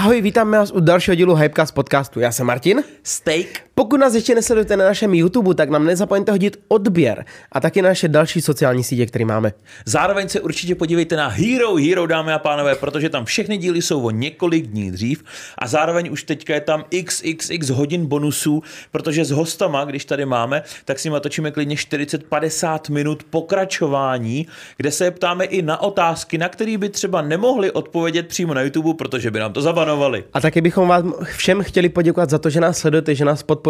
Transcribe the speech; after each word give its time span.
Ahoj, 0.00 0.20
vítáme 0.20 0.58
vás 0.58 0.72
u 0.72 0.80
dalšího 0.80 1.14
dílu 1.14 1.34
Hypecast 1.34 1.74
podcastu. 1.74 2.20
Já 2.20 2.32
jsem 2.32 2.46
Martin. 2.46 2.82
Steak. 3.02 3.46
Pokud 3.80 4.00
nás 4.00 4.14
ještě 4.14 4.34
nesledujete 4.34 4.76
na 4.76 4.84
našem 4.84 5.14
YouTube, 5.14 5.54
tak 5.54 5.70
nám 5.70 5.84
nezapomeňte 5.84 6.32
hodit 6.32 6.56
odběr 6.68 7.24
a 7.52 7.60
taky 7.60 7.82
na 7.82 7.88
naše 7.88 8.08
další 8.08 8.40
sociální 8.40 8.84
sítě, 8.84 9.06
které 9.06 9.24
máme. 9.24 9.52
Zároveň 9.84 10.28
se 10.28 10.40
určitě 10.40 10.74
podívejte 10.74 11.16
na 11.16 11.28
Hero 11.28 11.74
Hero, 11.74 12.06
dámy 12.06 12.32
a 12.32 12.38
pánové, 12.38 12.74
protože 12.74 13.08
tam 13.08 13.24
všechny 13.24 13.56
díly 13.56 13.82
jsou 13.82 14.02
o 14.02 14.10
několik 14.10 14.66
dní 14.66 14.90
dřív 14.90 15.24
a 15.58 15.66
zároveň 15.66 16.12
už 16.12 16.22
teďka 16.22 16.54
je 16.54 16.60
tam 16.60 16.84
xxx 17.04 17.70
hodin 17.70 18.06
bonusů, 18.06 18.62
protože 18.90 19.24
s 19.24 19.30
hostama, 19.30 19.84
když 19.84 20.04
tady 20.04 20.24
máme, 20.24 20.62
tak 20.84 20.98
si 20.98 21.10
točíme 21.20 21.50
klidně 21.50 21.76
40-50 21.76 22.92
minut 22.92 23.24
pokračování, 23.30 24.46
kde 24.76 24.90
se 24.90 25.10
ptáme 25.10 25.44
i 25.44 25.62
na 25.62 25.82
otázky, 25.82 26.38
na 26.38 26.48
které 26.48 26.78
by 26.78 26.88
třeba 26.88 27.22
nemohli 27.22 27.70
odpovědět 27.70 28.28
přímo 28.28 28.54
na 28.54 28.62
YouTube, 28.62 28.94
protože 28.94 29.30
by 29.30 29.38
nám 29.38 29.52
to 29.52 29.62
zabanovali. 29.62 30.24
A 30.32 30.40
taky 30.40 30.60
bychom 30.60 30.88
vám 30.88 31.14
všem 31.22 31.62
chtěli 31.62 31.88
poděkovat 31.88 32.30
za 32.30 32.38
to, 32.38 32.50
že 32.50 32.60
nás 32.60 32.78
sledujete, 32.78 33.14
že 33.14 33.24
nás 33.24 33.42
podporujete. 33.42 33.69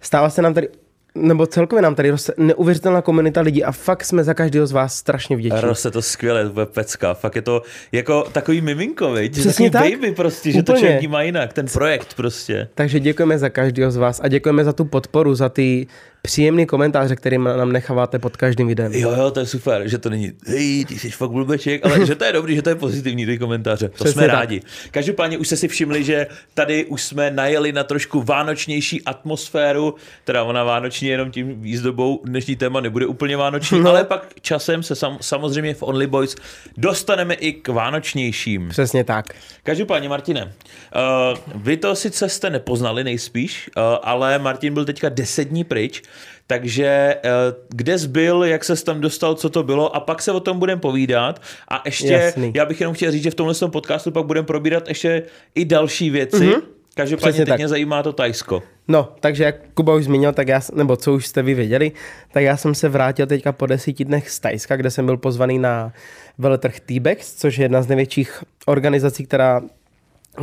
Stává 0.00 0.30
se 0.30 0.42
nám 0.42 0.54
tady 0.54 0.68
nebo 1.14 1.46
celkově 1.46 1.82
nám 1.82 1.94
tady 1.94 2.10
roste 2.10 2.32
neuvěřitelná 2.36 3.02
komunita 3.02 3.40
lidí 3.40 3.64
a 3.64 3.72
fakt 3.72 4.04
jsme 4.04 4.24
za 4.24 4.34
každého 4.34 4.66
z 4.66 4.72
vás 4.72 4.96
strašně 4.96 5.36
vděční. 5.36 5.60
Roste 5.60 5.90
to 5.90 6.02
skvěle, 6.02 6.50
to 6.50 6.66
pecka. 6.66 7.14
Fakt 7.14 7.36
je 7.36 7.42
to 7.42 7.62
jako 7.92 8.22
takový 8.32 8.60
miminko, 8.60 9.12
viď? 9.12 9.32
Přesně 9.32 9.70
takový 9.70 9.90
tak. 9.90 10.00
baby 10.00 10.14
prostě, 10.14 10.52
že 10.52 10.58
Úplně. 10.58 10.74
to 10.74 10.80
člověk 10.80 11.10
má 11.10 11.22
jinak, 11.22 11.52
ten 11.52 11.66
projekt 11.66 12.14
prostě. 12.14 12.68
Takže 12.74 13.00
děkujeme 13.00 13.38
za 13.38 13.48
každého 13.48 13.90
z 13.90 13.96
vás 13.96 14.20
a 14.24 14.28
děkujeme 14.28 14.64
za 14.64 14.72
tu 14.72 14.84
podporu, 14.84 15.34
za 15.34 15.48
ty 15.48 15.86
příjemné 16.28 16.66
komentáře, 16.66 17.16
které 17.16 17.38
nám 17.38 17.72
necháváte 17.72 18.18
pod 18.18 18.36
každým 18.36 18.66
videem. 18.68 18.92
Jo, 18.92 19.10
jo, 19.16 19.30
to 19.30 19.40
je 19.40 19.46
super, 19.46 19.88
že 19.88 19.98
to 19.98 20.10
není, 20.10 20.32
hej, 20.46 20.84
ty 20.84 20.98
jsi 20.98 21.10
fakt 21.10 21.30
blbeček, 21.30 21.86
ale 21.86 22.06
že 22.06 22.14
to 22.14 22.24
je 22.24 22.32
dobrý, 22.32 22.56
že 22.56 22.62
to 22.62 22.68
je 22.68 22.74
pozitivní, 22.74 23.26
ty 23.26 23.38
komentáře. 23.38 23.88
To 23.88 23.94
Přesně 23.94 24.12
jsme 24.12 24.22
tak. 24.26 24.30
rádi. 24.34 24.62
Každopádně 24.90 25.38
už 25.38 25.46
jste 25.46 25.56
si 25.56 25.68
všimli, 25.68 26.04
že 26.04 26.26
tady 26.54 26.84
už 26.84 27.02
jsme 27.02 27.30
najeli 27.30 27.72
na 27.72 27.84
trošku 27.84 28.22
vánočnější 28.22 29.02
atmosféru, 29.04 29.94
teda 30.24 30.42
ona 30.44 30.64
vánoční 30.64 31.08
jenom 31.08 31.30
tím 31.30 31.60
výzdobou, 31.62 32.20
dnešní 32.24 32.56
téma 32.56 32.80
nebude 32.80 33.06
úplně 33.06 33.36
vánoční, 33.36 33.80
No. 33.80 33.90
ale 33.90 34.04
pak 34.04 34.26
časem 34.40 34.82
se 34.82 34.94
sam, 34.94 35.18
samozřejmě 35.20 35.74
v 35.74 35.82
Only 35.82 36.06
Boys 36.06 36.36
dostaneme 36.76 37.34
i 37.34 37.52
k 37.52 37.68
vánočnějším. 37.68 38.68
Přesně 38.68 39.04
tak. 39.04 39.24
Každopádně, 39.62 40.08
Martine, 40.08 40.44
uh, 40.44 41.62
vy 41.62 41.76
to 41.76 41.94
sice 41.96 42.28
jste 42.28 42.50
nepoznali 42.50 43.04
nejspíš, 43.04 43.70
uh, 43.76 43.82
ale 44.02 44.38
Martin 44.38 44.74
byl 44.74 44.84
teďka 44.84 45.08
deset 45.08 45.44
dní 45.44 45.64
pryč, 45.64 46.02
takže 46.50 47.16
uh, 47.24 47.30
kde 47.68 47.98
zbyl, 47.98 48.44
jak 48.44 48.64
se 48.64 48.84
tam 48.84 49.00
dostal, 49.00 49.34
co 49.34 49.48
to 49.48 49.62
bylo 49.62 49.96
a 49.96 50.00
pak 50.00 50.22
se 50.22 50.32
o 50.32 50.40
tom 50.40 50.58
budeme 50.58 50.80
povídat 50.80 51.42
a 51.68 51.82
ještě, 51.84 52.12
Jasný. 52.12 52.52
já 52.56 52.64
bych 52.64 52.80
jenom 52.80 52.94
chtěl 52.94 53.12
říct, 53.12 53.22
že 53.22 53.30
v 53.30 53.34
tomhle 53.34 53.54
tom 53.54 53.70
podcastu 53.70 54.10
pak 54.10 54.26
budeme 54.26 54.46
probírat 54.46 54.88
ještě 54.88 55.22
i 55.54 55.64
další 55.64 56.10
věci, 56.10 56.36
mm-hmm. 56.36 56.62
Každopádně 56.98 57.30
Přesně 57.30 57.44
teď 57.44 57.48
tak. 57.48 57.58
mě 57.58 57.68
zajímá 57.68 58.02
to 58.02 58.12
Tajsko. 58.12 58.62
No, 58.88 59.12
takže 59.20 59.44
jak 59.44 59.56
Kuba 59.74 59.94
už 59.94 60.04
zmínil, 60.04 60.32
tak 60.32 60.48
já, 60.48 60.60
nebo 60.74 60.96
co 60.96 61.14
už 61.14 61.26
jste 61.26 61.42
vy 61.42 61.54
věděli, 61.54 61.92
tak 62.32 62.42
já 62.42 62.56
jsem 62.56 62.74
se 62.74 62.88
vrátil 62.88 63.26
teďka 63.26 63.52
po 63.52 63.66
desíti 63.66 64.04
dnech 64.04 64.30
z 64.30 64.40
Tajska, 64.40 64.76
kde 64.76 64.90
jsem 64.90 65.06
byl 65.06 65.16
pozvaný 65.16 65.58
na 65.58 65.92
veletrh 66.38 66.80
T-Bex, 66.80 67.34
což 67.34 67.58
je 67.58 67.64
jedna 67.64 67.82
z 67.82 67.88
největších 67.88 68.44
organizací, 68.66 69.26
která 69.26 69.62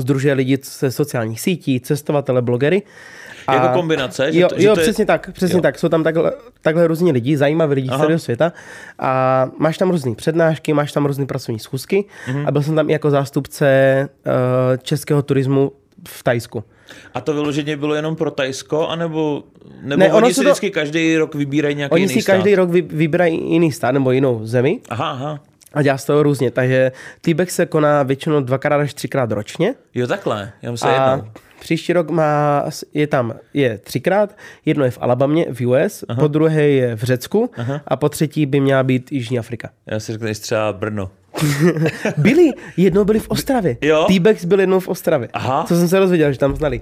združuje 0.02 0.34
lidi 0.34 0.58
ze 0.80 0.92
sociálních 0.92 1.42
sítí, 1.42 1.80
cestovatele, 1.80 2.42
blogery. 2.42 2.82
Jako 3.54 3.68
kombinace, 3.68 4.32
že 4.34 4.40
jo, 4.40 4.48
to- 4.48 4.56
že 4.60 4.68
jo 4.68 4.74
to 4.74 4.80
je- 4.80 4.84
přesně 4.84 5.06
tak, 5.06 5.30
přesně 5.34 5.56
jo. 5.58 5.62
tak. 5.62 5.80
Jsou 5.80 5.90
tam 5.90 6.04
takhle, 6.04 6.32
takhle 6.62 6.88
různí 6.88 7.12
lidi, 7.12 7.38
zajímaví 7.38 7.76
lidi 7.76 7.88
z 7.88 7.92
Aha. 7.92 8.00
celého 8.00 8.20
světa 8.20 8.54
a 9.00 9.50
máš 9.58 9.78
tam 9.78 9.90
různé 9.90 10.16
přednášky, 10.16 10.74
máš 10.74 10.92
tam 10.92 11.06
různé 11.06 11.26
pracovní 11.26 11.60
schůzky 11.60 12.06
Mhm. 12.28 12.48
a 12.48 12.52
byl 12.52 12.62
jsem 12.64 12.76
tam 12.76 12.90
i 12.90 12.94
jako 12.94 13.10
zástupce 13.10 14.10
uh, 14.26 14.32
českého 14.84 15.22
turismu 15.22 15.72
v 16.08 16.24
Tajsku. 16.24 16.64
A 17.14 17.22
to 17.22 17.34
vyloženě 17.34 17.78
bylo 17.78 17.96
jenom 17.96 18.16
pro 18.16 18.32
Tajsko, 18.32 18.88
anebo 18.88 19.44
nebo 19.82 20.00
Ne, 20.00 20.14
oni 20.14 20.30
si 20.34 20.36
to- 20.36 20.42
vždycky 20.42 20.72
každý 20.72 21.18
rok 21.18 21.36
vybírají 21.36 21.76
nějaký 21.76 21.94
Oni 21.94 22.04
jiný 22.04 22.14
si 22.14 22.22
stát? 22.22 22.34
každý 22.36 22.56
rok 22.56 22.70
vy, 22.70 22.82
vybírají 22.82 23.52
jiný 23.52 23.72
stát 23.72 23.92
nebo 23.92 24.12
jinou 24.12 24.40
zemi 24.44 24.80
Aha, 24.90 25.10
aha. 25.12 25.40
A 25.76 25.82
dělá 25.82 25.98
z 25.98 26.06
toho 26.06 26.24
různě. 26.24 26.52
Takže 26.52 26.92
T-Bex 27.22 27.56
se 27.56 27.66
koná 27.66 28.04
většinou 28.04 28.42
dvakrát 28.42 28.78
až 28.82 28.94
třikrát 28.94 29.32
ročně 29.32 29.74
Jo, 29.96 30.08
takhle. 30.08 30.52
Já 30.62 30.72
myslím 30.72 30.92
a 30.94 31.12
jednou. 31.12 31.32
příští 31.60 31.94
rok 31.94 32.10
má, 32.10 32.64
je 32.94 33.08
tam 33.08 33.34
je 33.54 33.78
třikrát. 33.78 34.38
Jedno 34.66 34.86
je 34.86 34.92
v 34.92 34.98
Alabamě 35.02 35.46
v 35.54 35.66
US, 35.68 36.04
Aha. 36.10 36.20
po 36.22 36.28
druhé 36.28 36.64
je 36.68 36.96
v 36.96 37.04
Řecku 37.04 37.52
Aha. 37.58 37.82
a 37.88 37.96
po 37.96 38.10
třetí 38.10 38.46
by 38.46 38.60
měla 38.60 38.84
být 38.84 39.12
Jižní 39.12 39.40
Afrika. 39.40 39.70
Já 39.88 40.00
si 40.00 40.12
že 40.12 40.34
třeba 40.40 40.74
Brno. 40.74 41.12
Byli, 42.18 42.52
jednou 42.78 43.06
byli 43.06 43.20
v 43.20 43.30
Ostravě. 43.30 43.78
Jo? 43.82 44.06
T-Bex 44.08 44.46
byl 44.46 44.60
jednou 44.60 44.80
v 44.80 44.88
Ostravě. 44.88 45.30
Aha. 45.34 45.66
Co 45.68 45.76
jsem 45.76 45.88
se 45.88 46.00
dozvěděl, 46.00 46.32
že 46.34 46.40
tam 46.40 46.56
znali. 46.56 46.82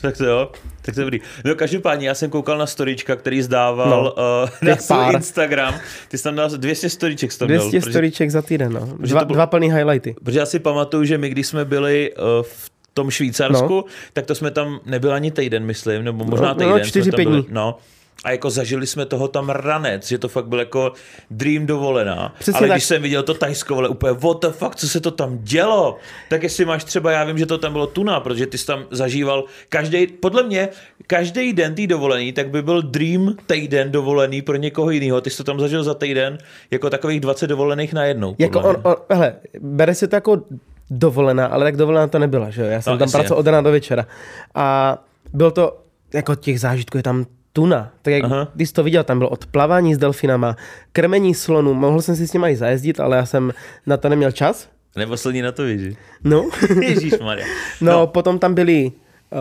Tak 0.00 0.16
to 0.16 0.24
jo, 0.24 0.50
tak 0.82 0.94
to 0.94 1.00
je 1.00 1.04
dobrý. 1.04 1.20
No 1.44 1.54
každopádně, 1.54 2.08
já 2.08 2.14
jsem 2.14 2.30
koukal 2.30 2.58
na 2.58 2.66
storička, 2.66 3.16
který 3.16 3.42
zdával 3.42 3.90
No, 3.90 4.02
no, 4.02 4.12
uh, 4.44 4.68
na 4.68 4.76
svůj 4.76 4.96
pár. 4.98 5.14
Instagram. 5.14 5.74
Ty 6.08 6.18
jsi 6.18 6.24
tam 6.24 6.34
dal 6.34 6.50
200 6.50 6.88
storiček 6.90 7.36
tam 7.38 7.48
dal. 7.48 7.58
200 7.58 7.80
protože, 7.80 7.90
storyček 7.92 8.30
za 8.30 8.42
týden, 8.42 8.72
no. 8.72 8.80
Dva, 8.98 9.20
to 9.20 9.26
bylo- 9.26 9.34
dva 9.36 9.46
plný 9.46 9.72
highlighty. 9.72 10.14
protože 10.24 10.38
já 10.38 10.46
si 10.46 10.58
pamatuju, 10.58 11.04
že 11.04 11.18
my 11.18 11.28
když 11.28 11.46
jsme 11.46 11.64
byli 11.64 12.12
uh, 12.14 12.22
v 12.42 12.70
tom 12.94 13.10
Švýcarsku, 13.10 13.74
no. 13.74 13.84
tak 14.12 14.26
to 14.26 14.34
jsme 14.34 14.50
tam 14.50 14.80
nebyl 14.86 15.12
ani 15.12 15.30
týden, 15.30 15.64
myslím, 15.64 16.04
nebo 16.04 16.24
možná 16.24 16.46
No, 16.48 16.54
no, 16.54 16.58
týden. 16.58 16.72
jsme 16.74 16.84
čtyři, 16.88 17.10
pět 17.12 17.24
dní. 17.28 17.46
No. 17.50 17.78
A 18.24 18.30
jako 18.30 18.50
zažili 18.50 18.86
jsme 18.86 19.06
toho 19.06 19.28
tam 19.28 19.50
ranec, 19.50 20.08
že 20.08 20.18
to 20.18 20.28
fakt 20.28 20.46
byl 20.46 20.58
jako 20.58 20.92
dream 21.30 21.66
dovolená. 21.66 22.34
Přesně 22.38 22.58
Ale 22.58 22.68
tak. 22.68 22.76
když 22.76 22.84
jsem 22.84 23.02
viděl 23.02 23.22
to 23.22 23.34
Tajsko, 23.34 23.74
vole, 23.74 23.88
úplně 23.88 24.12
what 24.12 24.40
the 24.40 24.48
fuck, 24.48 24.74
co 24.76 24.88
se 24.88 25.00
to 25.00 25.10
tam 25.10 25.38
dělo? 25.42 25.96
Tak 26.30 26.42
jestli 26.42 26.64
máš 26.64 26.84
třeba, 26.84 27.10
já 27.12 27.24
vím, 27.24 27.38
že 27.38 27.46
to 27.46 27.58
tam 27.58 27.72
bylo 27.72 27.86
tuna, 27.86 28.20
protože 28.20 28.46
ty 28.46 28.58
jsi 28.58 28.66
tam 28.66 28.84
zažíval 28.90 29.44
každý, 29.68 30.06
podle 30.06 30.42
mě, 30.42 30.68
každý 31.06 31.52
den 31.52 31.74
tý 31.74 31.86
dovolený, 31.86 32.32
tak 32.32 32.48
by 32.50 32.62
byl 32.62 32.82
dream 32.82 33.36
týden 33.46 33.90
dovolený 33.90 34.42
pro 34.42 34.56
někoho 34.56 34.90
jiného. 34.90 35.20
Ty 35.20 35.30
jsi 35.30 35.36
to 35.36 35.44
tam 35.44 35.60
zažil 35.60 35.84
za 35.84 35.94
týden 35.94 36.38
jako 36.70 36.90
takových 36.90 37.20
20 37.20 37.46
dovolených 37.46 37.92
najednou. 37.92 38.34
Jako 38.38 38.60
on, 38.60 38.76
on, 38.82 38.96
hele, 39.10 39.34
bere 39.60 39.94
se 39.94 40.08
to 40.08 40.16
jako 40.16 40.42
dovolená, 40.90 41.46
ale 41.46 41.64
tak 41.64 41.76
dovolená 41.76 42.06
to 42.06 42.18
nebyla, 42.18 42.50
že 42.50 42.62
jo? 42.62 42.68
Já 42.68 42.80
jsem 42.82 42.92
No, 42.92 42.98
tam 42.98 43.06
jasně. 43.06 43.18
pracoval 43.18 43.40
od 43.40 43.46
rána 43.46 43.60
do 43.60 43.70
večera. 43.70 44.06
A 44.54 44.98
bylo 45.32 45.50
to, 45.50 45.78
jako 46.14 46.34
těch 46.34 46.60
zážitků 46.60 46.96
je 46.96 47.02
tam 47.02 47.26
tuna. 47.54 47.90
Tak 48.02 48.12
jak 48.14 48.24
Aha. 48.24 48.48
když 48.54 48.68
jsi 48.68 48.74
to 48.74 48.82
viděl, 48.82 49.04
tam 49.04 49.18
bylo 49.18 49.30
od 49.30 49.46
plavání 49.46 49.94
s 49.94 49.98
delfinama, 49.98 50.56
krmení 50.92 51.34
slonů, 51.34 51.74
mohl 51.74 52.02
jsem 52.02 52.16
si 52.16 52.28
s 52.28 52.32
nimi 52.32 52.50
i 52.50 52.56
zajezdit, 52.56 53.00
ale 53.00 53.16
já 53.16 53.26
jsem 53.26 53.52
na 53.86 53.96
to 53.96 54.08
neměl 54.08 54.32
čas. 54.32 54.68
Nebo 54.96 55.16
slní 55.16 55.42
na 55.42 55.52
to 55.52 55.64
víš, 55.64 55.96
No, 56.24 56.48
Ježíš 56.82 57.12
Maria. 57.22 57.46
no, 57.80 57.92
no. 57.92 58.06
potom 58.06 58.38
tam 58.38 58.54
byly 58.54 58.92
uh, 59.30 59.40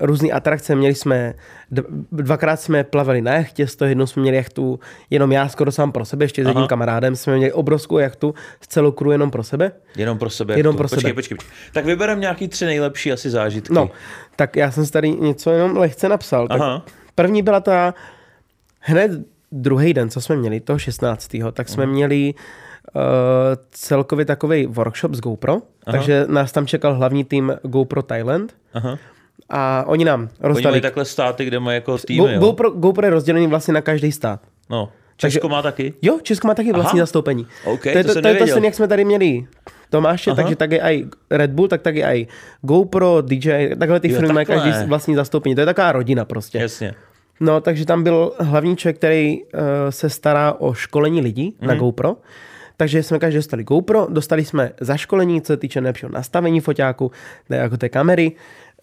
různé 0.00 0.30
atrakce, 0.30 0.74
měli 0.74 0.94
jsme, 0.94 1.34
dvakrát 2.12 2.60
jsme 2.60 2.84
plavali 2.84 3.22
na 3.22 3.32
jachtě, 3.34 3.66
z 3.66 3.76
toho 3.76 3.88
jednou 3.88 4.06
jsme 4.06 4.22
měli 4.22 4.36
jachtu 4.36 4.80
jenom 5.10 5.32
já 5.32 5.48
skoro 5.48 5.72
sám 5.72 5.92
pro 5.92 6.04
sebe, 6.04 6.24
ještě 6.24 6.44
s 6.44 6.46
jedním 6.46 6.58
Aha. 6.58 6.68
kamarádem, 6.68 7.16
jsme 7.16 7.36
měli 7.36 7.52
obrovskou 7.52 7.98
jachtu 7.98 8.34
s 8.60 8.68
celou 8.68 8.92
crew 8.92 9.12
jenom 9.12 9.30
pro 9.30 9.42
sebe. 9.42 9.72
Jenom 9.96 10.18
pro 10.18 10.30
sebe. 10.30 10.56
Jenom 10.56 10.76
pro 10.76 10.88
počkej, 10.88 11.00
sebe. 11.00 11.14
Počkej, 11.14 11.36
počkej. 11.36 11.54
Tak 11.72 11.84
vyberem 11.84 12.20
nějaký 12.20 12.48
tři 12.48 12.64
nejlepší 12.64 13.12
asi 13.12 13.30
zážitky. 13.30 13.74
No, 13.74 13.90
tak 14.36 14.56
já 14.56 14.70
jsem 14.70 14.86
si 14.86 14.92
tady 14.92 15.10
něco 15.10 15.50
jenom 15.50 15.76
lehce 15.76 16.08
napsal. 16.08 16.48
Tak 16.48 16.60
Aha. 16.60 16.84
První 17.14 17.42
byla 17.42 17.60
ta 17.60 17.94
hned 18.80 19.10
druhý 19.52 19.94
den, 19.94 20.10
co 20.10 20.20
jsme 20.20 20.36
měli, 20.36 20.60
toho 20.60 20.78
16. 20.78 21.36
tak 21.52 21.68
jsme 21.68 21.86
měli 21.86 22.34
uh, 22.34 23.02
celkově 23.70 24.24
takový 24.24 24.66
workshop 24.66 25.14
s 25.14 25.20
GoPro, 25.20 25.52
Aha. 25.52 25.62
takže 25.86 26.24
nás 26.28 26.52
tam 26.52 26.66
čekal 26.66 26.94
hlavní 26.94 27.24
tým 27.24 27.52
GoPro 27.62 28.02
Thailand 28.02 28.56
Aha. 28.74 28.98
a 29.48 29.84
oni 29.86 30.04
nám 30.04 30.20
Oni 30.20 30.30
rozdali... 30.40 30.72
mají 30.72 30.82
takhle 30.82 31.04
státy, 31.04 31.44
kde 31.44 31.60
mají 31.60 31.74
jako 31.74 31.98
týmy, 31.98 32.26
Go, 32.26 32.28
jo? 32.28 32.40
GoPro, 32.40 32.70
GoPro 32.70 33.06
je 33.06 33.10
rozdělený 33.10 33.46
vlastně 33.46 33.74
na 33.74 33.80
každý 33.80 34.12
stát. 34.12 34.40
No. 34.70 34.88
Česko 35.16 35.48
má 35.48 35.62
taky? 35.62 35.94
Jo, 36.02 36.18
Česko 36.22 36.48
má 36.48 36.54
taky 36.54 36.72
vlastní 36.72 37.00
Aha. 37.00 37.02
zastoupení. 37.06 37.46
OK, 37.64 37.82
to 37.82 37.88
je 37.88 38.04
to 38.04 38.08
to, 38.08 38.12
jsem 38.12 38.22
to, 38.22 38.28
je 38.28 38.36
to 38.36 38.46
stejně, 38.46 38.66
jak 38.66 38.74
jsme 38.74 38.88
tady 38.88 39.04
měli 39.04 39.46
Tomáše, 39.94 40.30
Aha. 40.30 40.42
takže 40.42 40.56
tak 40.56 40.72
je 40.72 40.80
i 40.80 41.06
Red 41.30 41.50
Bull, 41.50 41.68
tak 41.68 41.82
taky 41.82 42.02
i 42.02 42.26
GoPro, 42.62 43.22
DJ, 43.22 43.74
takhle 43.78 44.00
ty 44.00 44.12
Jo, 44.12 44.18
firmy 44.18 44.32
mají 44.32 44.46
každý 44.46 44.70
vlastní 44.86 45.14
zastoupení. 45.14 45.54
To 45.54 45.60
je 45.60 45.66
taková 45.66 45.92
rodina 45.92 46.24
prostě. 46.24 46.58
Jasně. 46.58 46.94
No, 47.40 47.60
takže 47.60 47.86
tam 47.86 48.02
byl 48.02 48.32
hlavní 48.40 48.76
člověk, 48.76 48.96
který 48.96 49.42
uh, 49.42 49.60
se 49.90 50.10
stará 50.10 50.52
o 50.52 50.74
školení 50.74 51.20
lidí 51.20 51.56
mm. 51.60 51.68
na 51.68 51.74
GoPro. 51.74 52.16
Takže 52.76 53.02
jsme 53.02 53.18
každý 53.18 53.36
dostali 53.36 53.64
GoPro, 53.64 54.06
dostali 54.10 54.44
jsme 54.44 54.72
zaškolení, 54.80 55.40
co 55.40 55.52
se 55.52 55.56
týče 55.56 55.80
nejlepšího 55.80 56.12
nastavení 56.12 56.60
foťáku, 56.60 57.10
jako 57.48 57.76
té 57.76 57.88
kamery, 57.88 58.32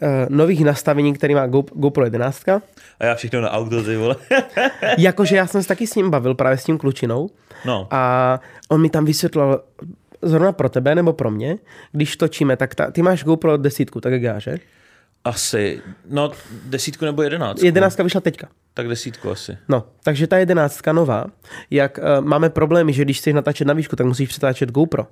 uh, 0.02 0.10
nových 0.30 0.66
nastavení, 0.66 1.14
který 1.14 1.36
má 1.36 1.48
Go, 1.48 1.64
GoPro 1.74 2.04
11. 2.04 2.50
A 2.50 2.62
já 3.02 3.16
všechno 3.16 3.42
na 3.42 3.52
auto, 3.52 3.84
ty 3.84 3.98
vole. 3.98 4.16
Jakože 4.98 5.36
já 5.36 5.48
jsem 5.48 5.62
se 5.62 5.68
taky 5.68 5.88
s 5.88 5.96
ním 5.96 6.10
bavil, 6.10 6.36
právě 6.36 6.58
s 6.58 6.64
tím 6.64 6.78
klučinou. 6.78 7.30
No. 7.66 7.88
A 7.92 8.40
on 8.70 8.82
mi 8.82 8.90
tam 8.90 9.06
vysvětlil, 9.06 9.60
zrovna 10.22 10.52
pro 10.52 10.70
tebe 10.70 10.96
nebo 10.96 11.14
pro 11.14 11.32
mě, 11.32 11.58
když 11.92 12.18
točíme, 12.18 12.58
tak 12.58 12.76
ta, 12.76 12.92
ty 12.92 13.02
máš 13.02 13.24
GoPro 13.24 13.58
desítku, 13.58 14.02
tak 14.02 14.14
jak 14.14 14.22
já, 14.22 14.40
že? 14.40 14.58
Asi, 15.24 15.82
no 16.10 16.32
desítku 16.66 17.06
nebo 17.06 17.22
jedenáctku. 17.22 17.66
Jedenáctka 17.66 18.04
vyšla 18.04 18.22
teďka. 18.22 18.48
Tak 18.74 18.88
desítku 18.88 19.32
asi. 19.32 19.58
No, 19.70 19.84
takže 20.04 20.28
ta 20.28 20.38
jedenáctka 20.38 20.94
nová, 20.94 21.26
jak 21.70 21.98
uh, 21.98 22.26
máme 22.26 22.50
problémy, 22.50 22.94
že 22.94 23.04
když 23.04 23.18
chceš 23.18 23.34
natáčet 23.34 23.68
na 23.68 23.74
výšku, 23.74 23.96
tak 23.96 24.08
musíš 24.08 24.30
přetáčet 24.30 24.72
GoPro. 24.72 25.08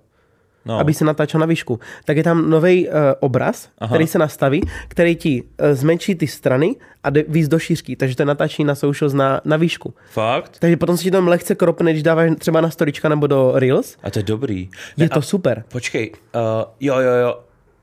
No. 0.66 0.80
aby 0.80 0.94
se 0.94 1.06
natáčel 1.06 1.40
na 1.40 1.46
výšku, 1.46 1.80
tak 2.06 2.18
je 2.18 2.24
tam 2.24 2.50
nový 2.50 2.88
uh, 2.88 2.94
obraz, 3.20 3.70
Aha. 3.80 3.90
Který 3.90 4.08
se 4.08 4.20
nastaví, 4.20 4.62
který 4.88 5.16
ti 5.16 5.44
uh, 5.44 5.68
zmenší 5.72 6.16
ty 6.16 6.28
strany 6.28 6.76
a 7.04 7.10
jde 7.10 7.24
víc 7.28 7.48
do 7.48 7.60
šířky, 7.60 7.96
takže 7.96 8.16
to 8.16 8.26
natáčí 8.26 8.64
na 8.64 8.76
socials 8.76 9.14
na, 9.14 9.42
na 9.46 9.58
výšku. 9.58 9.94
Fakt? 10.12 10.60
Takže 10.60 10.78
potom 10.78 10.98
se 10.98 11.04
ti 11.04 11.12
tam 11.12 11.28
lehce 11.28 11.56
kropne, 11.56 11.92
když 11.92 12.04
dáváš 12.04 12.32
třeba 12.40 12.62
na 12.62 12.70
storička 12.70 13.10
nebo 13.10 13.28
do 13.28 13.52
Reels. 13.56 13.98
A 14.04 14.12
to 14.12 14.20
je 14.20 14.24
dobrý. 14.24 14.70
Je 14.98 15.10
a 15.10 15.14
to 15.14 15.22
super. 15.22 15.64
Počkej, 15.72 16.12
uh, 16.36 16.42
jo, 16.80 17.00
jo, 17.00 17.12
jo. 17.22 17.40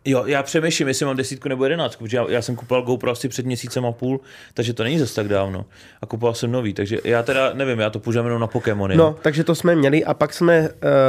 Jo, 0.08 0.22
já 0.26 0.42
přemýšlím, 0.42 0.88
jestli 0.88 1.06
mám 1.06 1.16
desítku 1.16 1.48
nebo 1.48 1.64
jedenáctku, 1.64 2.04
protože 2.04 2.16
já, 2.16 2.26
já 2.28 2.42
jsem 2.42 2.56
kupoval 2.56 2.82
GoPro 2.82 3.10
asi 3.10 3.28
před 3.28 3.46
měsícem 3.46 3.86
a 3.86 3.92
půl, 3.92 4.20
takže 4.54 4.72
to 4.72 4.82
není 4.82 4.98
zase 4.98 5.14
tak 5.14 5.28
dávno. 5.28 5.64
A 6.02 6.06
kupoval 6.06 6.34
jsem 6.34 6.52
nový, 6.52 6.74
takže 6.74 6.98
já 7.04 7.22
teda 7.22 7.54
nevím, 7.54 7.78
já 7.78 7.90
to 7.90 7.98
používám 8.00 8.26
jenom 8.26 8.40
na 8.40 8.46
Pokémony. 8.46 8.96
No, 8.96 9.16
takže 9.22 9.44
to 9.44 9.54
jsme 9.54 9.74
měli 9.76 10.04
a 10.04 10.14
pak 10.14 10.32
jsme 10.34 10.60
uh, 10.60 10.68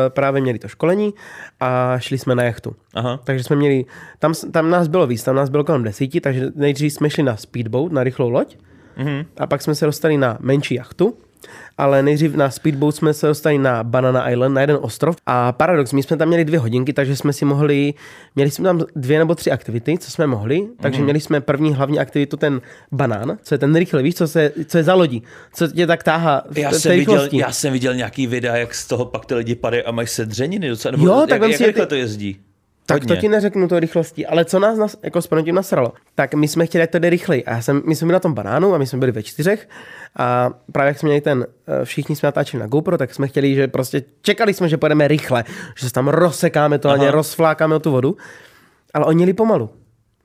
právě 0.09 0.41
měli 0.41 0.59
to 0.59 0.67
školení 0.67 1.13
a 1.59 1.99
šli 1.99 2.17
jsme 2.17 2.35
na 2.35 2.44
jachtu. 2.44 2.75
Aha. 2.94 3.19
Takže 3.23 3.44
jsme 3.44 3.55
měli, 3.55 3.85
tam, 4.19 4.33
tam 4.51 4.69
nás 4.69 4.88
bylo 4.88 5.07
víc, 5.07 5.23
tam 5.23 5.35
nás 5.35 5.50
bylo 5.50 5.63
kolem 5.63 5.83
desíti, 5.83 6.21
takže 6.21 6.45
nejdřív 6.55 6.93
jsme 6.93 7.09
šli 7.09 7.23
na 7.23 7.38
speedboat, 7.38 7.91
na 7.91 8.03
rychlou 8.03 8.29
loď, 8.29 8.57
Mhm. 9.00 9.25
a 9.38 9.47
pak 9.47 9.61
jsme 9.61 9.75
se 9.75 9.85
dostali 9.85 10.17
na 10.17 10.38
menší 10.41 10.75
jachtu, 10.75 11.17
ale 11.77 12.03
nejdřív 12.03 12.35
na 12.35 12.50
speedboat 12.50 12.95
jsme 12.95 13.13
se 13.13 13.27
dostali 13.27 13.57
na 13.57 13.83
Banana 13.83 14.29
Island, 14.29 14.53
na 14.53 14.62
jeden 14.62 14.77
ostrov. 14.81 15.15
A 15.25 15.51
paradox, 15.51 15.94
my 15.94 16.03
jsme 16.03 16.18
tam 16.18 16.27
měli 16.27 16.45
dvě 16.45 16.59
hodinky, 16.59 16.94
takže 16.94 17.15
jsme 17.15 17.33
si 17.33 17.45
mohli, 17.45 17.94
měli 18.35 18.51
jsme 18.51 18.63
tam 18.63 18.81
dvě 18.95 19.19
nebo 19.19 19.35
tři 19.35 19.51
aktivity, 19.51 19.97
co 19.97 20.12
jsme 20.12 20.27
mohli, 20.27 20.68
takže 20.81 20.97
Mhm. 20.97 21.03
měli 21.03 21.19
jsme 21.19 21.41
první 21.41 21.74
hlavní 21.74 22.00
aktivitu 22.00 22.38
ten 22.38 22.62
banán, 22.91 23.38
co 23.44 23.56
je 23.56 23.59
ten 23.59 23.75
rychle, 23.75 24.03
víš, 24.03 24.15
co, 24.15 24.27
se, 24.27 24.51
co 24.65 24.77
je 24.77 24.83
za 24.83 24.94
lodí, 24.94 25.24
co 25.53 25.68
tě 25.68 25.88
tak 25.88 26.03
táhá 26.03 26.44
v 26.51 26.57
Já 26.57 26.71
jsem, 26.71 26.91
viděl, 26.91 27.29
já 27.31 27.51
jsem 27.51 27.74
viděl 27.74 27.95
nějaký 27.95 28.27
videa, 28.27 28.56
jak 28.57 28.74
z 28.75 28.88
toho 28.88 29.06
pak 29.06 29.25
ty 29.25 29.33
lidi 29.35 29.56
padají 29.56 29.83
a 29.83 29.91
mají 29.91 30.07
sedřeniny 30.07 30.69
docela. 30.69 30.91
Nebo 30.91 31.06
Jo, 31.06 31.19
jak, 31.19 31.29
tak 31.29 31.41
vem 31.41 31.50
jak 31.50 31.57
si, 31.57 31.65
rychle 31.65 31.85
ty- 31.85 31.89
to 31.89 31.95
jezdí? 31.95 32.38
Tak 32.88 33.01
Hodně. 33.01 33.16
to 33.16 33.22
ti 33.22 33.30
neřeknu 33.30 33.68
to 33.68 33.80
rychlostí, 33.80 34.25
ale 34.25 34.45
co 34.45 34.60
nás, 34.60 34.78
nas, 34.78 34.98
jako 35.04 35.22
s 35.22 35.30
tím 35.44 35.56
nasralo, 35.56 35.94
tak 36.16 36.34
my 36.34 36.48
jsme 36.48 36.66
chtěli, 36.66 36.84
ať 36.84 36.92
to 36.92 37.00
jde 37.00 37.10
rychleji. 37.10 37.45
A 37.45 37.51
já 37.51 37.62
jsem, 37.62 37.81
my 37.86 37.95
jsme 37.95 38.06
byli 38.06 38.13
na 38.13 38.19
tom 38.19 38.34
banánu 38.34 38.74
a 38.74 38.78
my 38.78 38.88
jsme 38.88 39.00
byli 39.00 39.12
ve 39.12 39.24
čtyřech 39.24 39.69
a 40.16 40.50
právě 40.72 40.88
jak 40.88 41.00
jsme 41.00 41.07
měli 41.07 41.22
ten, 41.22 41.45
eh, 41.68 41.86
všichni 41.86 42.16
jsme 42.16 42.28
natáčeli 42.28 42.62
na 42.62 42.68
GoPro, 42.68 42.98
tak 42.98 43.13
jsme 43.13 43.28
chtěli, 43.28 43.56
že 43.56 43.68
prostě 43.68 44.04
čekali 44.22 44.54
jsme, 44.54 44.69
že 44.69 44.78
pojedeme 44.78 45.07
rychle, 45.07 45.44
že 45.75 45.88
se 45.88 45.94
tam 45.94 46.07
rozsekáme 46.07 46.80
to 46.80 46.89
a 46.89 47.12
rozflákáme 47.12 47.75
o 47.75 47.80
tu 47.80 47.92
vodu, 47.92 48.18
ale 48.94 49.06
oni 49.06 49.24
jeli 49.24 49.34
pomalu. 49.34 49.69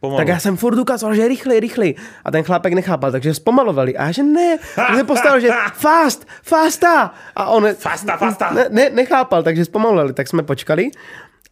Pomalu. 0.01 0.19
Tak 0.19 0.29
já 0.29 0.39
jsem 0.39 0.57
furt 0.57 0.79
ukazoval, 0.79 1.15
že 1.15 1.29
rychlej, 1.29 1.61
rychlej. 1.61 1.95
A 2.25 2.31
ten 2.31 2.43
chlápek 2.43 2.73
nechápal, 2.73 3.13
takže 3.13 3.35
zpomalovali. 3.35 3.97
A 3.97 4.05
já, 4.05 4.13
že 4.13 4.23
ne, 4.23 4.59
tak 4.77 4.95
jsem 4.95 5.07
postavil, 5.07 5.41
že 5.41 5.49
fast, 5.75 6.27
fasta. 6.43 7.15
A 7.37 7.47
on 7.47 7.75
Fasta, 7.75 8.17
fasta. 8.17 8.51
Ne, 8.51 8.67
ne, 8.71 8.91
nechápal, 8.91 9.43
takže 9.43 9.65
zpomalovali. 9.65 10.13
Tak 10.13 10.29
jsme 10.29 10.43
počkali 10.43 10.91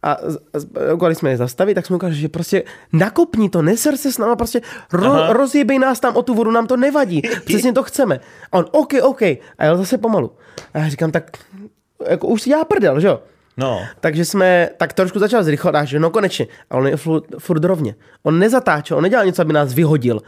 a 0.03 0.17
ukázali 0.93 1.15
jsme 1.15 1.29
je 1.29 1.37
zastavit, 1.37 1.75
tak 1.75 1.85
jsme 1.85 1.95
ukázali, 1.95 2.21
že 2.21 2.29
prostě 2.29 2.63
nakopni 2.93 3.49
to, 3.49 3.61
neser 3.61 3.97
se 3.97 4.11
s 4.11 4.17
náma, 4.17 4.35
prostě 4.35 4.61
ro, 4.93 5.11
Aha. 5.11 5.33
rozjebej 5.33 5.79
nás 5.79 5.99
tam 5.99 6.15
o 6.15 6.23
tu 6.23 6.33
vodu, 6.33 6.51
nám 6.51 6.67
to 6.67 6.77
nevadí, 6.77 7.21
přesně 7.45 7.73
to 7.73 7.83
chceme. 7.83 8.19
A 8.51 8.57
on, 8.57 8.65
OK, 8.71 8.93
OK, 9.01 9.21
a 9.21 9.65
jel 9.65 9.77
zase 9.77 9.97
pomalu. 9.97 10.31
A 10.73 10.79
já 10.79 10.89
říkám, 10.89 11.11
tak 11.11 11.37
jako 12.07 12.27
už 12.27 12.41
si 12.41 12.49
já 12.49 12.65
prdel, 12.65 12.99
že 12.99 13.07
jo? 13.07 13.19
No. 13.57 13.81
Takže 13.99 14.25
jsme 14.25 14.69
tak 14.77 14.93
trošku 14.93 15.19
začal 15.19 15.43
zrychlovat, 15.43 15.81
a 15.81 15.85
že 15.85 15.99
no 15.99 16.09
konečně. 16.09 16.47
A 16.69 16.77
on 16.77 16.87
je 16.87 16.97
furt, 16.97 17.23
furt 17.39 17.63
rovně. 17.63 17.95
On 18.23 18.39
nezatáčel, 18.39 18.97
on 18.97 19.03
nedělal 19.03 19.25
něco, 19.25 19.41
aby 19.41 19.53
nás 19.53 19.73
vyhodil. 19.73 20.21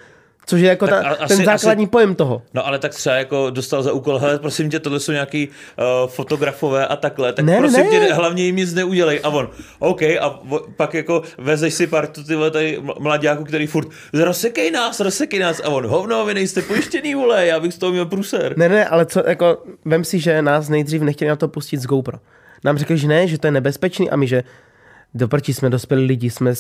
Což 0.46 0.62
je 0.62 0.70
jako 0.70 0.88
Tak 0.88 1.04
ta, 1.04 1.10
a- 1.10 1.16
ten 1.16 1.24
asi- 1.24 1.46
základní 1.46 1.84
asi- 1.84 1.90
pojem 1.92 2.16
toho. 2.16 2.42
No 2.54 2.68
ale 2.68 2.80
tak 2.80 2.92
třeba 2.94 3.16
jako 3.16 3.50
dostal 3.50 3.84
za 3.84 3.92
úkol, 3.94 4.18
hele, 4.20 4.40
prosím 4.40 4.70
tě, 4.70 4.80
tohle 4.80 5.00
jsou 5.00 5.12
nějaký 5.12 5.48
uh, 5.48 6.10
fotografové 6.10 6.88
a 6.88 6.96
takhle, 6.96 7.34
tak 7.34 7.46
Ne, 7.46 7.52
ne, 7.52 7.58
prosím 7.60 7.84
ne. 7.84 7.90
tě, 7.90 8.14
hlavně 8.14 8.44
jim 8.44 8.56
nic 8.56 8.74
neudělej. 8.74 9.20
A 9.24 9.30
on, 9.30 9.50
OK, 9.80 10.02
a 10.02 10.40
vo, 10.44 10.62
pak 10.78 10.94
jako 10.94 11.22
vezeš 11.38 11.74
si 11.74 11.88
partu 11.88 12.24
tyhle 12.24 12.52
tady 12.52 12.80
ml- 12.82 12.96
mladáků, 13.00 13.44
který 13.44 13.68
furt, 13.68 13.88
rozsekej 14.14 14.72
nás, 14.72 15.00
rozsekej 15.00 15.40
nás. 15.40 15.60
A 15.64 15.70
on, 15.70 15.86
hovno, 15.88 16.26
vy 16.26 16.34
nejste 16.34 16.62
pojištěný, 16.62 17.16
vole, 17.16 17.46
já 17.46 17.60
bych 17.60 17.74
z 17.74 17.78
toho 17.78 17.92
měl 17.92 18.06
průser. 18.06 18.54
Ne, 18.58 18.70
ne, 18.70 18.86
ale 18.88 19.06
co, 19.06 19.24
jako, 19.28 19.64
vem 19.86 20.04
si, 20.04 20.20
že 20.20 20.42
nás 20.42 20.70
nejdřív 20.70 21.02
nechtěli 21.02 21.30
na 21.30 21.36
to 21.36 21.48
pustit 21.48 21.78
z 21.78 21.86
GoPro. 21.86 22.18
Nám 22.64 22.78
řekli, 22.78 22.98
že 22.98 23.08
ne, 23.08 23.28
že 23.28 23.38
to 23.38 23.48
je 23.48 23.52
nebezpečný 23.52 24.10
a 24.10 24.16
my, 24.16 24.28
že 24.28 24.44
do 25.16 25.28
jsme 25.48 25.70
dospělí 25.70 26.06
lidi, 26.06 26.30
jsme 26.30 26.54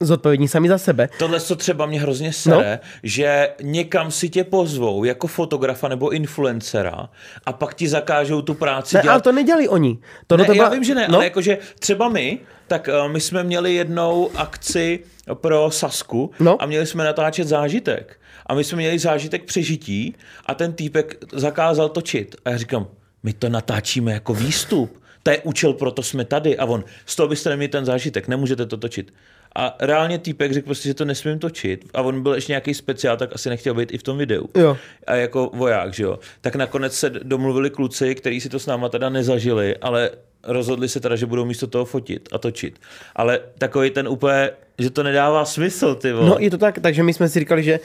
zodpovědní 0.00 0.48
sami 0.48 0.68
za 0.68 0.78
sebe. 0.78 1.08
Tohle, 1.18 1.40
co 1.40 1.56
třeba 1.56 1.86
mě 1.86 2.00
hrozně 2.00 2.32
sere, 2.32 2.78
no. 2.82 2.88
že 3.02 3.48
někam 3.62 4.10
si 4.10 4.28
tě 4.28 4.44
pozvou 4.44 5.04
jako 5.04 5.26
fotografa 5.26 5.88
nebo 5.88 6.10
influencera 6.10 7.08
a 7.46 7.52
pak 7.52 7.74
ti 7.74 7.88
zakážou 7.88 8.42
tu 8.42 8.54
práci 8.54 8.96
Ne, 8.96 9.02
dělat 9.02 9.12
ale 9.14 9.22
to 9.22 9.32
nedělali 9.32 9.68
oni. 9.68 9.98
To, 10.26 10.36
ne, 10.36 10.44
to 10.44 10.52
já 10.52 10.68
vím, 10.68 10.84
že 10.84 10.94
ne, 10.94 11.08
no, 11.08 11.14
ale 11.14 11.24
jakože 11.24 11.58
třeba 11.78 12.08
my, 12.08 12.38
tak 12.66 12.88
uh, 13.04 13.12
my 13.12 13.20
jsme 13.20 13.44
měli 13.44 13.74
jednou 13.74 14.30
akci 14.34 15.00
pro 15.34 15.70
Sasku 15.70 16.30
No. 16.40 16.62
a 16.62 16.66
měli 16.66 16.86
jsme 16.86 17.04
natáčet 17.04 17.48
zážitek. 17.48 18.20
A 18.46 18.54
my 18.54 18.64
jsme 18.64 18.76
měli 18.76 18.98
zážitek 18.98 19.44
přežití 19.44 20.14
a 20.46 20.54
ten 20.54 20.72
týpek 20.72 21.16
zakázal 21.32 21.88
točit. 21.88 22.36
A 22.44 22.50
já 22.50 22.56
říkám, 22.56 22.86
my 23.22 23.32
to 23.32 23.48
natáčíme 23.48 24.12
jako 24.12 24.34
výstup. 24.34 24.99
To 25.22 25.30
je 25.30 25.38
účel, 25.38 25.72
proto 25.72 26.02
jsme 26.02 26.24
tady. 26.24 26.58
A 26.58 26.64
on, 26.64 26.84
z 27.06 27.16
toho 27.16 27.28
byste 27.28 27.50
neměli 27.50 27.68
ten 27.68 27.84
zážitek, 27.84 28.28
nemůžete 28.28 28.66
to 28.66 28.76
točit. 28.76 29.12
A 29.54 29.76
reálně 29.80 30.18
týpek 30.18 30.52
řekl 30.52 30.64
prostě, 30.64 30.88
že 30.88 30.94
to 30.94 31.04
nesmím 31.04 31.38
točit. 31.38 31.84
A 31.94 32.02
on 32.02 32.22
byl 32.22 32.34
ještě 32.34 32.52
nějaký 32.52 32.74
speciál, 32.74 33.16
tak 33.16 33.34
asi 33.34 33.48
nechtěl 33.48 33.74
být 33.74 33.94
i 33.94 33.98
v 33.98 34.02
tom 34.02 34.18
videu. 34.18 34.48
Jo. 34.54 34.76
A 35.06 35.14
jako 35.14 35.50
voják, 35.54 35.94
že 35.94 36.02
jo. 36.02 36.18
Tak 36.40 36.56
nakonec 36.56 36.94
se 36.94 37.10
domluvili 37.10 37.70
kluci, 37.70 38.14
kteří 38.14 38.40
si 38.40 38.48
to 38.48 38.58
s 38.58 38.66
náma 38.66 38.88
teda 38.88 39.08
nezažili, 39.08 39.76
ale 39.76 40.10
rozhodli 40.44 40.88
se 40.88 41.00
teda, 41.00 41.16
že 41.16 41.26
budou 41.26 41.44
místo 41.44 41.66
toho 41.66 41.84
fotit 41.84 42.28
a 42.32 42.38
točit. 42.38 42.80
Ale 43.16 43.40
takový 43.58 43.90
ten 43.90 44.08
úplně, 44.08 44.50
že 44.78 44.90
to 44.90 45.02
nedává 45.02 45.44
smysl, 45.44 45.94
ty 45.94 46.12
vole. 46.12 46.28
No 46.28 46.36
je 46.38 46.50
to 46.50 46.58
tak, 46.58 46.78
takže 46.78 47.02
my 47.02 47.12
jsme 47.12 47.28
si 47.28 47.38
říkali, 47.38 47.62
že 47.62 47.80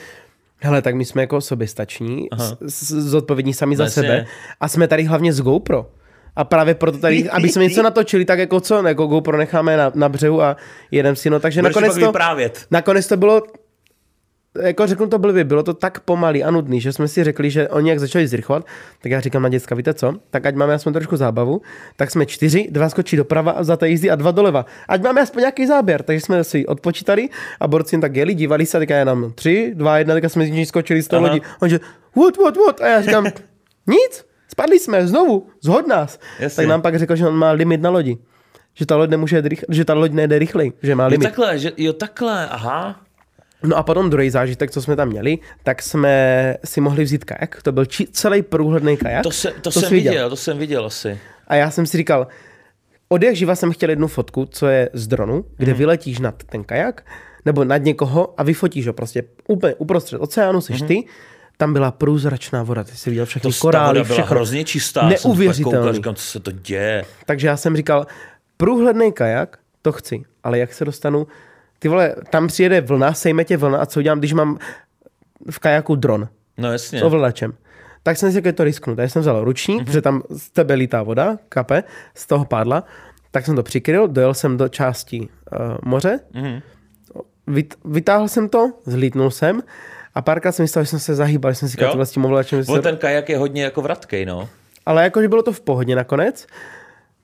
hele, 0.58 0.82
tak 0.82 0.94
my 0.94 1.04
jsme 1.04 1.22
jako 1.22 1.40
soběstační, 1.40 2.28
zodpovědní 2.86 3.54
sami 3.54 3.76
za 3.76 3.84
Jasně. 3.84 4.02
sebe 4.02 4.26
a 4.60 4.68
jsme 4.68 4.88
tady 4.88 5.04
hlavně 5.04 5.32
z 5.32 5.40
GoPro. 5.40 5.86
A 6.36 6.44
právě 6.44 6.74
proto 6.74 6.98
tady, 6.98 7.30
aby 7.30 7.48
jsme 7.48 7.62
něco 7.62 7.82
natočili, 7.82 8.24
tak 8.24 8.38
jako 8.38 8.60
co, 8.60 8.86
jako 8.86 9.06
GoPro 9.06 9.38
necháme 9.38 9.76
na, 9.76 9.92
na 9.94 10.08
břehu 10.08 10.42
a 10.42 10.56
jedem 10.90 11.16
si, 11.16 11.30
no 11.30 11.40
takže 11.40 11.62
Budeš 11.62 11.76
nakonec 11.76 11.98
to, 11.98 12.06
vyprávět. 12.06 12.66
nakonec 12.70 13.06
to 13.06 13.16
bylo, 13.16 13.42
jako 14.62 14.86
řeknu 14.86 15.06
to 15.06 15.18
blbě, 15.18 15.44
bylo 15.44 15.62
to 15.62 15.74
tak 15.74 16.00
pomalý 16.00 16.44
a 16.44 16.50
nudný, 16.50 16.80
že 16.80 16.92
jsme 16.92 17.08
si 17.08 17.24
řekli, 17.24 17.50
že 17.50 17.68
oni 17.68 17.90
jak 17.90 18.00
začali 18.00 18.28
zrychlovat, 18.28 18.66
tak 19.02 19.12
já 19.12 19.20
říkám 19.20 19.42
na 19.42 19.48
děcka, 19.48 19.74
víte 19.74 19.94
co, 19.94 20.14
tak 20.30 20.46
ať 20.46 20.54
máme 20.54 20.74
aspoň 20.74 20.92
trošku 20.92 21.16
zábavu, 21.16 21.62
tak 21.96 22.10
jsme 22.10 22.26
čtyři, 22.26 22.68
dva 22.70 22.88
skočí 22.88 23.16
doprava 23.16 23.52
a 23.52 23.64
za 23.64 23.76
té 23.76 23.88
jízdy 23.88 24.10
a 24.10 24.16
dva 24.16 24.30
doleva. 24.30 24.66
Ať 24.88 25.02
máme 25.02 25.20
aspoň 25.20 25.40
nějaký 25.40 25.66
záběr, 25.66 26.02
takže 26.02 26.20
jsme 26.20 26.44
si 26.44 26.66
odpočítali 26.66 27.28
a 27.60 27.68
borci 27.68 27.94
jen 27.94 28.00
tak 28.00 28.16
jeli, 28.16 28.34
dívali 28.34 28.66
se, 28.66 28.76
a 28.76 28.80
teďka 28.80 28.96
jenom 28.96 29.32
tři, 29.34 29.72
dva, 29.74 29.98
jedna, 29.98 30.14
teďka 30.14 30.28
jsme 30.28 30.46
z 30.46 30.66
skočili 30.66 31.02
z 31.02 31.08
toho 31.08 31.22
lodi. 31.22 31.40
On 31.62 31.68
že, 31.68 31.80
what, 32.16 32.36
what, 32.36 32.56
what? 32.56 32.80
A 32.80 32.86
já 32.86 33.02
říkám, 33.02 33.24
nic, 33.86 34.24
spadli 34.56 34.78
jsme, 34.78 35.06
znovu, 35.06 35.46
zhod 35.60 35.86
nás. 35.86 36.18
Jasně. 36.40 36.56
Tak 36.56 36.66
nám 36.66 36.82
pak 36.82 36.98
řekl, 36.98 37.16
že 37.16 37.26
on 37.26 37.34
má 37.36 37.50
limit 37.50 37.80
na 37.80 37.90
lodi. 37.90 38.18
Že 38.74 38.86
ta 38.86 38.96
loď 38.96 39.10
nemůže 39.10 39.40
rychle, 39.40 39.66
že 39.74 39.84
ta 39.84 39.94
loď 39.94 40.12
nejde 40.12 40.38
rychleji, 40.38 40.72
že 40.82 40.94
má 40.94 41.04
Jo 41.04 41.10
limit. 41.10 41.24
takhle, 41.24 41.58
že, 41.58 41.72
jo 41.76 41.92
takhle, 41.92 42.48
aha. 42.48 43.00
No 43.62 43.76
a 43.76 43.82
potom 43.82 44.10
druhý 44.10 44.30
zážitek, 44.30 44.70
co 44.70 44.82
jsme 44.82 44.96
tam 44.96 45.08
měli, 45.08 45.38
tak 45.62 45.82
jsme 45.82 46.54
si 46.64 46.80
mohli 46.80 47.04
vzít 47.04 47.24
kajak. 47.24 47.62
To 47.62 47.72
byl 47.72 47.84
či, 47.86 48.06
celý 48.06 48.42
průhledný 48.42 48.96
kajak. 48.96 49.22
To, 49.22 49.30
se, 49.30 49.52
to, 49.62 49.70
jsi 49.70 49.80
jsem 49.80 49.90
viděl, 49.90 50.30
to 50.30 50.36
jsem 50.36 50.58
viděl 50.58 50.86
asi. 50.86 51.18
A 51.48 51.54
já 51.54 51.70
jsem 51.70 51.86
si 51.86 51.96
říkal, 51.96 52.26
od 53.08 53.22
jak 53.22 53.36
živa 53.36 53.54
jsem 53.54 53.72
chtěl 53.72 53.90
jednu 53.90 54.08
fotku, 54.08 54.46
co 54.50 54.66
je 54.66 54.90
z 54.92 55.06
dronu, 55.06 55.44
kde 55.56 55.72
Mhm. 55.72 55.78
vyletíš 55.78 56.18
nad 56.18 56.34
ten 56.44 56.64
kajak, 56.64 57.04
nebo 57.44 57.64
nad 57.64 57.76
někoho 57.76 58.34
a 58.36 58.42
vyfotíš 58.42 58.86
ho 58.86 58.92
prostě 58.92 59.22
úplně 59.48 59.74
uprostřed 59.74 60.18
oceánu, 60.18 60.60
seš 60.60 60.82
ty, 60.82 61.04
tam 61.56 61.72
byla 61.72 61.90
průzračná 61.90 62.62
voda, 62.62 62.84
ty 62.84 62.92
jsi 62.96 63.10
viděl 63.10 63.26
všechny. 63.26 63.50
To 63.52 63.58
korály, 63.60 63.98
voda 63.98 64.04
byla 64.08 64.14
všechno. 64.18 64.36
hrozně 64.36 64.64
čistá. 64.64 65.08
Neuvěřitelný. 65.08 65.78
koukal, 65.78 65.92
říkám, 65.92 66.14
co 66.14 66.22
se 66.22 66.40
to 66.40 66.50
děje. 66.52 67.04
Takže 67.26 67.46
já 67.46 67.56
jsem 67.56 67.76
říkal, 67.76 68.06
průhledný 68.56 69.12
kajak, 69.12 69.58
to 69.82 69.92
chci, 69.92 70.24
ale 70.44 70.58
jak 70.58 70.74
se 70.74 70.84
dostanu, 70.84 71.26
ty 71.78 71.88
vole, 71.88 72.14
tam 72.30 72.46
přijede 72.46 72.80
vlna, 72.80 73.12
sejme 73.12 73.44
tě 73.44 73.56
vlna 73.56 73.78
a 73.78 73.86
co 73.86 74.00
udělám, 74.00 74.18
když 74.18 74.32
mám 74.32 74.58
v 75.50 75.58
kajaku 75.58 75.96
dron 75.96 76.28
No 76.58 76.72
jasně. 76.72 77.00
s 77.00 77.02
ovladačem. 77.02 77.52
Tak 78.02 78.16
jsem 78.16 78.28
si 78.30 78.34
řekl, 78.34 78.52
to 78.52 78.64
risknu. 78.64 78.96
Tak 78.96 79.10
jsem 79.10 79.22
vzal 79.22 79.44
ručník, 79.44 79.76
Mhm. 79.76 79.84
protože 79.86 80.00
tam 80.02 80.22
z 80.36 80.50
tebe 80.50 80.74
lítá 80.74 81.02
voda, 81.02 81.38
kape, 81.48 81.84
z 82.14 82.26
toho 82.26 82.44
pádla. 82.44 82.84
Tak 83.30 83.46
jsem 83.46 83.56
to 83.56 83.62
přikryl, 83.62 84.08
dojel 84.08 84.34
jsem 84.34 84.56
do 84.56 84.68
části 84.68 85.20
uh, 85.20 85.28
moře, 85.84 86.20
Mhm. 86.34 86.60
vyt, 87.46 87.74
vytáhl 87.84 88.28
jsem 88.28 88.48
to, 88.48 88.72
zlítnul 88.86 89.30
jsem 89.30 89.62
a 90.16 90.22
párkrát 90.22 90.52
jsem 90.52 90.64
myslel, 90.64 90.84
že 90.84 90.90
jsem 90.90 90.98
se 90.98 91.14
zahýbal, 91.14 91.52
že 91.52 91.54
jsem 91.58 91.68
si 91.68 91.72
říkal, 91.72 92.06
s 92.06 92.10
tím 92.10 92.24
ovladačem, 92.24 92.62
že 92.62 92.72
On 92.72 92.76
se... 92.76 92.82
ten 92.82 92.96
kajak 92.96 93.28
je 93.28 93.38
hodně 93.38 93.62
jako 93.64 93.82
vratkej, 93.82 94.26
no. 94.26 94.48
ale 94.86 95.02
jakože 95.02 95.28
bylo 95.28 95.42
to 95.42 95.52
v 95.52 95.60
pohodě 95.60 95.96
nakonec, 95.96 96.46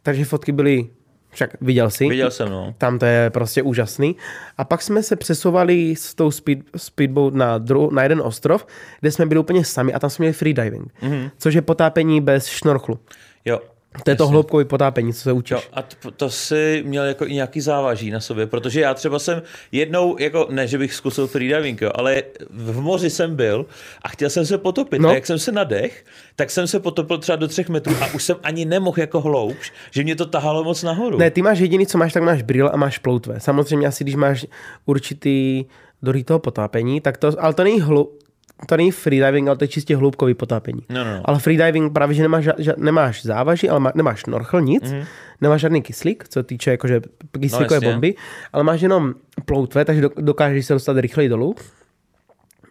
takže 0.03 0.25
fotky 0.25 0.53
byly, 0.53 0.87
však 1.31 1.51
viděl 1.61 1.91
jsi, 1.91 2.09
Viděl 2.09 2.31
jsem, 2.31 2.49
no. 2.51 2.75
tam 2.79 2.99
to 2.99 3.05
je 3.07 3.31
prostě 3.31 3.63
úžasný. 3.63 4.17
A 4.59 4.65
pak 4.65 4.83
jsme 4.83 5.03
se 5.03 5.17
přesouvali 5.17 5.97
s 5.97 6.15
tou 6.15 6.31
speed, 6.31 6.59
speedboat 6.77 7.35
na, 7.35 7.59
dru, 7.59 7.91
na 7.91 8.03
jeden 8.03 8.21
ostrov, 8.25 8.67
kde 9.01 9.11
jsme 9.11 9.27
byli 9.27 9.41
úplně 9.41 9.65
sami 9.65 9.95
a 9.95 9.99
tam 9.99 10.11
jsme 10.11 10.23
měli 10.23 10.33
freediving, 10.33 10.93
Mhm. 11.03 11.13
mm-hmm. 11.13 11.31
což 11.39 11.55
je 11.55 11.63
potápění 11.63 12.21
bez 12.21 12.47
šnorchlu. 12.47 12.99
Jo. 13.45 13.61
To 14.05 14.11
je 14.11 14.17
to 14.17 14.27
hloubkové 14.27 14.65
potápění, 14.65 15.13
co 15.13 15.21
se 15.21 15.33
učíš. 15.33 15.51
Jo, 15.51 15.61
a 15.73 15.83
to, 15.83 16.11
to 16.11 16.31
jsi 16.31 16.83
měl 16.87 17.05
jako 17.05 17.27
i 17.27 17.35
nějaký 17.35 17.61
závaží 17.61 18.11
na 18.11 18.21
sobě, 18.21 18.47
protože 18.47 18.81
já 18.81 18.95
třeba 18.95 19.19
jsem 19.19 19.43
jednou, 19.73 20.17
jako 20.19 20.47
ne, 20.51 20.67
že 20.67 20.79
bych 20.79 20.95
zkusil 20.95 21.27
freediving, 21.27 21.81
jo, 21.81 21.91
ale 21.95 22.23
v 22.51 22.81
moři 22.81 23.11
jsem 23.11 23.37
byl 23.37 23.67
a 24.03 24.09
chtěl 24.09 24.31
jsem 24.31 24.47
se 24.47 24.59
potopit. 24.59 25.01
No. 25.01 25.03
No. 25.03 25.13
A 25.13 25.15
jak 25.15 25.27
jsem 25.27 25.39
se 25.39 25.53
nadech, 25.53 26.05
tak 26.37 26.51
jsem 26.51 26.67
se 26.67 26.81
potopil 26.81 27.19
třeba 27.19 27.37
do 27.37 27.49
třech 27.49 27.69
metrů 27.69 27.95
a 28.01 28.15
už 28.15 28.23
jsem 28.23 28.37
ani 28.43 28.65
nemohl 28.65 29.01
jako 29.01 29.21
hloubš, 29.21 29.73
že 29.91 30.03
mě 30.03 30.17
to 30.17 30.27
tahalo 30.27 30.65
moc 30.65 30.83
nahoru. 30.83 31.19
Ne, 31.19 31.31
ty 31.31 31.43
máš 31.43 31.59
jediný, 31.59 31.87
co 31.87 31.99
máš, 31.99 32.13
tak 32.13 32.23
máš 32.23 32.43
brýle 32.43 32.71
a 32.71 32.77
máš 32.77 32.99
ploutve. 32.99 33.41
Samozřejmě 33.41 33.87
asi, 33.87 34.05
když 34.05 34.15
máš 34.15 34.47
určitý 34.87 35.65
do 36.03 36.25
toho 36.25 36.39
potápění, 36.39 37.01
tak 37.01 37.17
to, 37.17 37.31
ale 37.39 37.55
to 37.55 37.65
není 37.65 37.81
hlu, 37.81 38.19
to 38.67 38.77
není 38.77 38.91
freediving, 38.91 39.49
ale 39.49 39.57
to 39.57 39.65
je 39.65 39.69
čistě 39.69 39.97
hloubkový 39.97 40.35
potápění. 40.35 40.83
No, 40.89 41.05
no, 41.05 41.13
no. 41.17 41.23
Ale 41.25 41.39
freediving 41.39 41.93
právě, 41.93 42.15
že 42.15 42.23
nemáš, 42.23 42.45
ža- 42.45 42.75
nemáš 42.79 43.23
závaží, 43.23 43.69
ale 43.69 43.81
má, 43.81 43.93
nemáš 43.95 44.27
norchl, 44.27 44.61
nic, 44.61 44.83
mm-hmm. 44.85 45.07
nemáš 45.41 45.61
žádný 45.61 45.83
kyslík, 45.83 46.29
co 46.29 46.43
týče 46.43 46.71
jakože 46.71 47.01
kyslíkové 47.41 47.77
jasně. 47.77 47.91
bomby, 47.91 48.15
ale 48.53 48.65
máš 48.65 48.81
jenom 48.81 49.15
ploutve, 49.45 49.85
takže 49.85 50.03
do, 50.03 50.11
dokážeš 50.17 50.67
se 50.67 50.73
dostat 50.73 50.99
rychleji 50.99 51.29
dolů. 51.29 51.55
Mhm. 51.57 51.67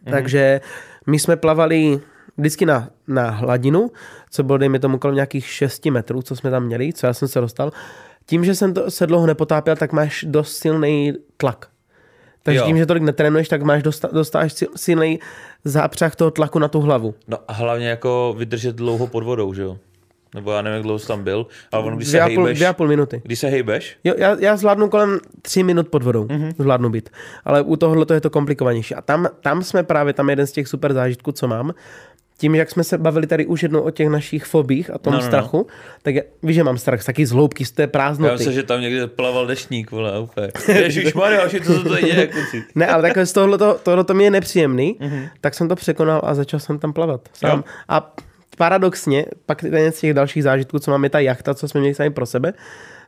Mm-hmm. 0.05 0.11
Takže 0.11 0.61
my 1.07 1.19
jsme 1.19 1.35
plavali 1.35 1.99
vždycky 2.37 2.65
na, 2.65 2.89
na 3.07 3.29
hladinu, 3.29 3.91
co 4.29 4.43
bylo, 4.43 4.57
dejme 4.57 4.79
tomu, 4.79 4.97
kolem 4.97 5.15
nějakých 5.15 5.47
6 5.47 5.85
metrů, 5.85 6.21
co 6.21 6.35
jsme 6.35 6.51
tam 6.51 6.63
měli, 6.63 6.93
co 6.93 7.07
já 7.07 7.13
jsem 7.13 7.27
se 7.27 7.41
dostal. 7.41 7.71
Tím, 8.25 8.45
že 8.45 8.55
jsem 8.55 8.73
to, 8.73 8.91
se 8.91 9.07
dlouho 9.07 9.27
nepotápěl, 9.27 9.75
tak 9.75 9.91
máš 9.93 10.25
dost 10.27 10.57
silný 10.57 11.13
tlak. 11.37 11.67
Takže 12.43 12.59
Jo. 12.59 12.65
tím, 12.65 12.77
že 12.77 12.85
tolik 12.85 13.03
netrénuješ, 13.03 13.47
tak 13.49 13.61
máš 13.61 13.83
dosta, 13.83 14.09
dostáš 14.13 14.53
sil- 14.59 14.73
silný 14.75 15.19
zápřah 15.65 16.15
toho 16.15 16.31
tlaku 16.31 16.59
na 16.59 16.67
tu 16.67 16.79
hlavu. 16.81 17.13
No 17.27 17.37
a 17.47 17.53
hlavně 17.53 17.89
jako 17.89 18.35
vydržet 18.37 18.75
dlouho 18.75 19.07
pod 19.07 19.23
vodou, 19.23 19.53
že 19.53 19.61
jo? 19.61 19.77
Nebo 20.35 20.51
já 20.51 20.61
nevím, 20.61 20.73
jak 20.75 20.83
dlouho 20.83 20.99
jsi 20.99 21.07
tam 21.07 21.23
byl, 21.23 21.45
ale 21.71 21.83
ono, 21.83 21.95
když 21.95 22.07
se 22.07 22.17
Dvě 22.17 22.35
půl, 22.35 22.43
hejbeš, 22.43 22.57
dvě 22.57 22.67
a 22.67 22.73
půl 22.73 22.87
minuty. 22.87 23.21
když 23.25 23.39
se 23.39 23.47
hejbeš, 23.47 23.97
Jo, 24.03 24.13
já, 24.17 24.37
já 24.39 24.57
zvládnu 24.57 24.89
kolem 24.89 25.19
tři 25.41 25.63
minut 25.63 25.87
pod 25.87 26.03
vodou. 26.03 26.27
Mhm. 26.29 26.41
Mm-hmm. 26.49 26.53
Zvládnu 26.59 26.89
být. 26.89 27.09
Ale 27.45 27.61
u 27.61 27.75
tohohle 27.75 28.05
to 28.05 28.13
je 28.13 28.21
to 28.21 28.29
komplikovanější. 28.29 28.95
A 28.95 29.01
tam, 29.01 29.27
tam 29.41 29.63
jsme 29.63 29.83
právě, 29.83 30.13
tam 30.13 30.29
je 30.29 30.31
jeden 30.31 30.47
z 30.47 30.51
těch 30.51 30.67
super 30.67 30.93
zážitků, 30.93 31.31
co 31.31 31.47
mám. 31.47 31.73
Tím, 32.41 32.55
jak 32.55 32.71
jsme 32.71 32.83
se 32.83 32.97
bavili 32.97 33.27
tady 33.27 33.45
už 33.45 33.63
jednou 33.63 33.81
o 33.81 33.91
těch 33.91 34.09
našich 34.09 34.45
fobích 34.45 34.89
a 34.93 34.97
tom 34.97 35.13
No, 35.13 35.19
no, 35.19 35.21
no, 35.21 35.25
no. 35.25 35.27
strachu, 35.31 35.67
tak 36.01 36.15
já, 36.15 36.21
víš, 36.43 36.55
že 36.55 36.63
mám 36.63 36.77
strach 36.77 37.01
z 37.01 37.05
taky 37.05 37.25
z 37.25 37.31
hloubky, 37.31 37.65
z 37.65 37.71
té 37.71 37.83
já 37.83 37.87
prázdnoty. 37.87 38.33
myslím, 38.33 38.53
že 38.53 38.63
tam 38.63 38.81
někde 38.81 39.07
plaval 39.07 39.47
deštník, 39.47 39.91
vole, 39.91 40.19
úplně. 40.19 40.47
Ježišmarja, 40.67 41.47
že 41.47 41.59
to, 41.59 41.73
co 41.73 41.83
to 41.89 41.97
je, 41.97 42.27
kluci. 42.27 42.63
Ne, 42.75 42.87
ale 42.87 43.01
takhle 43.01 43.25
z 43.25 43.33
tohohle 43.33 43.57
tohle 43.83 44.05
mi 44.13 44.23
je 44.23 44.31
nepříjemný, 44.31 44.97
Mhm. 44.99 45.09
mm-hmm. 45.09 45.29
tak 45.41 45.53
jsem 45.53 45.67
to 45.67 45.75
překonal 45.75 46.21
a 46.23 46.33
začal 46.35 46.59
jsem 46.59 46.79
tam 46.79 46.93
plavat 46.93 47.21
sám. 47.33 47.57
Jo. 47.57 47.63
A 47.89 48.15
paradoxně, 48.57 49.25
pak 49.45 49.63
jeden 49.63 49.91
z 49.91 49.99
těch 49.99 50.13
dalších 50.13 50.43
zážitků, 50.43 50.79
co 50.79 50.91
máme, 50.91 51.09
ta 51.09 51.19
jachta, 51.19 51.53
co 51.53 51.67
jsme 51.67 51.79
měli 51.79 51.95
sami 51.95 52.09
pro 52.09 52.25
sebe, 52.25 52.53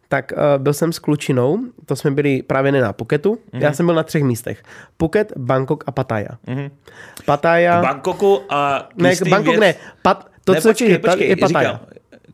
tak 0.09 0.31
uh, 0.31 0.39
byl 0.63 0.73
jsem 0.73 0.93
s 0.93 0.99
klučinou, 0.99 1.59
to 1.85 1.95
jsme 1.95 2.11
byli 2.11 2.41
právě 2.41 2.71
ne 2.71 2.81
na 2.81 2.93
Phuketu, 2.93 3.29
Mhm. 3.31 3.39
mm-hmm. 3.53 3.63
já 3.63 3.73
jsem 3.73 3.85
byl 3.85 3.95
na 3.95 4.03
třech 4.03 4.23
místech. 4.23 4.63
Phuket, 4.97 5.33
Bangkok 5.37 5.83
a 5.87 5.91
Pattaya. 5.91 6.27
Mm-hmm. 6.47 6.71
Pattaya, 7.25 7.79
V 7.81 7.83
Bangkoku 7.83 8.41
a 8.49 8.89
ne, 8.95 9.13
Bangkok 9.29 9.55
věc- 9.55 9.59
ne, 9.61 9.75
pat, 10.01 10.27
to, 10.43 10.53
ne, 10.53 10.61
co 10.61 10.69
počkej, 10.69 10.89
je, 10.91 10.99
počkej, 10.99 11.29
je 11.29 11.35
Pattaya. 11.35 11.71
říkám, 11.73 11.79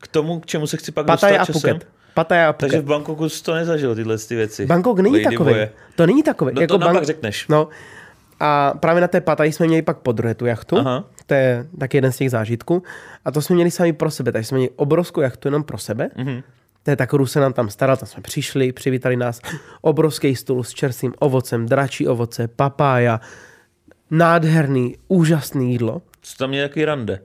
k 0.00 0.08
tomu, 0.08 0.40
k 0.40 0.46
čemu 0.46 0.66
se 0.66 0.76
chci 0.76 0.92
pak 0.92 1.06
Pattaya 1.06 1.34
a 1.36 1.38
dostat 1.38 1.52
časem. 1.52 1.70
Phuket. 1.76 1.88
Pattaya 2.14 2.48
a 2.48 2.52
Phuket. 2.52 2.60
Takže 2.60 2.80
v 2.80 2.84
Bangkoku 2.84 3.28
jsi 3.28 3.42
to 3.42 3.54
nezažil, 3.54 3.94
tyhle 3.94 4.18
ty 4.18 4.36
věci. 4.36 4.66
Bangkok 4.66 4.98
není 5.00 5.12
Lady 5.16 5.24
takový. 5.24 5.50
boje. 5.50 5.70
To 5.96 6.06
není 6.06 6.22
takový. 6.22 6.52
No 6.54 6.66
to 6.66 6.78
nám 6.78 6.94
pak 6.94 7.04
řekneš. 7.04 7.48
No. 7.48 7.68
A 8.40 8.72
právě 8.80 9.00
na 9.00 9.08
té 9.08 9.20
Pataji 9.20 9.52
jsme 9.52 9.66
měli 9.66 9.82
pak 9.82 9.98
po 9.98 10.12
druhé 10.12 10.34
tu 10.34 10.46
jachtu. 10.46 10.78
Aha. 10.78 11.04
To 11.26 11.34
je 11.34 11.66
taky 11.78 11.96
jeden 11.96 12.12
z 12.12 12.16
těch 12.16 12.30
zážitků. 12.30 12.82
A 13.24 13.30
to 13.30 13.42
jsme 13.42 13.54
měli 13.54 13.70
sami 13.70 13.92
pro 13.92 14.10
sebe. 14.10 14.32
Takže 14.32 14.46
jsme 14.48 14.58
měli 14.58 14.70
obrovskou 14.76 15.20
jachtu 15.20 15.48
jenom 15.48 15.62
pro 15.64 15.78
sebe. 15.78 16.10
Mhm. 16.16 16.26
Mm-hmm. 16.28 16.42
To 16.82 16.90
je 16.90 16.96
tak 16.96 17.10
se 17.24 17.40
nám 17.40 17.52
tam 17.52 17.70
staral, 17.70 17.96
tam 17.96 18.08
jsme 18.08 18.22
přišli, 18.22 18.72
přivítali 18.72 19.16
nás 19.16 19.40
obrovský 19.80 20.36
stůl 20.36 20.64
s 20.64 20.74
čerstvým 20.74 21.14
ovocem, 21.18 21.66
dračí 21.66 22.08
ovoce, 22.08 22.48
papája, 22.48 23.20
nádherný, 24.10 24.96
úžasný 25.08 25.72
jídlo. 25.72 26.02
Co 26.22 26.36
tam 26.36 26.54
je 26.54 26.62
jaký 26.62 26.84
rande? 26.84 27.20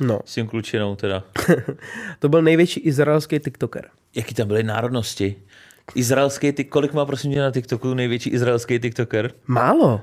No, 0.00 0.20
S 0.24 0.34
tím 0.34 0.46
klučinou 0.46 0.96
teda. 0.96 1.24
to 2.18 2.28
byl 2.28 2.42
největší 2.42 2.80
izraelský 2.80 3.38
tiktoker. 3.38 3.88
Jaký 4.14 4.34
tam 4.34 4.48
byly 4.48 4.62
národnosti? 4.62 5.36
Izraelský, 5.94 6.52
ty, 6.52 6.64
kolik 6.64 6.92
má 6.92 7.06
prosím 7.06 7.32
tě 7.32 7.40
na 7.40 7.50
TikToku 7.50 7.94
největší 7.94 8.30
izraelský 8.30 8.78
TikToker? 8.78 9.32
Málo. 9.46 10.00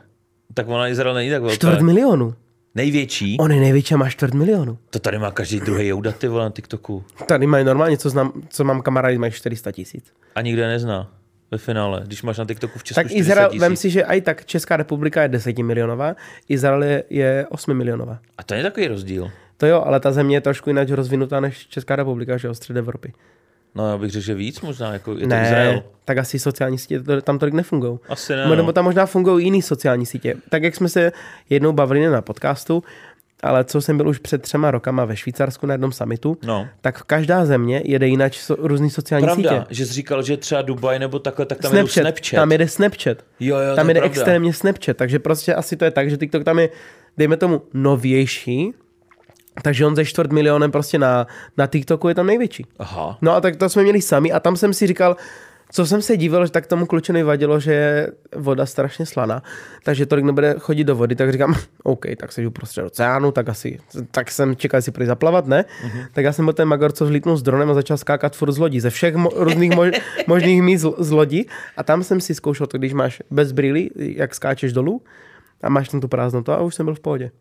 Tak 0.53 0.67
ona 0.67 0.87
Izrael 0.87 1.15
není 1.15 1.29
tak 1.29 1.41
velká. 1.41 1.55
Čtvrt 1.55 1.81
milionu. 1.81 2.35
Největší? 2.77 3.37
On 3.39 3.51
je 3.51 3.59
největší 3.59 3.93
a 3.93 3.97
má 3.97 4.09
čtvrt 4.09 4.33
milionu. 4.33 4.77
To 4.89 4.99
tady 4.99 5.19
má 5.19 5.31
každý 5.31 5.59
druhý 5.59 5.87
Jouda, 5.87 6.11
ty 6.11 6.27
vole, 6.27 6.43
na 6.43 6.49
TikToku. 6.49 7.03
Tady 7.25 7.47
mají 7.47 7.65
normálně, 7.65 7.97
co, 7.97 8.09
znám, 8.09 8.33
co 8.49 8.63
mám 8.63 8.81
kamarády, 8.81 9.17
mají 9.17 9.31
400 9.31 9.71
tisíc. 9.71 10.13
A 10.35 10.41
nikdo 10.41 10.61
je 10.61 10.67
nezná 10.67 11.11
ve 11.51 11.57
finále, 11.57 12.01
když 12.05 12.23
máš 12.23 12.37
na 12.37 12.45
TikToku 12.45 12.79
v 12.79 12.83
Česku 12.83 12.95
Tak 12.95 13.07
40 13.07 13.19
Izrael, 13.19 13.51
vem 13.59 13.75
si, 13.75 13.89
že 13.89 14.01
i 14.01 14.21
tak 14.21 14.45
Česká 14.45 14.77
republika 14.77 15.21
je 15.21 15.27
10 15.27 15.57
milionová, 15.57 16.15
Izrael 16.49 16.83
je, 16.83 17.03
je 17.09 17.47
8 17.49 17.77
milionová. 17.77 18.19
A 18.37 18.43
to 18.43 18.53
je 18.53 18.63
takový 18.63 18.87
rozdíl. 18.87 19.31
To 19.57 19.65
jo, 19.65 19.83
ale 19.85 19.99
ta 19.99 20.11
země 20.11 20.37
je 20.37 20.41
trošku 20.41 20.69
jinak 20.69 20.89
rozvinutá 20.89 21.39
než 21.39 21.67
Česká 21.67 21.95
republika, 21.95 22.37
že 22.37 22.47
jo, 22.47 22.53
střed 22.53 22.77
Evropy. 22.77 23.13
No 23.77 23.89
já 23.89 23.97
bych 23.97 24.11
řekl, 24.11 24.25
že 24.25 24.33
víc 24.35 24.61
možná, 24.61 24.93
jako 24.93 25.11
je 25.11 25.19
to 25.19 25.27
ne, 25.27 25.43
Izrael. 25.45 25.83
tak 26.05 26.17
asi 26.17 26.39
sociální 26.39 26.77
sítě 26.77 26.99
tam 27.23 27.39
tolik 27.39 27.53
nefungují. 27.53 27.99
Asi 28.09 28.35
ne, 28.35 28.43
Nebo 28.49 28.55
no. 28.63 28.73
tam 28.73 28.85
možná 28.85 29.05
fungují 29.05 29.45
jiný 29.45 29.61
sociální 29.61 30.05
sítě. 30.05 30.35
Tak 30.49 30.63
jak 30.63 30.75
jsme 30.75 30.89
se 30.89 31.11
jednou 31.49 31.71
bavili 31.73 32.07
na 32.07 32.21
podcastu, 32.21 32.83
ale 33.43 33.63
co 33.63 33.81
jsem 33.81 33.97
byl 33.97 34.07
už 34.07 34.17
před 34.19 34.41
třema 34.41 34.71
rokama 34.71 35.05
ve 35.05 35.15
Švýcarsku 35.17 35.65
na 35.65 35.73
jednom 35.73 35.91
summitu, 35.91 36.37
No. 36.45 36.67
tak 36.81 37.03
každá 37.03 37.45
země 37.45 37.81
jede 37.85 38.07
jinak 38.07 38.33
so, 38.33 38.67
různý 38.67 38.89
sociální 38.89 39.25
Pravda, 39.27 39.49
sítě. 39.49 39.65
že 39.69 39.85
jsi 39.85 39.93
říkal, 39.93 40.23
že 40.23 40.37
třeba 40.37 40.61
Dubaj 40.61 40.99
nebo 40.99 41.19
takhle, 41.19 41.45
tak 41.45 41.57
tam 41.57 41.71
Snapchat, 41.71 41.91
Snapchat, 41.93 42.15
Snapchat. 42.17 42.35
tam 42.41 42.51
jede 42.51 42.67
Snapchat. 42.67 43.17
Jo, 43.39 43.57
jo, 43.57 43.75
tam 43.75 43.85
to 43.85 43.89
je 43.89 43.93
jde 43.93 43.99
pravda. 43.99 44.15
extrémně 44.21 44.53
Snapchat, 44.53 44.97
takže 44.97 45.19
prostě 45.19 45.53
asi 45.55 45.75
to 45.77 45.85
je 45.85 45.91
tak, 45.91 46.09
že 46.09 46.17
TikTok 46.17 46.43
tam 46.43 46.59
je, 46.59 46.69
dejme 47.17 47.37
tomu, 47.37 47.61
novější, 47.73 48.73
takže 49.61 49.85
on 49.85 49.95
ze 49.95 50.05
čtvrt 50.05 50.31
milionem 50.31 50.71
prostě 50.71 50.99
na, 50.99 51.27
na 51.57 51.67
TikToku 51.67 52.09
je 52.09 52.15
tam 52.15 52.27
největší. 52.27 52.65
Aha. 52.79 53.17
No 53.21 53.31
a 53.31 53.41
tak 53.41 53.55
to 53.55 53.69
jsme 53.69 53.83
měli 53.83 54.01
sami 54.01 54.31
a 54.31 54.39
tam 54.39 54.57
jsem 54.57 54.73
si 54.73 54.87
říkal, 54.87 55.15
co 55.71 55.85
jsem 55.85 56.01
se 56.01 56.17
divil, 56.17 56.45
že 56.45 56.51
tak 56.51 56.67
tomu 56.67 56.85
klučenovi 56.85 57.23
vadilo, 57.23 57.59
že 57.59 57.73
je 57.73 58.11
voda 58.35 58.65
strašně 58.65 59.05
slaná, 59.05 59.43
takže 59.83 60.05
tolik 60.05 60.25
nebude 60.25 60.55
chodit 60.59 60.83
do 60.83 60.95
vody, 60.95 61.15
tak 61.15 61.31
říkám, 61.31 61.55
OK, 61.83 62.05
tak 62.17 62.31
se 62.31 62.41
jdu 62.41 62.51
prostě 62.51 62.81
do 62.81 62.87
oceánu, 62.87 63.31
tak 63.31 63.49
asi, 63.49 63.79
tak 64.11 64.31
jsem 64.31 64.55
čekal, 64.55 64.81
si 64.81 64.91
prý 64.91 65.05
zaplavat, 65.05 65.47
ne? 65.47 65.65
Uh-huh. 65.85 66.07
Tak 66.13 66.25
já 66.25 66.33
jsem 66.33 66.45
byl 66.45 66.53
ten 66.53 66.67
magor, 66.67 66.91
co 66.91 67.05
vzlítnul 67.05 67.37
s 67.37 67.41
dronem 67.41 67.71
a 67.71 67.73
začal 67.73 67.97
skákat 67.97 68.35
furt 68.35 68.51
z 68.51 68.57
lodí, 68.57 68.79
ze 68.79 68.89
všech 68.89 69.15
mo- 69.15 69.31
různých 69.35 69.71
mo- 69.71 70.01
možných 70.27 70.61
míst 70.61 70.81
z, 70.81 70.93
z 70.97 71.11
lodí 71.11 71.47
a 71.77 71.83
tam 71.83 72.03
jsem 72.03 72.21
si 72.21 72.35
zkoušel 72.35 72.67
to, 72.67 72.77
když 72.77 72.93
máš 72.93 73.21
bez 73.31 73.51
brýlí, 73.51 73.91
jak 73.95 74.35
skáčeš 74.35 74.73
dolů 74.73 75.01
a 75.63 75.69
máš 75.69 75.89
tam 75.89 76.01
tu 76.01 76.07
prázdnotu 76.07 76.51
a 76.51 76.61
už 76.61 76.75
jsem 76.75 76.85
byl 76.85 76.95
v 76.95 76.99
pohodě. 76.99 77.31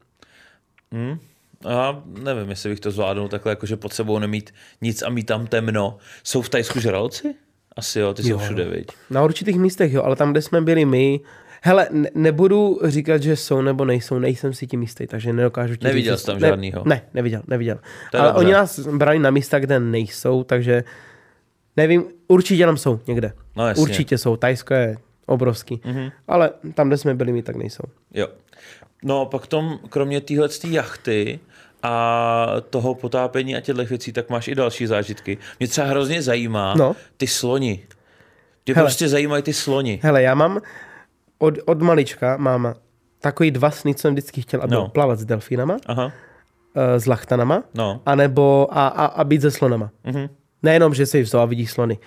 Hm? 0.94 1.18
Já 1.64 2.02
nevím, 2.06 2.50
jestli 2.50 2.70
bych 2.70 2.80
to 2.80 2.90
zvládnul 2.90 3.28
takhle, 3.28 3.52
jakože 3.52 3.76
pod 3.76 3.92
sebou 3.92 4.18
nemít 4.18 4.54
nic 4.82 5.02
a 5.02 5.08
mít 5.08 5.24
tam 5.26 5.46
temno. 5.46 5.98
Jsou 6.24 6.42
v 6.42 6.48
Tajsku 6.48 6.80
žraloci? 6.80 7.34
Asi 7.76 7.98
jo, 7.98 8.14
ty 8.14 8.22
jsou 8.22 8.28
Jo. 8.28 8.38
všude, 8.38 8.64
viď? 8.64 8.86
Na 9.10 9.24
určitých 9.24 9.56
místech, 9.58 9.92
jo, 9.92 10.02
ale 10.02 10.16
tam, 10.16 10.30
kde 10.30 10.42
jsme 10.42 10.60
byli 10.60 10.84
my, 10.84 11.20
hele, 11.62 11.88
ne, 11.90 12.10
nebudu 12.14 12.78
říkat, 12.84 13.22
že 13.22 13.36
jsou 13.36 13.62
nebo 13.62 13.84
nejsou, 13.84 14.18
nejsem 14.18 14.54
si 14.54 14.66
tím 14.66 14.82
jistý, 14.82 15.06
takže 15.06 15.32
nedokážu 15.32 15.76
ti 15.76 15.84
Neviděl 15.84 16.16
říct, 16.16 16.20
jsi 16.20 16.26
tam 16.26 16.40
ne, 16.40 16.48
žádnýho? 16.48 16.82
Ne, 16.86 17.02
neviděl, 17.14 17.42
neviděl. 17.46 17.78
To 18.12 18.18
ale 18.18 18.28
dobře. 18.28 18.44
oni 18.44 18.52
nás 18.52 18.78
brali 18.78 19.18
na 19.18 19.30
místa, 19.30 19.58
kde 19.58 19.80
nejsou, 19.80 20.44
takže 20.44 20.84
nevím, 21.76 22.04
určitě 22.28 22.66
tam 22.66 22.76
jsou 22.76 23.00
někde. 23.06 23.32
No 23.56 23.68
jasně. 23.68 23.82
určitě 23.82 24.18
jsou, 24.18 24.36
Tajsko 24.36 24.74
je 24.74 24.96
obrovský, 25.26 25.76
mm-hmm. 25.76 26.12
ale 26.28 26.50
tam, 26.74 26.88
kde 26.88 26.96
jsme 26.96 27.14
byli 27.14 27.32
my, 27.32 27.42
tak 27.42 27.56
nejsou. 27.56 27.84
Jo. 28.14 28.28
No 29.06 29.26
pak 29.26 29.46
tom, 29.46 29.78
kromě 29.88 30.20
téhle 30.20 30.48
jachty 30.70 31.40
a 31.82 32.46
toho 32.70 32.94
potápění 32.94 33.56
a 33.56 33.60
těchto 33.60 33.84
věcí, 33.84 34.12
tak 34.12 34.30
máš 34.30 34.48
i 34.48 34.54
další 34.54 34.86
zážitky. 34.86 35.38
Mě 35.58 35.68
třeba 35.68 35.86
hrozně 35.86 36.22
zajímá 36.22 36.74
No. 36.74 36.96
ty 37.16 37.26
sloni. 37.26 37.86
Mě 38.66 38.74
Hele. 38.74 38.86
prostě 38.86 39.08
zajímají 39.08 39.42
ty 39.42 39.52
sloni. 39.52 40.00
Hele, 40.02 40.22
já 40.22 40.34
mám 40.34 40.60
od, 41.38 41.54
od 41.64 41.82
malička 41.82 42.36
mám 42.36 42.74
takový 43.20 43.50
dva 43.50 43.70
sny, 43.70 43.94
co 43.94 44.00
jsem 44.00 44.12
vždycky 44.14 44.42
chtěl, 44.42 44.62
aby 44.62 44.74
No. 44.74 44.88
plavat 44.88 45.18
s 45.18 45.24
delfínama, 45.24 45.76
Aha, 45.86 46.12
eh, 46.74 47.00
s 47.00 47.06
lachtanama, 47.06 47.62
no. 47.74 48.00
anebo 48.06 48.68
a, 48.70 48.88
a, 48.88 49.04
a 49.06 49.24
být 49.24 49.42
se 49.42 49.50
slonama. 49.50 49.90
Mhm. 50.04 50.28
Nejenom, 50.62 50.94
že 50.94 51.06
jsi 51.06 51.22
v 51.22 51.26
zoo 51.26 51.40
a 51.42 51.44
vidíš 51.44 51.70
slony. 51.70 51.98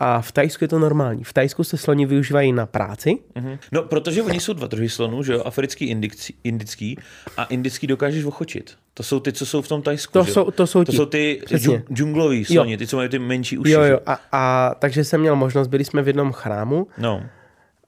A 0.00 0.20
v 0.20 0.32
Tajsku 0.32 0.64
je 0.64 0.68
to 0.68 0.78
normální. 0.78 1.24
V 1.24 1.32
Tajsku 1.32 1.64
se 1.64 1.76
sloni 1.76 2.06
využívají 2.06 2.52
na 2.52 2.66
práci. 2.66 3.18
Mhm. 3.34 3.58
No, 3.72 3.82
protože 3.82 4.22
oni 4.22 4.40
jsou 4.40 4.52
dva 4.52 4.66
druhy 4.66 4.88
slonů, 4.88 5.22
že 5.22 5.32
jo? 5.32 5.42
Africký, 5.44 5.84
indický, 5.84 6.34
indický 6.44 6.98
a 7.36 7.44
indický 7.44 7.86
dokážeš 7.86 8.24
ochočit. 8.24 8.76
To 8.94 9.02
jsou 9.02 9.20
ty, 9.20 9.32
co 9.32 9.46
jsou 9.46 9.62
v 9.62 9.68
tom 9.68 9.82
Tajsku, 9.82 10.12
To 10.12 10.22
že 10.24 10.30
jo? 10.30 10.34
jsou- 10.34 10.50
to 10.50 10.66
jsou 10.66 10.84
to 10.84 10.90
ti. 10.92 10.96
jsou 10.96 11.06
ty 11.06 11.42
Přesně. 11.44 11.78
džu- 11.78 11.94
džunglový 11.94 12.44
sloni, 12.44 12.76
ty, 12.78 12.86
co 12.86 12.96
mají 12.96 13.08
ty 13.08 13.18
menší 13.18 13.58
uši. 13.58 13.70
Jo, 13.70 13.82
jo. 13.82 13.98
A, 14.06 14.20
a 14.32 14.74
takže 14.78 15.04
jsem 15.04 15.20
měl 15.20 15.36
možnost, 15.36 15.68
byli 15.68 15.84
jsme 15.84 16.02
v 16.02 16.06
jednom 16.06 16.32
chrámu 16.32 16.86
No, 16.98 17.22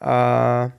a 0.00 0.70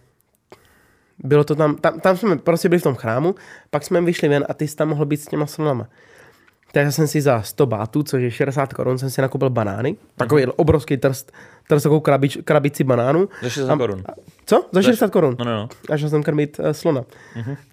bylo 1.24 1.44
to 1.44 1.56
tam, 1.56 1.76
tam, 1.76 2.00
tam 2.00 2.18
jsme 2.18 2.38
prostě 2.38 2.70
byli 2.70 2.80
v 2.80 2.84
tom 2.84 2.96
chrámu, 2.96 3.36
pak 3.70 3.84
jsme 3.84 4.02
vyšli 4.02 4.28
ven 4.30 4.46
a 4.50 4.54
ty 4.54 4.68
jsi 4.68 4.76
tam 4.76 4.90
mohl 4.90 5.06
být 5.06 5.18
s 5.22 5.28
těma 5.28 5.46
slonama. 5.48 5.88
Takže 6.74 6.92
jsem 6.92 7.08
si 7.08 7.22
za 7.22 7.42
100 7.42 7.66
bátů, 7.66 8.04
což 8.04 8.22
je 8.22 8.32
60 8.32 8.74
korun, 8.74 8.98
jsem 8.98 9.10
si 9.10 9.22
nakoupil 9.22 9.50
banány. 9.50 9.96
Takový 10.16 10.46
obrovský 10.46 10.98
trst, 10.98 11.32
trst 11.68 11.84
takovou 11.84 12.00
krabič, 12.00 12.38
krabici 12.46 12.84
banánů. 12.84 13.30
Za 13.44 13.50
60 13.50 13.78
korun. 13.78 14.04
Co? 14.46 14.66
Za 14.72 14.82
60 14.82 15.12
korun. 15.12 15.36
No, 15.40 15.46
no, 15.46 15.52
no. 15.56 15.70
A 15.90 15.98
šel 15.98 16.10
jsem 16.10 16.24
krmit 16.24 16.60
uh, 16.60 16.72
slona. 16.72 17.04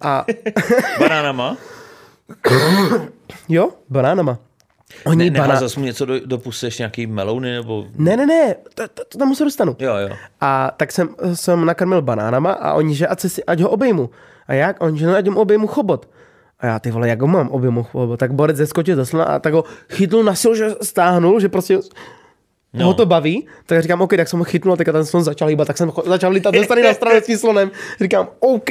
A 0.01 0.25
Banánama? 0.99 1.57
jo, 3.49 3.69
banánama. 3.89 4.37
Oni 5.05 5.29
Ne, 5.29 5.39
baná... 5.39 5.59
zas 5.59 5.75
mu 5.75 5.85
něco 5.85 6.05
do, 6.05 6.19
do 6.25 6.37
pusy, 6.37 6.65
ještě 6.65 6.83
nějaký 6.83 7.07
melouny 7.07 7.51
nebo... 7.51 7.85
Ne, 7.95 8.17
ne, 8.17 8.25
ne, 8.25 8.55
to, 8.73 8.87
to, 8.87 9.05
to 9.05 9.17
tam 9.17 9.35
se 9.35 9.43
dostanu. 9.43 9.75
Jo, 9.79 9.95
jo. 9.95 10.09
A 10.41 10.71
tak 10.77 10.91
jsem, 10.91 11.09
jsem 11.33 11.65
nakrmil 11.65 12.01
banánama 12.01 12.51
a 12.51 12.73
oni, 12.73 12.95
že 12.95 13.07
ať, 13.07 13.19
si, 13.19 13.43
ať 13.43 13.61
ho 13.61 13.69
obejmu. 13.69 14.09
A 14.47 14.53
jak? 14.53 14.81
Oni, 14.83 14.99
že 14.99 15.07
no, 15.07 15.15
ať 15.15 15.27
mu 15.29 15.39
obejmu 15.39 15.67
chobot. 15.67 16.09
A 16.59 16.65
já, 16.65 16.79
ty 16.79 16.91
vole, 16.91 17.09
jak 17.09 17.21
ho 17.21 17.27
mám 17.27 17.49
objemu 17.49 17.83
chobot? 17.83 18.19
Tak 18.19 18.33
borec 18.33 18.57
zeskočil 18.57 18.95
ze 18.95 19.05
slona 19.05 19.25
a 19.25 19.39
tak 19.39 19.53
ho 19.53 19.63
chytnul 19.89 20.23
na 20.23 20.35
silu, 20.35 20.55
že 20.55 20.69
stáhnul, 20.81 21.39
že 21.39 21.49
prostě 21.49 21.79
no. 22.73 22.85
ho 22.85 22.93
to 22.93 23.05
baví. 23.05 23.47
Tak 23.65 23.81
říkám, 23.81 24.01
OK, 24.01 24.15
tak 24.15 24.27
jsem 24.27 24.39
ho 24.39 24.45
chytnul, 24.45 24.77
tak 24.77 24.87
ten 24.91 25.05
slon 25.05 25.23
začal 25.23 25.47
hýbat, 25.47 25.67
tak 25.67 25.77
jsem 25.77 25.91
začal 26.05 26.31
lítat 26.31 26.55
ze 26.55 26.63
strany 26.63 26.83
na 26.83 26.93
stranu 26.93 27.19
s 27.21 27.25
tím 27.25 27.37
slonem. 27.37 27.71
Říkám, 28.01 28.27
OK. 28.39 28.69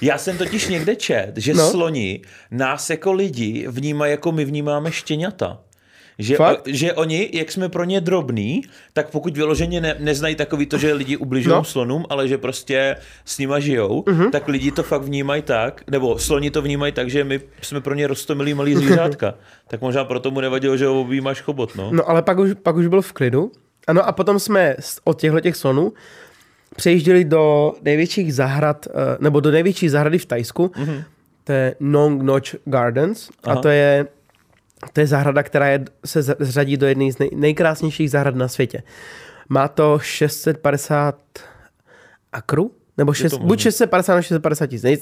Já 0.00 0.18
jsem 0.18 0.38
totiž 0.38 0.68
někde 0.68 0.96
čet, 0.96 1.32
že 1.36 1.54
no. 1.54 1.70
sloni 1.70 2.22
nás 2.50 2.90
jako 2.90 3.12
lidi 3.12 3.66
vnímají, 3.68 4.10
jako 4.10 4.32
my 4.32 4.44
vnímáme 4.44 4.92
štěňata. 4.92 5.58
Že, 6.20 6.36
Fakt? 6.36 6.62
že 6.66 6.92
oni, 6.92 7.30
jak 7.32 7.52
jsme 7.52 7.68
pro 7.68 7.84
ně 7.84 8.00
drobný, 8.00 8.62
tak 8.92 9.10
pokud 9.10 9.36
vyloženě 9.36 9.80
ne, 9.80 9.96
neznají 9.98 10.34
takový 10.34 10.66
to, 10.66 10.78
že 10.78 10.92
lidi 10.92 11.16
ubližují 11.16 11.54
No. 11.56 11.64
slonům, 11.64 12.04
ale 12.08 12.28
že 12.28 12.38
prostě 12.38 12.96
s 13.24 13.38
nima 13.38 13.60
žijou, 13.60 14.00
uh-huh. 14.00 14.30
tak 14.30 14.48
lidi 14.48 14.70
to 14.72 14.82
fakt 14.82 15.02
vnímají 15.02 15.42
tak, 15.42 15.82
nebo 15.90 16.18
sloni 16.18 16.50
to 16.50 16.62
vnímají 16.62 16.92
tak, 16.92 17.10
že 17.10 17.24
my 17.24 17.40
jsme 17.62 17.80
pro 17.80 17.94
ně 17.94 18.06
rostomilý 18.06 18.54
malý 18.54 18.74
zvířátka. 18.76 19.34
tak 19.68 19.80
možná 19.80 20.04
proto 20.04 20.30
mu 20.30 20.40
nevadilo, 20.40 20.76
že 20.76 20.86
ho 20.86 21.00
objímáš 21.00 21.40
chobot, 21.40 21.76
no. 21.76 21.90
No 21.92 22.10
ale 22.10 22.22
pak 22.22 22.38
už, 22.38 22.50
pak 22.62 22.76
už 22.76 22.86
byl 22.86 23.02
v 23.02 23.12
klidu. 23.12 23.52
Ano 23.86 24.06
a 24.08 24.12
potom 24.12 24.38
jsme 24.38 24.76
od 25.04 25.20
těchto 25.20 25.40
těch 25.40 25.56
slonů 25.56 25.92
přejížděli 26.76 27.24
do 27.24 27.72
největších 27.82 28.34
zahrad, 28.34 28.86
eh, 28.86 29.16
nebo 29.20 29.40
do 29.40 29.50
největší 29.50 29.88
zahrady 29.88 30.18
v 30.18 30.26
Tajsku. 30.26 30.66
Mm-hmm. 30.66 31.04
To 31.44 31.52
je 31.52 31.74
Nong 31.80 32.22
Noch 32.22 32.42
Gardens. 32.64 33.28
Aha. 33.44 33.56
A 33.58 33.62
to 33.62 33.68
je, 33.68 34.06
to 34.92 35.00
je 35.00 35.06
zahrada, 35.06 35.42
která 35.42 35.66
je, 35.68 35.84
se 36.04 36.22
z- 36.22 36.36
řadí 36.40 36.76
do 36.76 36.86
jedné 36.86 37.12
z 37.12 37.18
nej, 37.18 37.30
nejkrásnějších 37.34 38.10
zahrad 38.10 38.34
na 38.34 38.48
světě. 38.48 38.82
Má 39.48 39.68
to 39.68 39.98
650 39.98 41.16
akrů? 42.32 42.70
Nebo 42.98 43.12
šest, 43.12 43.38
buď 43.38 43.60
650 43.60 44.12
nebo 44.14 44.22
650 44.22 44.66
tisíc. 44.66 44.84
Nej- 44.84 44.98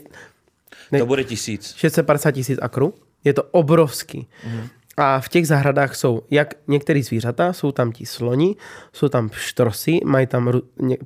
ne- 0.92 0.98
To 0.98 1.06
bude 1.06 1.24
tisíc. 1.24 1.74
650 1.74 2.30
tisíc 2.30 2.58
akrů. 2.62 2.94
Je 3.24 3.32
to 3.32 3.42
obrovský. 3.42 4.28
Mm. 4.46 4.68
A 4.96 5.20
v 5.20 5.28
těch 5.28 5.46
zahradách 5.46 5.94
jsou 5.96 6.22
jak 6.30 6.54
některé 6.68 7.02
zvířata, 7.02 7.52
jsou 7.52 7.72
tam 7.72 7.92
ti 7.92 8.06
sloni, 8.06 8.56
jsou 8.92 9.08
tam 9.08 9.30
štrosy, 9.32 10.00
mají 10.04 10.26
tam 10.26 10.52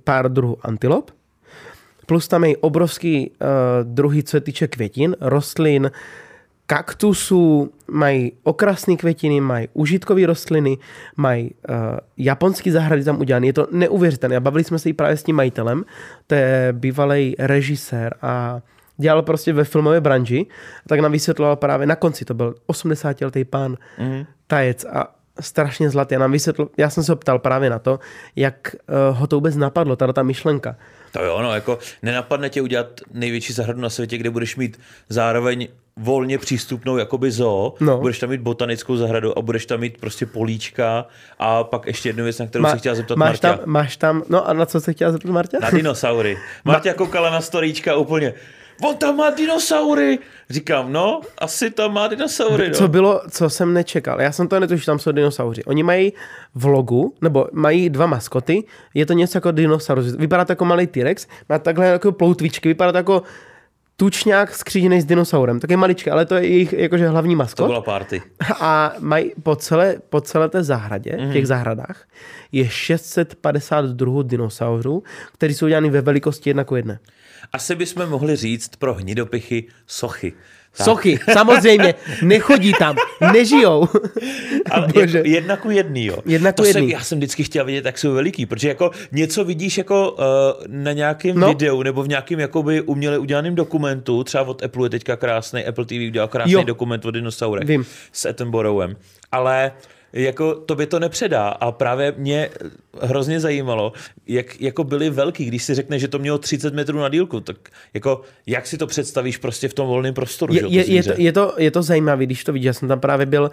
pár 0.04 0.32
druhů 0.32 0.56
antilop, 0.62 1.10
plus 2.06 2.28
tam 2.28 2.44
je 2.44 2.56
obrovský 2.56 3.30
uh, 3.30 3.36
druhy, 3.82 4.22
co 4.22 4.30
se 4.30 4.40
týče 4.40 4.68
květin, 4.68 5.16
rostlin, 5.20 5.90
kaktusů, 6.66 7.72
mají 7.88 8.32
okrasné 8.42 8.96
květiny, 8.96 9.40
mají 9.40 9.68
užitkové 9.72 10.26
rostliny, 10.26 10.78
mají 11.16 11.50
uh, 11.68 11.76
japonský 12.16 12.70
zahrady 12.70 13.04
tam 13.04 13.20
udělané. 13.20 13.46
Je 13.46 13.52
to 13.52 13.68
neuvěřitelné. 13.70 14.36
A 14.36 14.40
bavili 14.40 14.64
jsme 14.64 14.78
se 14.78 14.88
i 14.88 14.92
právě 14.92 15.16
s 15.16 15.22
tím 15.22 15.36
majitelem, 15.36 15.84
to 16.26 16.34
je 16.34 16.68
bývalý 16.72 17.36
režisér 17.38 18.14
a 18.22 18.60
dělal 18.96 19.22
prostě 19.22 19.52
ve 19.52 19.64
filmové 19.64 20.00
branži, 20.00 20.46
tak 20.88 21.00
nám 21.00 21.12
vysvětloval 21.12 21.56
právě 21.56 21.86
na 21.86 21.96
konci, 21.96 22.24
to 22.24 22.34
byl 22.34 22.54
80-letý 22.68 23.44
pán 23.44 23.76
mm. 23.98 24.24
tajec 24.46 24.84
a 24.84 25.14
strašně 25.40 25.90
zlatý. 25.90 26.16
A 26.16 26.18
nám 26.18 26.32
vysvětl, 26.32 26.68
já 26.76 26.90
jsem 26.90 27.04
se 27.04 27.12
ho 27.12 27.16
ptal 27.16 27.38
právě 27.38 27.70
na 27.70 27.78
to, 27.78 28.00
jak 28.36 28.76
uh, 29.10 29.18
ho 29.18 29.26
to 29.26 29.36
vůbec 29.36 29.56
napadlo, 29.56 29.96
tato 29.96 30.12
ta 30.12 30.22
myšlenka. 30.22 30.76
To 31.12 31.24
jo, 31.24 31.42
no, 31.42 31.54
jako 31.54 31.78
nenapadne 32.02 32.50
tě 32.50 32.62
udělat 32.62 33.00
největší 33.12 33.52
zahradu 33.52 33.80
na 33.80 33.90
světě, 33.90 34.18
kde 34.18 34.30
budeš 34.30 34.56
mít 34.56 34.80
zároveň 35.08 35.68
volně 35.96 36.38
přístupnou 36.38 36.96
jakoby 36.98 37.30
zoo, 37.30 37.74
No. 37.80 37.98
budeš 37.98 38.18
tam 38.18 38.30
mít 38.30 38.40
botanickou 38.40 38.96
zahradu 38.96 39.38
a 39.38 39.42
budeš 39.42 39.66
tam 39.66 39.80
mít 39.80 39.98
prostě 40.00 40.26
políčka 40.26 41.06
a 41.38 41.64
pak 41.64 41.86
ještě 41.86 42.08
jednu 42.08 42.24
věc, 42.24 42.38
na 42.38 42.46
kterou 42.46 42.64
se 42.66 42.78
chtěla 42.78 42.94
zeptat 42.94 43.18
máš 43.18 43.28
Marta. 43.28 43.56
tam, 43.56 43.68
máš 43.70 43.96
tam, 43.96 44.22
no 44.28 44.48
a 44.48 44.52
na 44.52 44.66
co 44.66 44.80
se 44.80 44.92
chtěla 44.92 45.12
zeptat 45.12 45.30
Marta? 45.30 45.58
Na 45.62 45.70
dinosaury. 45.70 46.38
Marta 46.64 46.94
koukala 46.94 47.30
na 47.30 47.40
storíčka 47.40 47.96
úplně, 47.96 48.34
on 48.82 48.96
tam 48.96 49.16
má 49.16 49.30
dinosaury. 49.30 50.18
Říkám, 50.50 50.92
no, 50.92 51.20
asi 51.38 51.70
tam 51.70 51.92
má 51.94 52.08
dinosaury, 52.08 52.68
no. 52.68 52.74
Co 52.74 52.88
bylo, 52.88 53.20
co 53.30 53.50
jsem 53.50 53.74
nečekal. 53.74 54.20
Já 54.20 54.32
jsem 54.32 54.48
to 54.48 54.60
netušil, 54.60 54.86
tam 54.86 54.98
jsou 54.98 55.12
dinosauři. 55.12 55.64
Oni 55.64 55.82
mají 55.82 56.12
v 56.54 56.64
logu, 56.66 57.14
nebo 57.20 57.46
mají 57.52 57.90
dva 57.90 58.06
maskoty, 58.06 58.64
je 58.94 59.06
to 59.06 59.12
něco 59.12 59.36
jako 59.38 59.50
dinosaurus. 59.50 60.06
Vypadá 60.16 60.44
to 60.44 60.52
jako 60.52 60.64
malý 60.64 60.86
T-Rex, 60.86 61.26
má 61.48 61.58
takhle 61.58 61.86
jako 61.86 62.12
ploutvičky, 62.12 62.68
vypadá 62.68 62.92
to 62.92 62.98
jako 62.98 63.22
tučňák 63.96 64.54
skřížený 64.54 65.00
s 65.00 65.04
dinosaurem. 65.04 65.60
Taky 65.60 65.76
maličké, 65.76 66.10
ale 66.10 66.26
to 66.26 66.34
je 66.34 66.42
jejich 66.46 66.72
jakože 66.72 67.08
hlavní 67.08 67.34
To 67.34 67.38
maskot. 67.38 67.66
byla 67.66 67.80
party. 67.80 68.22
A 68.60 68.92
mají 68.98 69.32
po 69.42 69.56
celé, 69.56 69.96
po 70.08 70.20
celé 70.20 70.48
té 70.48 70.62
zahradě, 70.62 71.16
Mhm. 71.20 71.30
v 71.30 71.32
těch 71.32 71.46
zahradách, 71.46 72.04
je 72.52 72.68
650 72.68 73.84
druhů 73.84 74.22
dinosaurů, 74.22 75.02
které 75.34 75.54
jsou 75.54 75.68
dělány 75.68 75.90
ve 75.90 76.00
velikosti 76.00 76.50
jedna 76.50 76.64
ku 76.64 76.76
jedné. 76.76 76.98
Asi 77.52 77.74
bychom 77.76 78.06
mohli 78.08 78.36
říct 78.36 78.76
pro 78.76 78.94
hnidopichy 78.94 79.64
sochy. 79.86 80.32
Tak. 80.76 80.84
Sochy, 80.84 81.18
samozřejmě, 81.32 81.94
nechodí 82.22 82.72
tam, 82.78 82.96
nežijou. 83.32 83.88
Ale 84.70 84.88
Bože. 84.88 85.22
jedna 85.24 85.56
ku 85.56 85.70
jedný, 85.70 86.04
jo. 86.06 86.16
Jedna 86.26 86.52
ku 86.52 86.56
to 86.56 86.64
jsem, 86.64 86.76
jedný. 86.76 86.90
já 86.92 87.00
jsem 87.00 87.18
vždycky 87.18 87.44
chtěl 87.44 87.64
vidět, 87.64 87.84
jak 87.84 87.98
jsou 87.98 88.12
veliký, 88.12 88.46
protože 88.46 88.68
jako 88.68 88.90
něco 89.12 89.44
vidíš 89.44 89.78
jako 89.78 90.12
uh, 90.12 90.18
na 90.66 90.92
nějakém 90.92 91.38
No. 91.38 91.48
videu 91.48 91.82
nebo 91.82 92.02
v 92.02 92.08
nějakém 92.08 92.40
jakoby 92.40 92.80
uměle 92.80 93.18
udělaném 93.18 93.54
dokumentu, 93.54 94.24
třeba 94.24 94.42
od 94.44 94.62
Apple 94.62 94.86
je 94.86 94.90
teďka 94.90 95.16
krásný, 95.16 95.64
Apple 95.64 95.84
TV 95.84 95.92
udělal 96.08 96.28
krásný 96.28 96.52
Jo. 96.52 96.62
dokument 96.64 97.04
o 97.06 97.10
dinosaurech 97.10 97.68
Vím. 97.68 97.84
s 98.12 98.26
Attenboroughem, 98.26 98.96
ale 99.32 99.72
jako 100.12 100.54
to 100.54 100.74
by 100.74 100.86
to 100.86 101.00
nepředá 101.00 101.48
a 101.48 101.72
právě 101.72 102.14
mě 102.16 102.50
hrozně 103.00 103.40
zajímalo, 103.40 103.92
jak 104.26 104.60
jako 104.60 104.84
byli 104.84 105.10
velký, 105.10 105.44
když 105.44 105.62
si 105.62 105.74
řekne, 105.74 105.98
že 105.98 106.08
to 106.08 106.18
mělo 106.18 106.38
30 106.38 106.74
metrů 106.74 106.98
na 106.98 107.08
dílku, 107.08 107.40
tak 107.40 107.56
jako 107.94 108.20
jak 108.46 108.66
si 108.66 108.78
to 108.78 108.86
představíš 108.86 109.36
prostě 109.36 109.68
v 109.68 109.74
tom 109.74 109.88
volném 109.88 110.14
prostoru, 110.14 110.54
že 110.54 110.60
je, 110.60 110.64
to 110.64 110.90
je, 110.90 110.96
je, 110.96 111.02
to, 111.02 111.12
je, 111.16 111.32
to, 111.32 111.54
je 111.58 111.70
to 111.70 111.82
zajímavé, 111.82 112.26
když 112.26 112.44
to 112.44 112.52
vidíš. 112.52 112.66
Já 112.66 112.72
jsem 112.72 112.88
tam 112.88 113.00
právě 113.00 113.26
byl 113.26 113.50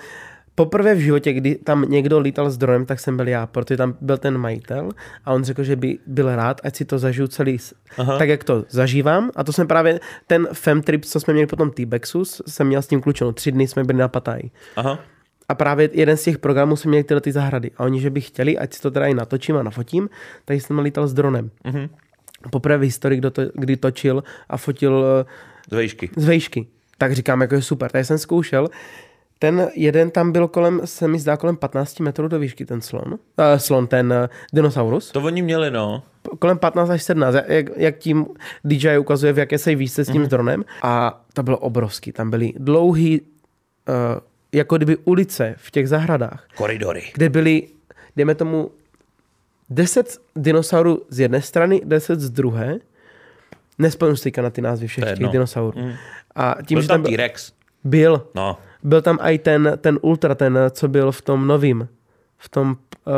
poprvé 0.56 0.95
v 0.95 1.00
životě, 1.00 1.34
kdy 1.34 1.56
tam 1.56 1.86
někdo 1.88 2.19
lítal 2.19 2.50
s 2.50 2.58
dronem, 2.58 2.86
tak 2.86 3.00
jsem 3.00 3.17
byl 3.17 3.28
já, 3.28 3.48
protože 3.48 3.78
tam 3.78 3.95
byl 4.02 4.17
ten 4.17 4.38
majitel 4.38 4.89
a 5.26 5.34
on 5.34 5.43
řekl, 5.43 5.63
že 5.63 5.76
by 5.76 5.98
byl 6.08 6.36
rád, 6.36 6.62
ať 6.63 6.76
si 6.76 6.86
to 6.86 7.00
zažiju 7.00 7.28
celý, 7.28 7.58
Aha. 7.98 8.17
tak 8.17 8.30
jak 8.30 8.43
to 8.43 8.65
zažívám. 8.69 9.32
A 9.36 9.43
to 9.43 9.54
jsme 9.54 9.65
právě, 9.65 10.00
ten 10.28 10.48
femtrip, 10.54 11.06
co 11.06 11.19
jsme 11.19 11.34
měli 11.34 11.48
potom 11.48 11.72
T-Bexu, 11.72 12.26
jsem 12.26 12.67
měl 12.67 12.82
s 12.82 12.88
tím 12.88 13.02
klučenou. 13.02 13.32
Tři 13.32 13.52
dny 13.52 13.67
jsme 13.67 13.84
byli 13.84 14.00
na 14.00 14.08
Pataji. 14.08 14.52
Aha. 14.76 15.00
A 15.50 15.56
právě 15.56 15.90
jeden 15.94 16.18
z 16.18 16.24
těch 16.24 16.38
programů 16.38 16.76
jsme 16.76 16.90
měli 16.90 17.04
tyhle 17.04 17.22
ty 17.22 17.32
zahrady. 17.32 17.72
A 17.78 17.84
oni, 17.84 18.02
že 18.02 18.10
by 18.10 18.22
chtěli, 18.22 18.58
ať 18.58 18.74
si 18.74 18.82
to 18.82 18.92
teda 18.92 19.06
i 19.06 19.14
natočím 19.14 19.58
a 19.58 19.64
nafotím, 19.64 20.10
tak 20.46 20.62
jsem 20.62 20.80
lítal 20.80 21.08
s 21.08 21.14
dronem. 21.14 21.52
Mm-hmm. 21.66 21.90
Poprvé 22.52 22.78
v 22.78 22.82
historii, 22.82 23.18
kdo 23.18 23.32
to, 23.32 23.42
kdy 23.54 23.78
točil 23.78 24.24
a 24.50 24.58
fotil 24.58 25.06
eh, 25.22 25.26
Z 25.70 25.76
vejšky. 25.76 26.10
z 26.16 26.26
vejšky. 26.26 26.68
Tak 26.98 27.14
říkám, 27.14 27.42
jako 27.42 27.56
je 27.56 27.62
super. 27.62 27.92
Tady 27.92 28.04
jsem 28.06 28.18
zkoušel. 28.18 28.68
Ten 29.40 29.70
jeden 29.76 30.12
tam 30.12 30.32
byl 30.32 30.48
kolem, 30.48 30.82
se 30.86 31.08
mi 31.08 31.20
zdá, 31.20 31.38
kolem 31.38 31.56
15 31.58 32.00
metrů 32.00 32.28
do 32.28 32.40
výšky, 32.40 32.66
ten 32.66 32.82
slon. 32.82 33.08
Uh, 33.12 33.18
slon, 33.58 33.88
ten 33.88 34.12
uh, 34.12 34.28
dinosaurus. 34.54 35.12
To 35.12 35.22
oni 35.22 35.42
měli, 35.42 35.72
no. 35.72 36.04
Kolem 36.40 36.58
15 36.58 36.90
až 36.90 37.04
17, 37.04 37.36
jak, 37.48 37.66
jak 37.76 37.98
tím 37.98 38.26
DJ 38.64 38.98
ukazuje, 38.98 39.34
v 39.34 39.38
jaké 39.40 39.58
se 39.58 39.76
výšce 39.76 40.06
s 40.06 40.12
tím 40.12 40.22
mm. 40.22 40.28
dronem. 40.28 40.66
A 40.82 41.22
to 41.34 41.44
bylo 41.44 41.58
obrovský. 41.58 42.12
Tam 42.12 42.30
byly 42.30 42.54
dlouhý, 42.58 43.22
uh, 43.22 43.26
jako 44.54 44.78
kdyby 44.78 44.98
ulice 44.98 45.56
v 45.58 45.72
těch 45.72 45.90
zahradách, 45.90 46.48
Koridory. 46.56 47.04
kde 47.14 47.30
byly, 47.30 47.68
dejme 48.16 48.36
tomu, 48.36 48.72
10 49.70 50.18
dinosaurů 50.36 51.02
z 51.10 51.20
jedné 51.20 51.42
strany, 51.42 51.82
10 51.86 52.20
z 52.20 52.30
druhé. 52.30 52.78
Nespomenu 53.80 54.16
si 54.16 54.32
na 54.42 54.50
ty 54.50 54.62
názvy 54.62 54.88
všech 54.88 55.04
těch 55.18 55.28
dinosaurů. 55.28 55.80
Mm. 55.80 55.92
A 56.36 56.56
tím, 56.66 56.76
Byl 56.76 56.82
že 56.82 56.88
tam 56.88 56.94
tam 56.94 57.02
byl, 57.02 57.12
T-Rex. 57.12 57.52
byl, 57.84 58.28
No. 58.36 58.58
byl 58.84 59.02
tam 59.02 59.18
i 59.22 59.38
ten, 59.38 59.78
ten 59.82 60.00
Ultra, 60.02 60.36
ten, 60.36 60.60
co 60.72 60.88
byl 60.88 61.12
v 61.12 61.22
tom 61.22 61.48
novým, 61.48 61.88
v 62.38 62.50
tom 62.50 62.70
uh, 63.08 63.14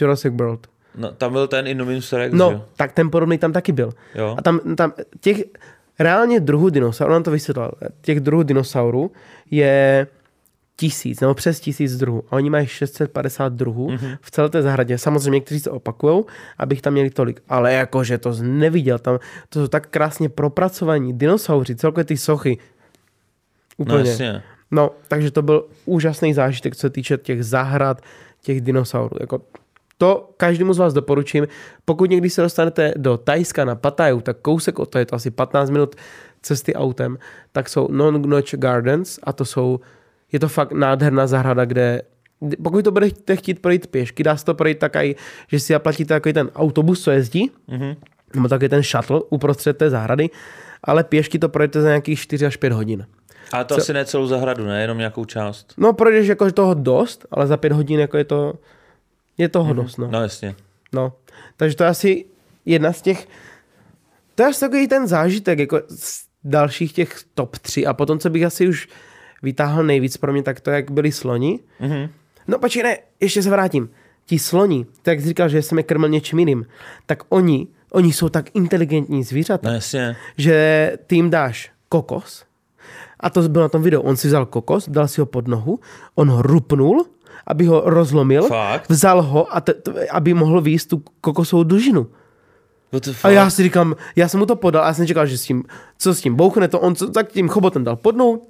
Jurassic 0.00 0.32
World. 0.36 0.66
no. 0.94 1.12
tam 1.12 1.32
byl 1.32 1.48
ten 1.48 1.66
Indominus 1.66 2.12
Rex, 2.12 2.34
No, 2.34 2.50
jo? 2.50 2.64
tak 2.76 2.92
ten 2.92 3.10
podobný 3.10 3.38
tam 3.38 3.52
taky 3.52 3.72
byl. 3.72 3.92
Jo. 4.14 4.34
A 4.38 4.42
tam, 4.42 4.60
tam 4.76 4.92
těch 5.20 5.36
reálně 5.98 6.40
druhů 6.40 6.70
dinosaurů, 6.70 7.14
on 7.16 7.22
to 7.22 7.30
vysvětlil, 7.30 7.70
těch 8.00 8.20
druhů 8.20 8.42
dinosaurů 8.42 9.12
je 9.50 10.06
tisíc, 10.76 11.20
nebo 11.20 11.34
přes 11.34 11.60
tisíc 11.60 11.96
druhů. 11.96 12.22
A 12.30 12.32
oni 12.32 12.50
mají 12.50 12.66
650 12.66 13.52
druhů 13.52 13.90
Mhm. 13.90 13.98
mm-hmm. 13.98 14.18
v 14.20 14.30
celé 14.30 14.48
té 14.50 14.62
zahradě. 14.62 14.98
Samozřejmě 14.98 15.30
někteří 15.30 15.60
se 15.60 15.70
opakujou, 15.70 16.26
abych 16.58 16.82
tam 16.82 16.92
měli 16.92 17.10
tolik. 17.10 17.42
Ale 17.48 17.72
jakože 17.72 18.18
to 18.18 18.34
neviděl. 18.42 18.98
Tam, 18.98 19.18
to 19.48 19.60
jsou 19.60 19.68
tak 19.68 19.88
krásně 19.88 20.28
propracovaní 20.28 21.12
dinosauři, 21.18 21.76
celkově 21.76 22.04
ty 22.04 22.16
sochy. 22.16 22.58
No 23.78 23.84
Úplně. 23.84 24.10
jasně. 24.10 24.42
No, 24.70 24.90
takže 25.08 25.30
to 25.30 25.42
byl 25.42 25.66
úžasný 25.84 26.34
zážitek, 26.34 26.74
co 26.76 26.80
se 26.80 26.90
týče 26.90 27.16
těch 27.16 27.44
zahrad, 27.44 28.00
těch 28.42 28.60
dinosaurů. 28.60 29.16
Jako 29.20 29.40
to 29.98 30.30
každému 30.36 30.74
z 30.74 30.78
vás 30.78 30.92
doporučím. 30.94 31.48
Pokud 31.84 32.10
někdy 32.10 32.30
se 32.30 32.42
dostanete 32.42 32.94
do 32.96 33.16
Tajska 33.16 33.64
na 33.64 33.74
Pattaju, 33.74 34.20
tak 34.20 34.36
kousek 34.42 34.78
od 34.78 34.88
to 34.90 34.98
je 34.98 35.06
to 35.06 35.14
asi 35.16 35.30
15 35.30 35.70
minut 35.70 35.96
cesty 36.42 36.74
autem, 36.74 37.18
tak 37.52 37.68
jsou 37.68 37.88
Non 37.90 38.22
Notch 38.30 38.54
Gardens 38.54 39.18
a 39.22 39.32
to 39.32 39.44
jsou, 39.44 39.80
je 40.32 40.40
to 40.40 40.48
fakt 40.48 40.72
nádherná 40.72 41.26
zahrada, 41.26 41.64
kde 41.64 42.02
pokud 42.62 42.84
to 42.84 42.90
budete 42.90 43.36
chtít 43.36 43.62
projít 43.62 43.86
pěšky, 43.86 44.22
dá 44.22 44.36
se 44.36 44.44
to 44.44 44.54
projít 44.54 44.78
tak 44.78 44.96
aj, 44.96 45.14
že 45.48 45.60
si 45.60 45.72
zaplatíte 45.72 46.14
takový 46.14 46.32
ten 46.32 46.50
autobus, 46.54 47.04
co 47.04 47.10
jezdí, 47.10 47.50
mm-hmm. 47.68 47.96
nebo 48.34 48.48
taky 48.48 48.68
ten 48.68 48.82
shuttle 48.82 49.20
uprostřed 49.30 49.78
té 49.78 49.90
zahrady, 49.90 50.30
ale 50.84 51.04
pěšky 51.04 51.38
to 51.38 51.48
projete 51.48 51.82
za 51.82 51.88
nějakých 51.88 52.20
4 52.20 52.46
až 52.46 52.56
5 52.56 52.72
hodin. 52.72 53.06
Ale 53.52 53.64
to 53.64 53.74
Co- 53.74 53.80
asi 53.80 53.92
ne 53.92 54.04
celou 54.04 54.26
zahradu, 54.26 54.64
ne? 54.64 54.82
Jenom 54.82 54.98
nějakou 54.98 55.24
část. 55.24 55.74
No 55.76 55.92
projdeš 55.92 56.28
jako 56.28 56.52
toho 56.52 56.74
dost, 56.74 57.26
ale 57.30 57.46
za 57.46 57.56
5 57.56 57.72
hodin 57.72 58.00
jako 58.00 58.16
je 58.16 58.24
to, 58.24 58.54
je 59.38 59.48
toho 59.48 59.74
mm-hmm. 59.74 59.76
dost, 59.76 59.96
no. 59.96 60.08
No 60.10 60.22
jasně. 60.22 60.54
No, 60.92 61.12
takže 61.56 61.76
to 61.76 61.84
je 61.84 61.88
asi 61.88 62.24
jedna 62.64 62.92
z 62.92 63.02
těch, 63.02 63.28
to 64.34 64.42
je 64.42 64.48
asi 64.48 64.60
takový 64.60 64.88
ten 64.88 65.06
zážitek, 65.06 65.58
jako 65.58 65.80
z 65.88 66.24
dalších 66.44 66.92
těch 66.92 67.20
top 67.34 67.58
3 67.58 67.86
a 67.86 67.94
potom, 67.94 68.18
co 68.18 68.30
bych 68.30 68.44
asi 68.44 68.68
už 68.68 68.88
vytáhl 69.42 69.84
nejvíc 69.84 70.16
pro 70.16 70.32
mě, 70.32 70.42
tak 70.42 70.60
to, 70.60 70.70
jak 70.70 70.90
byli 70.90 71.12
sloni. 71.12 71.58
Mhm. 71.80 72.08
No 72.48 72.58
počkej, 72.58 72.82
ne, 72.82 72.98
ještě 73.20 73.42
se 73.42 73.50
vrátím. 73.50 73.90
Ti 74.26 74.38
sloni, 74.38 74.86
tak 75.02 75.20
jsi 75.20 75.26
říkal, 75.28 75.48
že 75.48 75.62
jsem 75.62 75.78
je 75.78 75.84
krmil 75.84 76.08
něčím 76.08 76.38
jiným, 76.38 76.66
tak 77.06 77.22
oni, 77.28 77.66
oni 77.92 78.12
jsou 78.12 78.28
tak 78.28 78.46
inteligentní 78.54 79.24
zvířata, 79.24 79.68
No 79.68 79.74
jasně. 79.74 80.16
že 80.36 80.92
ty 81.06 81.14
jim 81.16 81.30
dáš 81.30 81.70
kokos, 81.88 82.44
a 83.20 83.30
to 83.30 83.48
bylo 83.48 83.62
na 83.64 83.68
tom 83.68 83.82
videu, 83.82 84.00
on 84.00 84.16
si 84.16 84.28
vzal 84.28 84.46
kokos, 84.46 84.88
dal 84.88 85.08
si 85.08 85.20
ho 85.20 85.26
pod 85.26 85.48
nohu, 85.48 85.80
on 86.14 86.30
ho 86.30 86.42
rupnul, 86.42 87.06
aby 87.46 87.66
ho 87.66 87.82
rozlomil, 87.84 88.42
Fakt? 88.42 88.90
vzal 88.90 89.22
ho, 89.22 89.56
a 89.56 89.60
t- 89.60 89.74
t- 89.74 90.06
aby 90.08 90.34
mohl 90.34 90.60
výjist 90.60 90.86
tu 90.86 91.02
kokosovou 91.20 91.62
dužinu. 91.64 92.06
A 93.22 93.28
já 93.30 93.50
si 93.50 93.62
říkám, 93.62 93.96
já 94.16 94.28
jsem 94.28 94.40
mu 94.40 94.46
to 94.46 94.56
podal 94.56 94.84
a 94.84 94.86
já 94.86 94.94
jsem 94.94 95.06
čekal, 95.06 95.26
že 95.26 95.38
s 95.38 95.42
tím, 95.42 95.64
co 95.98 96.14
s 96.14 96.20
tím 96.20 96.34
bouchne 96.36 96.68
to, 96.68 96.80
on 96.80 96.94
co, 96.94 97.10
tak 97.10 97.32
tím 97.32 97.48
chobotem 97.48 97.84
dal 97.84 97.96
pod 97.96 98.16
nohu 98.16 98.46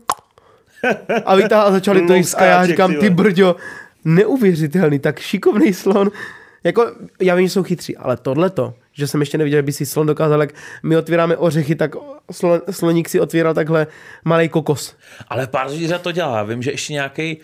a 1.24 1.34
vytáhl 1.34 1.66
a 1.66 1.72
začali 1.72 2.06
to 2.06 2.14
jíst 2.14 2.34
a 2.34 2.44
já 2.44 2.66
říkám, 2.66 2.94
ty 2.94 3.10
brďo, 3.10 3.56
neuvěřitelný, 4.04 4.98
tak 4.98 5.18
šikovný 5.18 5.74
slon. 5.74 6.10
Jako, 6.64 6.92
já 7.20 7.34
vím, 7.34 7.46
že 7.46 7.52
jsou 7.52 7.62
chytří, 7.62 7.96
ale 7.96 8.16
tohleto, 8.16 8.74
že 8.92 9.06
jsem 9.06 9.20
ještě 9.20 9.38
neviděl, 9.38 9.58
že 9.58 9.62
by 9.62 9.72
si 9.72 9.86
slon 9.86 10.06
dokázal, 10.06 10.40
jak 10.40 10.52
my 10.82 10.96
otvíráme 10.96 11.36
ořechy, 11.36 11.74
tak 11.74 11.94
slon, 12.30 12.60
sloník 12.70 13.08
si 13.08 13.20
otvíral 13.20 13.54
takhle 13.54 13.86
malý 14.24 14.48
kokos. 14.48 14.96
Ale 15.28 15.46
pár 15.46 15.68
zvířat 15.70 16.02
to 16.02 16.12
dělá. 16.12 16.42
Vím, 16.42 16.62
že 16.62 16.70
ještě 16.70 16.92
nějaký, 16.92 17.36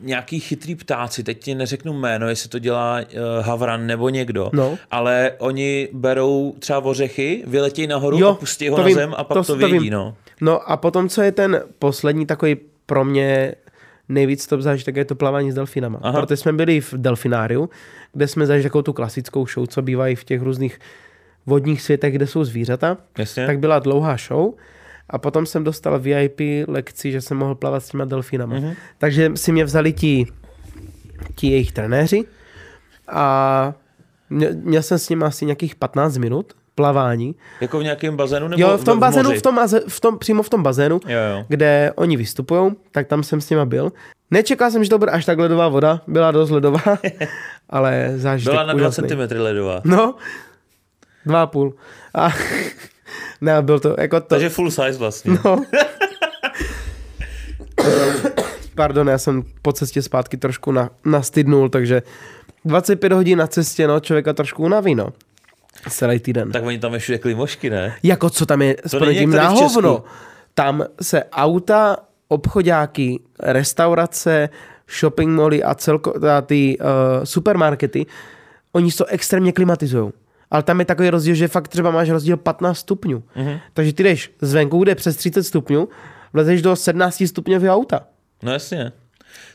nějaký 0.00 0.40
chytrý 0.40 0.74
ptáci, 0.74 1.22
teď 1.22 1.38
ti 1.44 1.54
neřeknu 1.54 1.92
jméno, 1.92 2.28
jestli 2.28 2.48
to 2.48 2.58
dělá 2.58 2.98
uh, 3.00 3.44
Havran 3.46 3.86
nebo 3.86 4.08
někdo, 4.08 4.50
No. 4.52 4.78
ale 4.90 5.32
oni 5.38 5.88
berou 5.92 6.54
třeba 6.58 6.78
ořechy, 6.84 7.42
vyletějí 7.46 7.86
nahoru 7.88 8.18
Jo, 8.18 8.28
a 8.28 8.34
pustí 8.34 8.68
ho 8.68 8.78
na 8.78 8.84
vím, 8.84 8.94
zem 8.94 9.14
a 9.16 9.24
pak 9.24 9.34
to- 9.38 9.44
to, 9.44 9.56
vědí. 9.56 9.90
No. 9.90 10.14
No 10.40 10.70
a 10.70 10.76
potom, 10.76 11.08
co 11.08 11.22
je 11.22 11.32
ten 11.32 11.60
poslední 11.78 12.26
takový 12.26 12.56
pro 12.86 13.04
mě 13.04 13.54
nejvíc 14.08 14.46
top 14.46 14.60
zážitek, 14.60 14.96
je 14.96 15.04
to 15.04 15.14
plavání 15.14 15.52
s 15.52 15.54
delfinama. 15.54 15.98
Aha. 16.02 16.20
Protože 16.20 16.36
jsme 16.36 16.52
byli 16.52 16.80
v 16.80 16.94
delfináriu, 16.96 17.70
kde 18.12 18.28
jsme 18.28 18.46
zažili 18.46 18.62
takovou 18.62 18.82
tu 18.82 18.92
klasickou 18.92 19.46
show, 19.46 19.66
co 19.66 19.82
bývají 19.82 20.16
v 20.16 20.24
těch 20.24 20.42
různých 20.42 20.78
vodních 21.46 21.82
světech, 21.82 22.14
kde 22.14 22.26
jsou 22.26 22.44
zvířata. 22.44 22.96
Jasně. 23.18 23.46
Tak 23.46 23.58
byla 23.58 23.78
dlouhá 23.78 24.16
show 24.16 24.54
a 25.10 25.18
potom 25.18 25.46
jsem 25.46 25.64
dostal 25.64 25.98
VIP 25.98 26.40
lekci, 26.68 27.12
že 27.12 27.20
jsem 27.20 27.36
mohl 27.36 27.54
plavat 27.54 27.84
s 27.84 27.88
těma 27.90 28.04
delfinama. 28.04 28.54
Mhm. 28.56 28.72
Takže 28.98 29.30
si 29.34 29.52
mě 29.52 29.64
vzali 29.64 29.92
ti, 29.92 30.26
ti 31.34 31.46
jejich 31.50 31.72
trenéři 31.72 32.24
a 33.08 33.74
mě- 34.30 34.50
měl 34.62 34.82
jsem 34.82 34.98
s 34.98 35.08
nimi 35.08 35.24
asi 35.24 35.44
nějakých 35.46 35.74
15 35.74 36.18
minut 36.18 36.52
plavání. 36.76 37.34
Jako 37.60 37.78
v 37.78 37.82
nějakém 37.82 38.16
bazénu 38.16 38.48
nebo 38.48 38.62
Jo, 38.62 38.78
v 38.78 38.84
tom 38.84 38.98
bazénu, 39.00 39.28
moři? 39.28 39.38
v 39.38 39.42
tom, 39.42 39.58
v 39.88 40.00
tom, 40.00 40.18
přímo 40.18 40.42
v 40.42 40.48
tom 40.48 40.62
bazénu, 40.62 41.00
Jo, 41.06 41.18
jo. 41.36 41.44
kde 41.48 41.92
oni 41.96 42.16
vystupují, 42.16 42.72
tak 42.92 43.06
tam 43.06 43.22
jsem 43.22 43.40
s 43.40 43.50
nima 43.50 43.64
byl. 43.64 43.92
Nečekal 44.30 44.70
jsem, 44.70 44.84
že 44.84 44.90
to 44.90 44.98
bude 44.98 45.10
až 45.10 45.24
tak 45.24 45.38
ledová 45.38 45.68
voda, 45.68 46.00
byla 46.06 46.30
dost 46.30 46.50
ledová, 46.50 46.80
ale 47.70 48.12
zážitek 48.16 48.52
Byla 48.54 48.66
na 48.66 48.72
2 48.72 48.88
úžasný. 48.88 49.08
cm 49.08 49.18
ledová. 49.36 49.80
No, 49.84 50.14
dva 51.26 51.42
a 51.42 51.46
půl. 51.46 51.74
A 52.14 52.28
ne, 53.40 53.62
byl 53.62 53.80
to 53.80 53.96
jako 53.98 54.20
to. 54.20 54.26
Takže 54.26 54.48
full 54.48 54.70
size 54.70 54.98
vlastně. 54.98 55.38
No. 55.44 55.62
Pardon, 58.74 59.08
já 59.08 59.18
jsem 59.18 59.42
po 59.62 59.72
cestě 59.72 60.02
zpátky 60.02 60.36
trošku 60.36 60.72
na, 60.72 60.90
nastydnul, 61.04 61.68
takže 61.68 62.02
25 62.64 63.12
hodin 63.12 63.38
na 63.38 63.46
cestě, 63.46 63.86
no, 63.88 64.00
člověka 64.00 64.32
trošku 64.32 64.62
unaví, 64.62 64.94
no. 64.94 65.08
Celý 65.88 66.18
týden. 66.20 66.52
Tak 66.52 66.64
oni 66.64 66.78
tam 66.78 66.94
je 66.94 66.98
všude 66.98 67.18
klimošky, 67.18 67.70
ne? 67.70 67.96
Jako 68.02 68.30
co 68.30 68.46
tam 68.46 68.62
je 68.62 68.76
s 68.86 68.92
není 68.92 69.00
projetím 69.00 69.32
jak 69.32 69.42
na 69.42 69.48
hovno. 69.48 70.04
Tam 70.54 70.84
se 71.02 71.24
auta, 71.24 71.96
obchodáky, 72.28 73.20
restaurace, 73.38 74.48
shopping 74.98 75.36
moly 75.36 75.62
a 75.62 75.74
celko, 75.74 76.14
ty 76.46 76.78
uh, 76.78 76.84
supermarkety, 77.24 78.06
oni 78.72 78.90
se 78.90 78.98
to 78.98 79.06
extrémně 79.06 79.52
klimatizují. 79.52 80.12
Ale 80.50 80.62
tam 80.62 80.80
je 80.80 80.86
takový 80.86 81.10
rozdíl, 81.10 81.34
že 81.34 81.48
fakt 81.48 81.68
třeba 81.68 81.90
máš 81.90 82.10
rozdíl 82.10 82.36
15 82.36 82.78
stupňů. 82.78 83.22
Mhm. 83.34 83.46
Mm-hmm. 83.46 83.60
Takže 83.72 83.92
ty 83.92 84.02
jdeš 84.02 84.32
zvenku, 84.40 84.82
kde 84.82 84.90
je 84.90 84.94
přes 84.94 85.16
30 85.16 85.44
stupňů, 85.44 85.88
vlezeš 86.32 86.62
do 86.62 86.76
17 86.76 87.22
stupňového 87.26 87.76
auta. 87.76 88.00
No 88.42 88.52
jasně. 88.52 88.92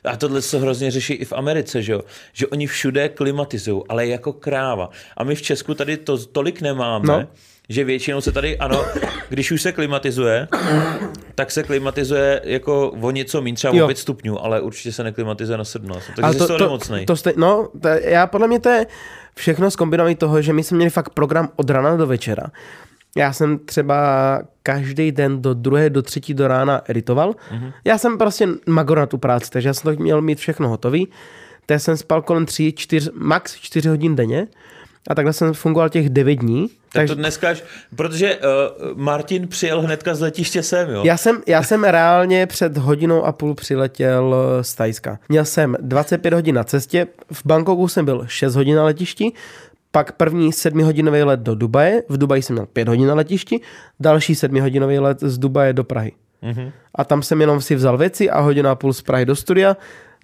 A 0.06 0.18
tohle 0.18 0.42
se 0.42 0.60
hrozně 0.60 0.92
řeší 0.92 1.14
i 1.14 1.26
v 1.26 1.34
Americe, 1.34 1.82
že 1.82 1.92
jo? 1.94 2.02
Že 2.34 2.48
oni 2.48 2.68
všude 2.68 3.10
klimatizují, 3.10 3.82
ale 3.90 4.08
jako 4.08 4.34
kráva. 4.34 4.90
A 5.18 5.24
my 5.24 5.36
v 5.36 5.42
Česku 5.42 5.74
tady 5.74 5.98
to 5.98 6.18
tolik 6.26 6.62
nemáme, 6.62 7.08
No. 7.08 7.20
no. 7.20 7.28
že 7.70 7.84
většinou 7.84 8.22
se 8.22 8.32
tady, 8.32 8.58
ano, 8.58 8.86
když 9.30 9.52
už 9.52 9.62
se 9.62 9.72
klimatizuje, 9.72 10.48
tak 11.36 11.52
se 11.52 11.64
klimatizuje 11.64 12.42
jako 12.44 12.90
o 13.02 13.12
něco 13.12 13.42
méně, 13.42 13.56
třeba 13.56 13.84
o 13.84 13.88
5 13.88 13.98
stupňů, 13.98 14.46
ale 14.46 14.62
určitě 14.62 14.92
se 14.92 15.04
neklimatizuje 15.04 15.58
na 15.58 15.64
17. 15.64 16.04
Takže 16.06 16.22
Ale 16.24 16.34
jsi 16.34 16.40
to, 16.40 16.48
to, 16.48 16.58
nemocnej. 16.58 17.06
to 17.06 17.16
stej, 17.16 17.34
no, 17.38 17.70
to, 17.82 17.88
já 17.88 18.28
podle 18.28 18.48
mě 18.48 18.60
to 18.60 18.70
je 18.70 18.86
všechno 19.36 19.72
zkombinované 19.72 20.16
toho, 20.16 20.42
že 20.42 20.54
my 20.54 20.64
jsme 20.64 20.76
měli 20.78 20.90
fakt 20.90 21.10
program 21.10 21.50
od 21.56 21.70
rána 21.70 21.96
do 21.96 22.08
večera. 22.08 22.44
Já 23.18 23.34
jsem 23.34 23.60
třeba 23.60 24.42
každý 24.64 25.12
den 25.12 25.42
do 25.42 25.54
druhé, 25.54 25.90
do 25.90 26.02
třetí 26.02 26.34
do 26.34 26.48
rána 26.48 26.82
editoval. 26.88 27.36
Mhm. 27.52 27.62
Mm-hmm. 27.68 27.74
Já 27.86 27.98
jsem 27.98 28.18
prostě 28.18 28.48
magor 28.68 28.98
na 28.98 29.06
tu 29.06 29.18
práci, 29.18 29.52
takže 29.52 29.70
já 29.70 29.74
jsem 29.74 29.96
to 29.96 30.04
měl 30.04 30.22
mít 30.22 30.40
všechno 30.40 30.70
hotový. 30.70 31.08
Takže 31.66 31.80
jsem 31.80 31.98
spal 31.98 32.22
kolem 32.22 32.46
3, 32.46 32.74
4, 32.78 33.10
max 33.14 33.56
4 33.56 33.90
hodin 33.90 34.16
denně. 34.16 34.48
A 35.10 35.16
takhle 35.16 35.34
jsem 35.34 35.54
fungoval 35.54 35.90
těch 35.90 36.10
9 36.10 36.36
dní. 36.36 36.68
tak 36.68 36.76
takže 36.92 37.16
to 37.16 37.20
dneska, 37.20 37.50
až- 37.50 37.64
protože 37.96 38.36
uh, 38.38 38.42
Martin 38.98 39.48
přijel 39.48 39.82
hnedka 39.82 40.16
z 40.16 40.22
letiště 40.22 40.64
sem, 40.64 40.90
jo? 40.90 41.02
Já 41.06 41.18
jsem, 41.18 41.42
já 41.48 41.64
jsem 41.64 41.84
reálně 41.84 42.48
před 42.48 42.78
hodinou 42.78 43.24
a 43.26 43.32
půl 43.32 43.56
přiletěl 43.56 44.36
eh, 44.60 44.64
z 44.64 44.74
Tajska. 44.76 45.20
Měl 45.30 45.46
jsem 45.46 45.76
25 45.82 46.34
hodin 46.34 46.56
na 46.56 46.64
cestě, 46.64 47.08
v 47.34 47.42
Bangkoku 47.46 47.88
jsem 47.88 48.06
byl 48.06 48.24
6 48.28 48.56
hodin 48.56 48.76
na 48.76 48.84
letišti, 48.84 49.32
pak 49.92 50.12
první 50.12 50.54
sedmihodinový 50.54 51.24
let 51.24 51.40
do 51.40 51.56
Dubaje, 51.56 52.04
v 52.10 52.18
Dubaji 52.18 52.42
jsem 52.42 52.54
měl 52.54 52.66
5 52.66 52.88
hodin 52.88 53.08
na 53.08 53.14
letišti, 53.14 53.62
další 54.00 54.36
sedmihodinový 54.36 55.00
let 55.00 55.20
z 55.22 55.38
Dubaje 55.38 55.74
do 55.74 55.84
Prahy. 55.84 56.12
Mhm. 56.42 56.72
A 56.96 57.04
tam 57.04 57.24
jsem 57.24 57.42
jenom 57.42 57.62
si 57.62 57.76
vzal 57.76 57.98
věci 57.98 58.30
a 58.30 58.40
hodina 58.40 58.72
a 58.72 58.76
půl 58.76 58.94
z 58.94 59.02
Prahy 59.02 59.26
do 59.26 59.36
studia. 59.36 59.78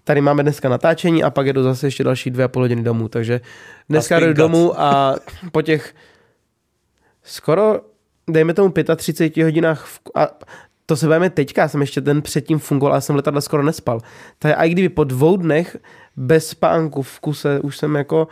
Tady 0.04 0.22
máme 0.22 0.44
dneska 0.44 0.70
natáčení 0.70 1.24
a 1.24 1.30
pak 1.30 1.48
jedu 1.48 1.64
zase 1.64 1.88
ještě 1.88 2.04
další 2.04 2.32
dvě 2.32 2.46
a 2.46 2.48
půl 2.48 2.64
hodiny 2.64 2.84
domů. 2.84 3.08
Takže 3.08 3.42
dneska 3.90 4.20
jdu 4.20 4.34
domů 4.34 4.82
a 4.82 5.16
po 5.52 5.62
těch 5.62 5.96
skoro, 7.24 7.82
dejme 8.30 8.54
tomu 8.54 8.74
35 8.96 9.44
hodinách, 9.44 9.86
v, 9.86 10.00
a 10.16 10.28
to 10.86 10.96
se 10.96 11.08
bavíme 11.08 11.30
teďka, 11.30 11.62
já 11.62 11.68
jsem 11.68 11.82
ještě 11.82 12.02
den 12.02 12.22
předtím 12.22 12.60
fungoval, 12.60 12.96
a 12.96 13.02
jsem 13.02 13.16
letadle 13.16 13.42
skoro 13.42 13.64
nespal. 13.64 14.00
Takže 14.40 14.56
i 14.56 14.70
kdyby 14.70 14.90
po 14.90 15.04
dvou 15.04 15.38
dnech 15.38 15.78
bez 16.16 16.48
spánku 16.48 17.02
v 17.02 17.20
kuse 17.20 17.60
už 17.60 17.78
jsem 17.78 17.96
jako 17.96 18.28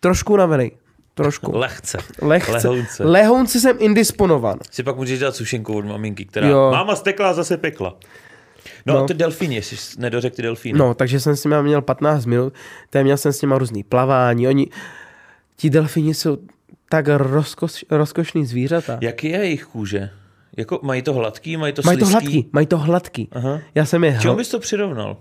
trošku 0.00 0.32
unavený. 0.32 0.72
Trošku. 1.14 1.58
Lehce. 1.58 1.98
Lehce. 2.22 2.52
Lehounce. 2.52 3.04
Lehounce 3.04 3.60
jsem 3.60 3.76
indisponovan. 3.80 4.58
Si 4.70 4.82
pak 4.82 4.96
můžeš 4.96 5.18
dát 5.18 5.36
sušenku 5.36 5.76
od 5.76 5.84
maminky, 5.84 6.24
která 6.24 6.48
Jo. 6.48 6.68
máma 6.72 6.96
stekla 6.96 7.30
a 7.30 7.32
zase 7.32 7.56
pekla. 7.56 7.96
No, 8.86 8.94
No. 8.94 9.06
ty 9.06 9.14
delfíny, 9.14 9.54
jestli 9.54 9.76
jsi 9.76 10.00
nedořekl 10.00 10.36
ty 10.36 10.42
delfíny. 10.42 10.78
No, 10.78 10.94
takže 10.94 11.20
jsem 11.20 11.36
s 11.36 11.44
nimi 11.44 11.62
měl 11.62 11.82
15 11.82 12.26
minut, 12.26 12.52
tady 12.90 13.04
měl 13.04 13.16
jsem 13.16 13.32
s 13.32 13.42
nimi 13.42 13.54
různý 13.58 13.82
plavání, 13.84 14.48
oni, 14.48 14.66
ti 15.56 15.70
delfíni 15.70 16.14
jsou 16.14 16.38
tak 16.88 17.08
rozkoš, 17.08 17.84
rozkošný 17.90 18.46
zvířata. 18.46 18.98
Jaký 19.00 19.28
je 19.28 19.38
jejich 19.38 19.64
kůže? 19.64 20.10
Jako, 20.56 20.80
mají 20.82 21.02
to 21.02 21.12
hladký, 21.12 21.56
mají 21.56 21.72
to 21.72 21.82
Mají 21.84 21.98
to 21.98 22.04
slizký? 22.06 22.24
hladký, 22.26 22.50
mají 22.52 22.66
to 22.66 22.78
hladký. 22.78 23.28
Aha. 23.32 23.60
Já 23.74 23.84
jsem 23.84 24.04
je 24.04 24.18
Čemu 24.22 24.36
bys 24.36 24.48
to 24.48 24.58
přirovnal? 24.58 25.16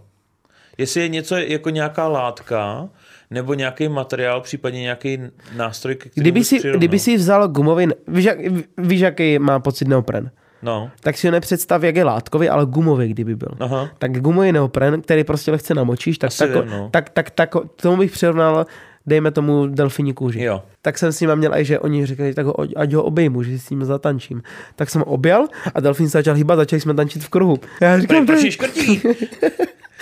Jestli 0.78 1.02
je 1.02 1.08
něco 1.08 1.36
jako 1.36 1.70
nějaká 1.70 2.08
látka, 2.08 2.90
nebo 3.32 3.54
nějaký 3.54 3.90
materiál, 3.90 4.42
případně 4.42 4.82
nějaký 4.82 5.20
nástroj, 5.56 5.96
kterému 5.96 6.14
Kdyby 6.16 6.44
si, 6.44 6.60
přirovnal? 6.60 6.78
kdyby 6.78 7.00
si 7.00 7.18
vzal 7.18 7.48
gumový, 7.48 7.88
víš, 8.08 8.26
jak, 8.26 8.38
víš, 8.78 9.02
jaký 9.02 9.40
má 9.40 9.60
pocit 9.60 9.88
neopren? 9.88 10.32
No, 10.62 10.92
tak 11.00 11.18
si 11.18 11.28
ho 11.28 11.32
nepředstav, 11.32 11.84
jak 11.84 11.96
je 11.96 12.04
látkový, 12.04 12.50
ale 12.50 12.66
gumový, 12.66 13.08
kdyby 13.08 13.36
byl. 13.36 13.50
aha. 13.60 13.90
Tak 13.98 14.20
gumový 14.22 14.52
neopren, 14.52 15.02
který 15.02 15.24
prostě 15.24 15.52
lehce 15.52 15.74
namočíš, 15.74 16.18
tak, 16.18 16.32
tako, 16.38 16.62
vím, 16.62 16.72
no. 16.72 16.90
tak, 16.92 17.10
tak, 17.10 17.30
tak, 17.30 17.50
tomu 17.76 17.98
bych 17.98 18.12
přirovnal, 18.12 18.66
dejme 19.06 19.32
tomu 19.32 19.68
delfíní 19.68 20.14
kůži. 20.14 20.44
Jo. 20.44 20.64
Tak 20.82 20.98
jsem 20.98 21.12
s 21.12 21.20
ním 21.20 21.36
měl, 21.36 21.56
i 21.56 21.66
že 21.66 21.80
oni 21.80 22.06
říkali, 22.06 22.34
tak 22.34 22.46
ho, 22.46 22.56
ať 22.76 22.94
ho 22.94 23.04
obejmu, 23.04 23.44
že 23.44 23.52
si 23.52 23.60
s 23.60 23.70
ním 23.70 23.86
zatančím. 23.86 24.44
Tak 24.76 24.90
jsem 24.90 25.02
ho 25.02 25.06
objal 25.06 25.48
a 25.76 25.80
delfín 25.80 26.10
se 26.10 26.18
začal 26.18 26.36
hýbat, 26.36 26.60
začali 26.60 26.80
jsme 26.80 26.94
tančit 26.94 27.24
v 27.24 27.30
kruhu. 27.30 27.60
Já 27.82 28.00
říkám, 28.00 28.26
Proč 28.26 28.40
je 28.40 28.48
je, 28.48 28.52
škrtí? 28.52 29.02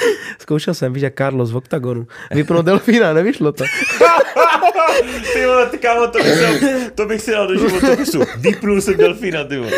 zkoušel 0.43 0.73
jsem, 0.73 0.93
víš, 0.93 1.03
jak 1.03 1.15
Carlos 1.17 1.51
v 1.51 1.55
oktagonu. 1.57 2.07
Vypnout 2.31 2.65
delfína, 2.65 3.13
nevyšlo 3.13 3.51
to. 3.51 3.63
Ty 5.33 5.45
vole, 5.45 5.65
ty 5.69 5.77
kámo, 5.77 6.07
to 6.07 6.17
bych, 6.23 6.33
si, 6.33 6.91
to 6.95 7.05
bych 7.05 7.21
si 7.21 7.31
dal 7.31 7.47
do 7.47 7.55
životopisu. 7.57 8.21
Vypnul 8.37 8.81
jsem 8.81 8.97
delfína, 8.97 9.43
ty 9.43 9.57
vole. 9.57 9.71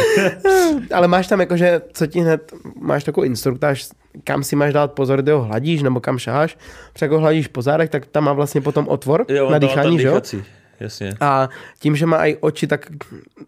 Ale 0.93 1.07
máš 1.07 1.27
tam 1.27 1.39
jakože, 1.39 1.81
co 1.93 2.07
ti 2.07 2.19
hned, 2.19 2.53
máš 2.79 3.03
takovou 3.03 3.25
instruktáž, 3.25 3.89
kam 4.23 4.43
si 4.43 4.55
máš 4.55 4.73
dát 4.73 4.91
pozor, 4.93 5.21
kde 5.21 5.31
ho 5.33 5.43
hladíš, 5.43 5.83
nebo 5.83 5.99
kam 5.99 6.17
šaháš. 6.17 6.57
Protože 6.93 7.07
ho 7.07 7.19
hladíš 7.19 7.47
po 7.47 7.61
zádech, 7.61 7.89
tak 7.89 8.05
tam 8.05 8.23
má 8.23 8.33
vlastně 8.33 8.61
potom 8.61 8.87
otvor 8.87 9.25
Jo, 9.27 9.49
na 9.49 9.57
dýchání, 9.59 9.99
že 9.99 10.07
jo? 10.07 10.21
Jasně. 10.79 11.13
A 11.21 11.49
tím, 11.79 11.95
že 11.95 12.05
má 12.05 12.25
i 12.25 12.35
oči 12.35 12.67
tak 12.67 12.87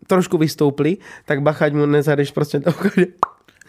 trošku 0.07 0.37
vystouply, 0.37 0.97
tak 1.25 1.41
bachať 1.41 1.73
mu 1.73 1.85
nezajdeš 1.85 2.31
prostě 2.31 2.61
že- 2.97 3.05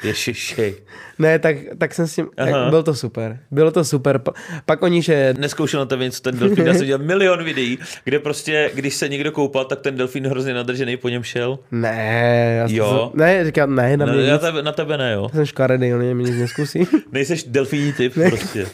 Ježiši. 0.05 0.75
Ne, 1.19 1.39
tak, 1.39 1.57
tak 1.79 1.95
jsem 1.95 2.07
s 2.07 2.15
tím, 2.15 2.29
tak 2.35 2.55
byl 2.71 2.83
to 2.83 2.95
super. 2.95 3.39
Bylo 3.51 3.71
to 3.71 3.85
super. 3.85 4.19
Pa- 4.19 4.33
Pak 4.67 4.83
oni, 4.83 5.03
že 5.03 5.35
Neskoušel 5.39 5.81
na 5.81 5.87
to 5.87 5.97
něco 5.97 6.23
ten 6.23 6.39
delfín. 6.39 6.67
Já 6.67 6.73
jsem 6.73 6.81
viděl 6.81 6.99
milion 6.99 7.45
videí, 7.45 7.79
kde 8.05 8.19
prostě, 8.19 8.71
když 8.75 8.95
se 8.95 9.09
někdo 9.09 9.33
koupal, 9.33 9.65
tak 9.65 9.81
ten 9.81 9.97
delfín 9.97 10.27
hrozně 10.27 10.55
nadržený 10.55 10.97
po 10.97 11.09
něm 11.09 11.23
šel. 11.23 11.59
ne, 11.71 12.55
já 12.59 12.67
Jo. 12.71 12.85
To, 12.85 13.13
ne, 13.19 13.45
říkám, 13.45 13.75
ne, 13.75 13.97
na 13.97 14.07
No, 14.07 14.13
mě 14.13 14.25
já 14.27 14.33
nic, 14.35 14.43
tebe, 14.43 14.63
na 14.63 14.73
tebe 14.73 14.99
ne, 14.99 15.13
jo. 15.13 15.29
jsem 15.35 15.47
škaredý, 15.47 15.95
on 15.95 16.15
mě 16.15 16.31
nic 16.31 16.39
neskusí. 16.41 16.87
Nejseš 17.13 17.45
delfíní 17.45 17.93
typ 17.93 18.15
prostě. 18.29 18.67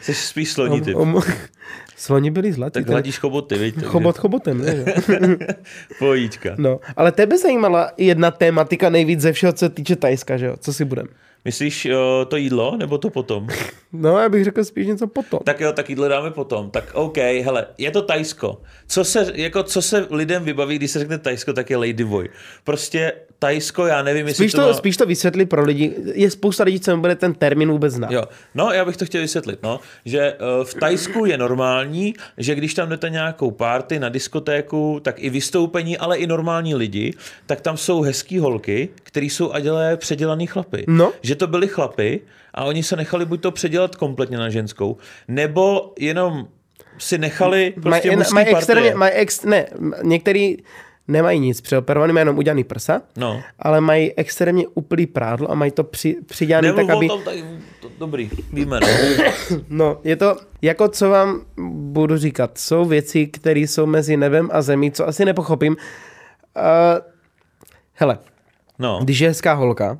Jsi 0.00 0.14
spíš 0.14 0.52
sloní 0.52 0.80
typ. 0.80 0.96
Om, 0.96 1.14
om, 1.14 1.22
sloni 2.04 2.30
byli 2.30 2.52
zlatí. 2.52 2.72
Tak 2.72 2.88
hladíš 2.88 3.18
choboty, 3.18 3.58
takže- 3.58 3.86
Chobot 3.90 4.18
chobotem, 4.18 4.58
ne? 4.64 4.84
Pojíčka. 5.98 6.54
No, 6.58 6.80
ale 6.96 7.12
tebe 7.12 7.38
zajímala 7.38 7.90
jedna 7.96 8.30
tématika 8.30 8.90
nejvíc 8.90 9.20
ze 9.20 9.32
všeho, 9.32 9.52
co 9.52 9.58
se 9.58 9.68
týče 9.68 9.96
Tajska, 9.96 10.36
že 10.36 10.46
jo? 10.46 10.56
Co 10.60 10.72
si 10.72 10.84
budem? 10.84 11.06
Myslíš 11.44 11.86
o, 11.96 12.24
to 12.28 12.36
jídlo, 12.36 12.76
nebo 12.76 12.98
to 12.98 13.10
potom? 13.10 13.48
No, 13.96 14.18
já 14.18 14.28
bych 14.28 14.44
řekl 14.44 14.64
spíš 14.64 14.86
něco 14.86 15.06
potom. 15.06 15.40
Tak 15.44 15.60
jo, 15.60 15.72
tak 15.72 15.90
jídlo 15.90 16.08
dáme 16.08 16.30
potom. 16.30 16.70
Tak 16.70 16.84
OK, 16.94 17.16
hele, 17.16 17.66
je 17.78 17.90
to 17.90 18.02
Tajsko. 18.02 18.60
Co 18.86 19.04
se, 19.04 19.32
jako, 19.34 19.62
co 19.62 19.82
se 19.82 20.06
lidem 20.10 20.44
vybaví, 20.44 20.76
když 20.78 20.90
se 20.90 20.98
řekne 20.98 21.18
Tajsko, 21.18 21.52
tak 21.52 21.70
je 21.70 21.76
Ladyboy. 21.76 22.28
Prostě 22.64 23.12
Tajsko, 23.44 23.86
já 23.86 24.02
nevím, 24.02 24.26
jestli 24.26 24.44
Spíš 24.44 24.52
to, 24.52 24.60
to, 24.60 24.66
má... 24.66 24.74
spíš 24.74 24.96
to 24.96 25.06
vysvětlit 25.06 25.46
pro 25.46 25.64
lidi. 25.64 25.94
Je 26.14 26.30
spousta 26.30 26.64
lidí, 26.64 26.80
co 26.80 26.90
nebude 26.90 27.14
ten 27.14 27.34
termín 27.34 27.70
vůbec 27.70 27.92
znát. 27.92 28.12
Jo, 28.12 28.22
no 28.54 28.72
já 28.72 28.84
bych 28.84 28.96
to 28.96 29.04
chtěl 29.04 29.20
vysvětlit, 29.20 29.58
no, 29.62 29.80
že 30.04 30.20
eh, 30.20 30.36
v 30.64 30.74
Tajsku 30.74 31.24
je 31.24 31.38
normální, 31.38 32.14
že 32.38 32.54
když 32.54 32.74
tam 32.74 32.88
jdete 32.88 33.10
nějakou 33.10 33.50
party 33.50 33.98
na 33.98 34.08
diskotéku, 34.08 35.00
tak 35.02 35.16
i 35.18 35.30
vystoupení, 35.30 35.98
ale 35.98 36.16
i 36.18 36.26
normální 36.26 36.74
lidi, 36.74 37.14
tak 37.46 37.60
tam 37.60 37.76
jsou 37.76 38.02
hezký 38.02 38.38
holky, 38.38 38.88
který 39.02 39.30
jsou 39.30 39.52
adělé 39.52 39.96
předělaný 39.96 40.46
chlapy. 40.46 40.84
No. 40.88 41.12
Že 41.22 41.34
to 41.34 41.46
byli 41.46 41.68
chlapy 41.68 42.20
a 42.54 42.64
oni 42.64 42.82
se 42.82 42.96
nechali 42.96 43.24
buď 43.24 43.40
to 43.40 43.50
předělat 43.50 43.96
kompletně 43.96 44.38
na 44.38 44.48
ženskou, 44.48 44.96
nebo 45.28 45.92
jenom 45.98 46.48
si 46.98 47.18
nechali 47.18 47.74
prostě 47.82 48.16
mají 48.16 48.26
partie. 48.32 48.56
extrémně, 48.56 48.94
mají 48.94 49.12
ex, 49.12 49.44
ne, 49.44 49.66
některý 50.02 50.56
nemají 51.08 51.40
nic 51.40 51.60
přeoperovaný, 51.60 52.12
mají 52.12 52.20
jenom 52.20 52.38
udělaný 52.38 52.64
prsa, 52.64 53.02
No. 53.16 53.42
ale 53.58 53.80
mají 53.80 54.12
extrémně 54.12 54.66
úplný 54.74 55.06
prádlo 55.06 55.50
a 55.50 55.54
mají 55.54 55.70
to 55.70 55.84
při, 55.84 56.16
přidělaný 56.26 56.66
Nemluv 56.68 56.86
tak, 56.86 56.96
aby... 56.96 57.08
tom, 57.08 57.22
tak, 57.22 57.34
to, 57.80 57.88
dobrý, 57.98 58.30
víme, 58.52 58.80
no. 58.80 58.86
No, 59.68 60.00
je 60.04 60.16
to, 60.16 60.36
jako 60.62 60.88
co 60.88 61.10
vám 61.10 61.40
budu 61.68 62.16
říkat, 62.16 62.58
jsou 62.58 62.84
věci, 62.84 63.26
které 63.26 63.60
jsou 63.60 63.86
mezi 63.86 64.16
nebem 64.16 64.48
a 64.52 64.62
zemí, 64.62 64.92
co 64.92 65.08
asi 65.08 65.24
nepochopím. 65.24 65.76
Uh, 66.56 66.62
hele, 67.92 68.18
no. 68.78 68.98
když 69.02 69.18
je 69.18 69.28
hezká 69.28 69.52
holka, 69.54 69.98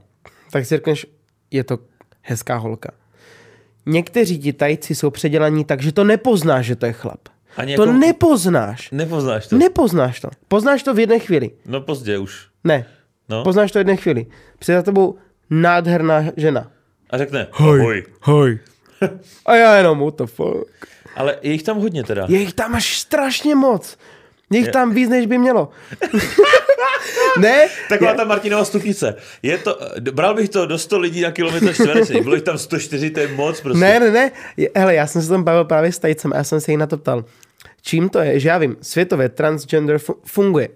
tak 0.51 0.67
si 0.67 0.75
řekneš, 0.77 1.07
je 1.51 1.65
to 1.65 1.79
hezká 2.23 2.57
holka. 2.57 2.91
Někteří 3.87 4.39
ti 4.39 4.53
tajci 4.53 4.95
jsou 4.95 5.11
předělaní 5.11 5.65
tak, 5.65 5.83
že 5.83 5.93
to 5.93 6.05
nepoznáš, 6.05 6.67
že 6.67 6.77
to 6.77 6.87
je 6.87 6.93
chlap. 6.93 7.29
Ani 7.57 7.77
To 7.77 7.83
jako- 7.83 7.93
nepoznáš. 7.99 8.91
Nepoznáš 8.91 9.47
to? 9.47 9.57
Nepoznáš 9.57 10.21
to. 10.21 10.29
Poznáš 10.49 10.83
to 10.83 10.95
v 10.95 10.99
jedné 10.99 11.19
chvíli. 11.19 11.51
No 11.67 11.81
pozdě 11.81 12.19
už. 12.19 12.47
Ne. 12.65 12.87
No. 13.29 13.45
Poznáš 13.45 13.73
to 13.73 13.79
v 13.79 13.81
jedné 13.81 13.97
chvíli. 13.97 14.27
Před 14.59 14.75
za 14.75 14.83
tebou 14.83 15.19
nádherná 15.51 16.25
žena. 16.37 16.71
A 17.11 17.19
řekne, 17.19 17.47
ahoj. 17.53 18.05
hoj. 18.23 18.59
A 19.47 19.57
já 19.57 19.77
jenom, 19.77 19.99
what 20.01 20.15
the 20.17 20.27
fuck. 20.27 20.87
Ale 21.17 21.37
je 21.43 21.53
jich 21.53 21.63
tam 21.63 21.79
hodně 21.81 22.05
teda. 22.05 22.27
Je 22.29 22.39
jich 22.39 22.53
tam 22.55 22.75
až 22.75 22.99
strašně 22.99 23.55
moc. 23.55 23.97
Je 24.51 24.59
jich 24.59 24.69
tam 24.69 24.95
víc, 24.95 25.09
než 25.11 25.27
by 25.27 25.39
mělo. 25.39 25.69
ne? 27.41 27.69
Taková 27.89 28.15
ta 28.15 28.25
Martinova 28.25 28.65
stupnice. 28.65 29.15
Je 29.43 29.59
to, 29.59 29.79
bral 30.13 30.35
bych 30.35 30.49
to 30.49 30.67
do 30.67 30.79
100 30.79 30.99
lidí 30.99 31.21
na 31.21 31.31
kilometr 31.31 31.73
čtvereční. 31.75 32.21
Bylo 32.21 32.35
jich 32.35 32.45
tam 32.45 32.59
104, 32.59 33.11
to 33.11 33.21
je 33.21 33.29
moc 33.29 33.61
prostě. 33.61 33.81
Ne, 33.81 34.01
ne, 34.01 34.11
ne. 34.11 34.31
Je- 34.57 34.71
Hele, 34.77 34.95
já 34.95 35.07
jsem 35.07 35.23
se 35.23 35.29
tam 35.29 35.43
bavil 35.45 35.65
právě 35.65 35.93
s 35.93 35.99
tajcem 35.99 36.33
a 36.33 36.37
já 36.37 36.45
jsem 36.45 36.61
se 36.61 36.71
jí 36.71 36.77
na 36.77 36.87
to 36.87 36.97
ptal. 36.99 37.25
Čím 37.85 38.09
to 38.09 38.19
je? 38.19 38.41
Že 38.41 38.49
já 38.49 38.59
vím, 38.59 38.77
světově 38.81 39.29
transgender 39.29 39.97
fu- 39.97 40.17
funguje. 40.25 40.69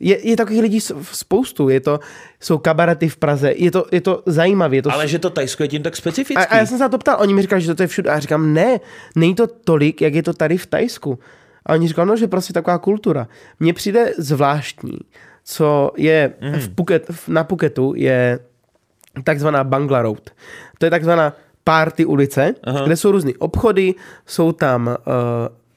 Je, 0.00 0.28
je 0.28 0.36
takových 0.36 0.62
lidí 0.62 0.80
spoustu. 1.12 1.68
Je 1.68 1.80
to, 1.80 2.00
jsou 2.40 2.58
kabarety 2.58 3.08
v 3.08 3.16
Praze. 3.16 3.52
Je 3.56 3.70
to, 3.70 3.86
je 3.92 4.00
to 4.00 4.22
zajímavé. 4.26 4.76
Je 4.76 4.82
to 4.82 4.92
Ale 4.92 5.08
že 5.08 5.18
to 5.18 5.30
Tajsko 5.30 5.62
je 5.62 5.68
tím 5.68 5.82
tak 5.82 5.96
specifický. 5.96 6.36
A, 6.36 6.44
a 6.44 6.56
já 6.56 6.66
jsem 6.66 6.78
se 6.78 6.84
na 6.84 6.88
to 6.88 6.98
ptal, 6.98 7.16
oni 7.20 7.34
mi 7.34 7.42
říkali, 7.42 7.62
že 7.62 7.74
to 7.74 7.82
je 7.82 7.86
všude. 7.86 8.10
A 8.10 8.14
já 8.14 8.20
říkám, 8.20 8.54
ne, 8.54 8.80
není 9.16 9.34
to 9.34 9.46
tolik, 9.46 10.02
jak 10.02 10.14
je 10.14 10.22
to 10.22 10.32
tady 10.32 10.58
v 10.58 10.66
Tajsku. 10.66 11.18
A 11.66 11.72
oni 11.72 11.88
říkali, 11.88 12.08
no, 12.08 12.16
že 12.16 12.28
prostě 12.28 12.52
taková 12.52 12.78
kultura. 12.78 13.28
Mně 13.60 13.72
přijde 13.72 14.12
zvláštní, 14.18 14.98
co 15.44 15.90
je 15.96 16.32
mm. 16.40 16.52
v 16.52 16.68
Phuket, 16.68 17.10
na 17.28 17.44
Phuketu 17.44 17.92
je 17.96 18.38
takzvaná 19.24 19.64
Bangla 19.64 20.02
Road. 20.02 20.30
To 20.78 20.86
je 20.86 20.90
takzvaná 20.90 21.32
party 21.64 22.04
ulice, 22.04 22.54
Aha. 22.64 22.84
kde 22.84 22.96
jsou 22.96 23.12
různé 23.12 23.32
obchody, 23.38 23.94
jsou 24.26 24.52
tam 24.52 24.86
uh, 24.86 24.94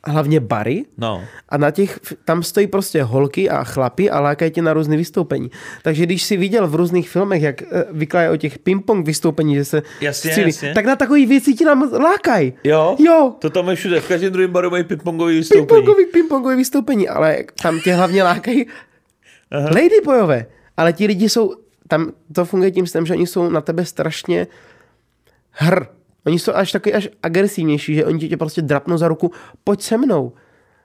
hlavně 0.10 0.40
bary, 0.40 0.86
No. 0.98 1.24
a 1.50 1.58
na 1.58 1.72
těch, 1.72 2.00
tam 2.26 2.44
stojí 2.44 2.68
prostě 2.68 3.04
holky 3.04 3.50
a 3.50 3.64
chlapy 3.64 4.10
a 4.10 4.20
lákají 4.20 4.52
tě 4.52 4.62
na 4.62 4.74
různé 4.74 4.98
vystoupení. 4.98 5.52
Takže 5.84 6.04
když 6.04 6.24
si 6.24 6.38
viděl 6.38 6.68
v 6.68 6.76
různých 6.76 7.10
filmech, 7.10 7.42
jak 7.42 7.62
eh, 7.62 7.86
vykladají 7.92 8.32
o 8.34 8.38
těch 8.38 8.60
ping-pong 8.60 9.04
vystoupení, 9.06 9.56
že 9.56 9.66
se 9.66 9.82
Jasně, 10.02 10.30
střílí, 10.32 10.48
jasně. 10.50 10.74
tak 10.74 10.86
na 10.86 10.96
takový 10.96 11.26
věci 11.26 11.54
ti 11.54 11.66
nám 11.66 11.92
lákají. 11.94 12.54
Jo? 12.64 12.96
Jo. 13.00 13.34
To 13.40 13.50
tam 13.50 13.70
je 13.70 13.76
všude. 13.76 14.02
V 14.02 14.08
každém 14.08 14.34
druhém 14.34 14.52
baru 14.52 14.70
mají 14.70 14.84
pingpongový 14.84 15.36
vystoupení. 15.36 15.68
Ping-pongový, 15.68 16.06
ping-pongový 16.14 16.56
vystoupení, 16.56 17.10
ale 17.10 17.44
tam 17.62 17.80
tě 17.80 17.94
hlavně 17.94 18.24
lákají 18.24 18.66
ladyboyové. 19.52 20.46
Ale 20.78 20.94
ti 20.94 21.06
lidi 21.08 21.30
jsou, 21.30 21.56
tam 21.88 22.12
to 22.34 22.46
funguje 22.46 22.72
tím 22.72 22.86
že 22.86 23.14
oni 23.14 23.28
jsou 23.28 23.50
na 23.50 23.62
tebe 23.62 23.86
strašně 23.86 24.48
hr. 25.52 25.86
Oni 26.26 26.40
jsou 26.40 26.54
až 26.54 26.72
taky 26.72 26.94
až 26.94 27.10
agresivnější, 27.24 27.96
že 27.96 28.06
oni 28.06 28.30
tě 28.30 28.38
prostě 28.38 28.62
drapnou 28.62 28.98
za 28.98 29.08
ruku, 29.08 29.32
pojď 29.64 29.82
se 29.82 29.98
mnou. 29.98 30.34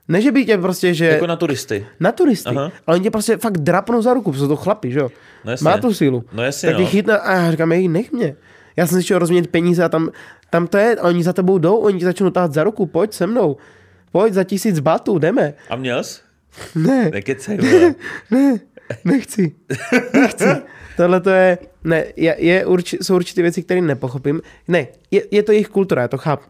Ne, 0.09 0.21
že 0.21 0.33
by 0.33 0.45
tě 0.45 0.59
prostě, 0.59 0.95
že... 0.95 1.07
Jako 1.07 1.27
na 1.27 1.37
turisty. 1.37 1.87
Na 2.01 2.13
turisty. 2.13 2.49
Aha. 2.49 2.73
Ale 2.87 2.97
oni 2.97 3.03
tě 3.03 3.11
prostě 3.11 3.37
fakt 3.37 3.59
drapnou 3.59 4.03
za 4.03 4.15
ruku, 4.15 4.31
protože 4.31 4.41
jsou 4.41 4.49
to 4.49 4.57
chlapi, 4.57 4.93
že 4.93 4.99
jo? 4.99 5.11
No 5.45 5.51
jasně. 5.51 5.65
Má 5.65 5.79
tu 5.79 5.95
sílu. 5.95 6.25
No 6.33 6.43
jasně, 6.43 6.71
tak 6.71 6.79
no. 6.79 6.87
chytne 6.87 7.19
a 7.19 7.35
já 7.35 7.51
říkám, 7.51 7.73
jej, 7.73 7.89
nech 7.89 8.13
mě. 8.13 8.37
Já 8.77 8.87
jsem 8.87 8.99
si 8.99 9.05
chtěl 9.05 9.19
rozměnit 9.19 9.51
peníze 9.51 9.85
a 9.85 9.89
tam, 9.89 10.11
tam 10.51 10.67
to 10.67 10.79
je, 10.79 10.97
a 10.97 11.09
oni 11.09 11.25
za 11.25 11.33
tebou 11.33 11.59
jdou, 11.59 11.77
oni 11.77 11.99
ti 11.99 12.05
začnou 12.05 12.31
táhat 12.31 12.53
za 12.53 12.65
ruku, 12.65 12.87
pojď 12.87 13.13
se 13.13 13.27
mnou. 13.27 13.57
Pojď 14.13 14.33
za 14.33 14.45
tisíc 14.45 14.79
batů, 14.81 15.19
jdeme. 15.19 15.55
A 15.69 15.77
měl 15.77 16.05
jsi? 16.05 16.21
Ne, 16.75 17.11
Nekecej, 17.13 17.59
vole. 17.59 17.95
ne, 18.31 18.61
nechci. 19.05 19.55
Nechci. 20.15 20.45
Tohle 20.97 21.21
to 21.21 21.31
je, 21.31 21.59
ne, 21.85 22.05
je, 22.17 22.37
je 22.39 22.67
urči, 22.67 22.99
jsou 23.03 23.15
určité 23.15 23.43
věci, 23.43 23.63
které 23.63 23.81
nepochopím. 23.81 24.43
Ne, 24.69 24.87
je, 25.11 25.23
je 25.31 25.43
to 25.43 25.53
jejich 25.53 25.69
kultura, 25.69 26.03
já 26.03 26.09
to 26.09 26.19
chápu. 26.19 26.45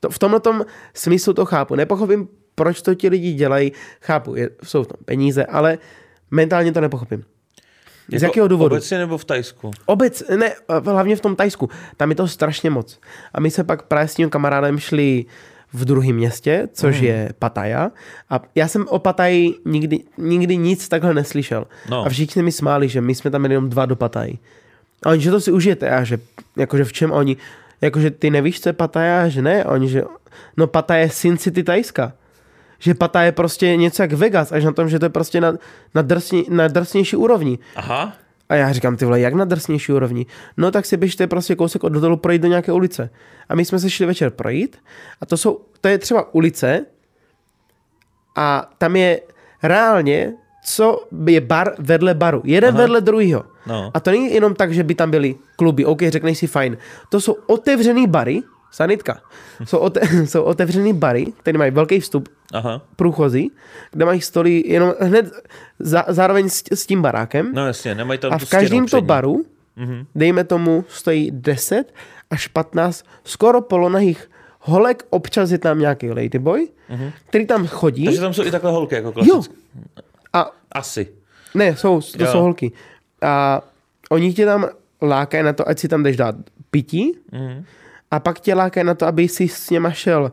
To, 0.00 0.10
v 0.10 0.18
tomhle 0.18 0.40
smyslu 0.94 1.32
to 1.32 1.44
chápu. 1.44 1.74
Nepochopím, 1.74 2.28
proč 2.54 2.82
to 2.82 2.94
ti 2.94 3.08
lidi 3.08 3.32
dělají. 3.32 3.72
Chápu, 4.00 4.34
je, 4.34 4.50
jsou 4.62 4.82
v 4.82 4.86
tom 4.86 4.96
peníze, 5.04 5.44
ale 5.44 5.78
mentálně 6.30 6.72
to 6.72 6.80
nepochopím. 6.80 7.24
Z 8.08 8.12
Jako 8.12 8.24
jakého 8.24 8.48
důvodu? 8.48 8.74
Obecně 8.74 8.98
nebo 8.98 9.18
v 9.18 9.24
Tajsku? 9.24 9.70
Obec, 9.86 10.22
ne, 10.36 10.54
hlavně 10.68 11.16
v 11.16 11.20
tom 11.20 11.36
Tajsku. 11.36 11.70
Tam 11.96 12.10
je 12.10 12.16
to 12.16 12.28
strašně 12.28 12.70
moc. 12.70 13.00
A 13.34 13.40
my 13.40 13.50
se 13.50 13.64
pak 13.64 13.82
právě 13.82 14.08
s 14.08 14.14
tím 14.14 14.30
kamarádem 14.30 14.78
šli 14.78 15.24
v 15.74 15.84
druhém 15.84 16.16
městě, 16.16 16.68
což 16.72 17.00
mm. 17.00 17.06
je 17.06 17.30
Pattaya. 17.38 17.90
A 18.30 18.40
já 18.54 18.68
jsem 18.68 18.86
o 18.88 18.98
Pataji 18.98 19.54
nikdy, 19.64 20.00
nikdy 20.18 20.56
nic 20.56 20.88
takhle 20.88 21.14
neslyšel. 21.14 21.66
No. 21.90 22.06
A 22.06 22.08
všichni 22.08 22.42
mi 22.42 22.52
smáli, 22.52 22.88
že 22.88 23.00
my 23.00 23.14
jsme 23.14 23.30
tam 23.30 23.44
jenom 23.44 23.70
dva 23.70 23.86
do 23.86 23.96
Pataji. 23.96 24.38
A 25.02 25.10
oni, 25.10 25.20
že 25.20 25.30
to 25.30 25.40
si 25.40 25.52
užijete. 25.52 25.90
A 25.90 26.04
že, 26.04 26.18
jakože 26.56 26.84
v 26.84 26.92
čem 26.92 27.12
oni, 27.12 27.36
jakože 27.80 28.10
ty 28.10 28.30
nevíš, 28.30 28.60
co 28.60 28.68
je 28.68 28.72
Pattaya? 28.72 29.22
A 29.22 29.28
že 29.28 29.42
ne. 29.42 29.64
Oni, 29.64 29.88
že 29.88 30.02
no 30.56 30.66
Pattaya 30.66 31.00
je 31.00 31.10
Sin 31.10 31.38
City 31.38 31.62
Tajska. 31.62 32.12
Že 32.78 32.94
Pattaya 32.94 33.26
je 33.26 33.32
prostě 33.32 33.76
něco 33.76 34.02
jak 34.02 34.12
Vegas, 34.12 34.52
až 34.52 34.64
na 34.64 34.72
tom, 34.72 34.88
že 34.88 34.98
to 34.98 35.04
je 35.04 35.10
prostě 35.10 35.40
na, 35.40 35.52
na, 35.94 36.02
drsně, 36.02 36.42
na 36.48 36.68
drsnější 36.68 37.16
úrovni. 37.16 37.58
Aha. 37.76 38.12
A 38.48 38.54
já 38.54 38.72
říkám, 38.72 38.96
ty 38.96 39.04
vole, 39.04 39.20
jak 39.20 39.34
na 39.34 39.44
drsnější 39.44 39.92
úrovni? 39.92 40.26
No 40.56 40.70
tak 40.70 40.86
si 40.86 40.96
běžte 40.96 41.26
prostě 41.26 41.54
kousek 41.56 41.84
od 41.84 41.94
hotelu 41.94 42.16
projít 42.16 42.42
do 42.42 42.48
nějaké 42.48 42.72
ulice. 42.72 43.10
A 43.48 43.54
my 43.54 43.64
jsme 43.64 43.78
se 43.78 43.90
šli 43.90 44.06
večer 44.06 44.30
projít 44.30 44.76
a 45.20 45.26
to 45.26 45.36
jsou, 45.36 45.60
to 45.80 45.88
je 45.88 45.98
třeba 45.98 46.34
ulice 46.34 46.86
a 48.36 48.70
tam 48.78 48.96
je 48.96 49.20
reálně, 49.62 50.32
co 50.64 51.06
je 51.26 51.40
bar 51.40 51.74
vedle 51.78 52.14
baru. 52.14 52.42
Jeden 52.44 52.68
Aha. 52.70 52.78
Aha. 52.78 52.82
vedle 52.82 53.00
druhého. 53.00 53.44
No. 53.66 53.90
A 53.94 54.00
to 54.00 54.10
není 54.10 54.34
jenom 54.34 54.54
tak, 54.54 54.74
že 54.74 54.82
by 54.84 54.94
tam 54.94 55.10
byly 55.10 55.34
kluby, 55.56 55.84
OK, 55.84 56.02
řekneš 56.02 56.38
si 56.38 56.46
fajn. 56.46 56.76
To 57.08 57.20
jsou 57.20 57.32
otevřený 57.46 58.06
bary, 58.06 58.42
sanitka. 58.70 59.20
Jsou, 59.64 59.78
ote- 59.78 60.24
jsou 60.24 60.42
otevřený 60.42 60.92
bary, 60.92 61.26
které 61.26 61.58
mají 61.58 61.70
velký 61.70 62.00
vstup, 62.00 62.28
Aha. 62.54 62.82
průchozí, 62.96 63.50
kde 63.92 64.04
mají 64.04 64.20
stoly 64.20 64.62
jenom 64.66 64.94
hned 65.00 65.32
za, 65.78 66.04
zároveň 66.08 66.48
s, 66.48 66.62
s 66.72 66.86
tím 66.86 67.02
barákem. 67.02 67.50
No 67.54 67.66
jasně, 67.66 67.94
nemají 67.94 68.18
tam 68.20 68.32
a 68.32 68.38
v 68.38 68.48
každém 68.50 68.86
to 68.86 69.00
baru, 69.00 69.44
Mhm. 69.76 70.06
dejme 70.14 70.44
tomu, 70.44 70.84
stojí 70.88 71.30
10 71.30 71.94
až 72.30 72.46
15 72.46 73.04
skoro 73.24 73.60
polonahých 73.60 74.30
holek, 74.60 75.06
občas 75.10 75.50
je 75.50 75.58
tam 75.58 75.78
nějaký 75.78 76.10
ladyboy, 76.10 76.68
který 77.28 77.46
tam 77.46 77.66
chodí. 77.66 78.04
Takže 78.04 78.20
tam 78.20 78.34
jsou 78.34 78.44
i 78.44 78.50
takhle 78.50 78.70
holky, 78.70 78.94
jako 78.94 79.08
jo, 79.08 79.14
klasicky. 79.24 79.54
a 80.32 80.50
Asi. 80.72 81.08
ne, 81.54 81.76
jsou, 81.76 82.00
to 82.16 82.24
Jo. 82.24 82.32
jsou 82.32 82.40
holky. 82.40 82.72
A 83.22 83.60
oni 84.10 84.32
tě 84.34 84.44
tam 84.46 84.66
lákají 85.02 85.44
na 85.44 85.52
to, 85.52 85.68
ať 85.68 85.78
si 85.78 85.88
tam 85.88 86.02
jdeš 86.02 86.16
dát 86.16 86.34
pití 86.70 87.12
Mhm. 87.32 87.64
a 88.10 88.20
pak 88.20 88.40
tě 88.40 88.54
lákají 88.54 88.86
na 88.86 88.94
to, 88.94 89.06
aby 89.06 89.28
si 89.28 89.48
s 89.48 89.70
něma 89.70 89.90
šel 89.90 90.32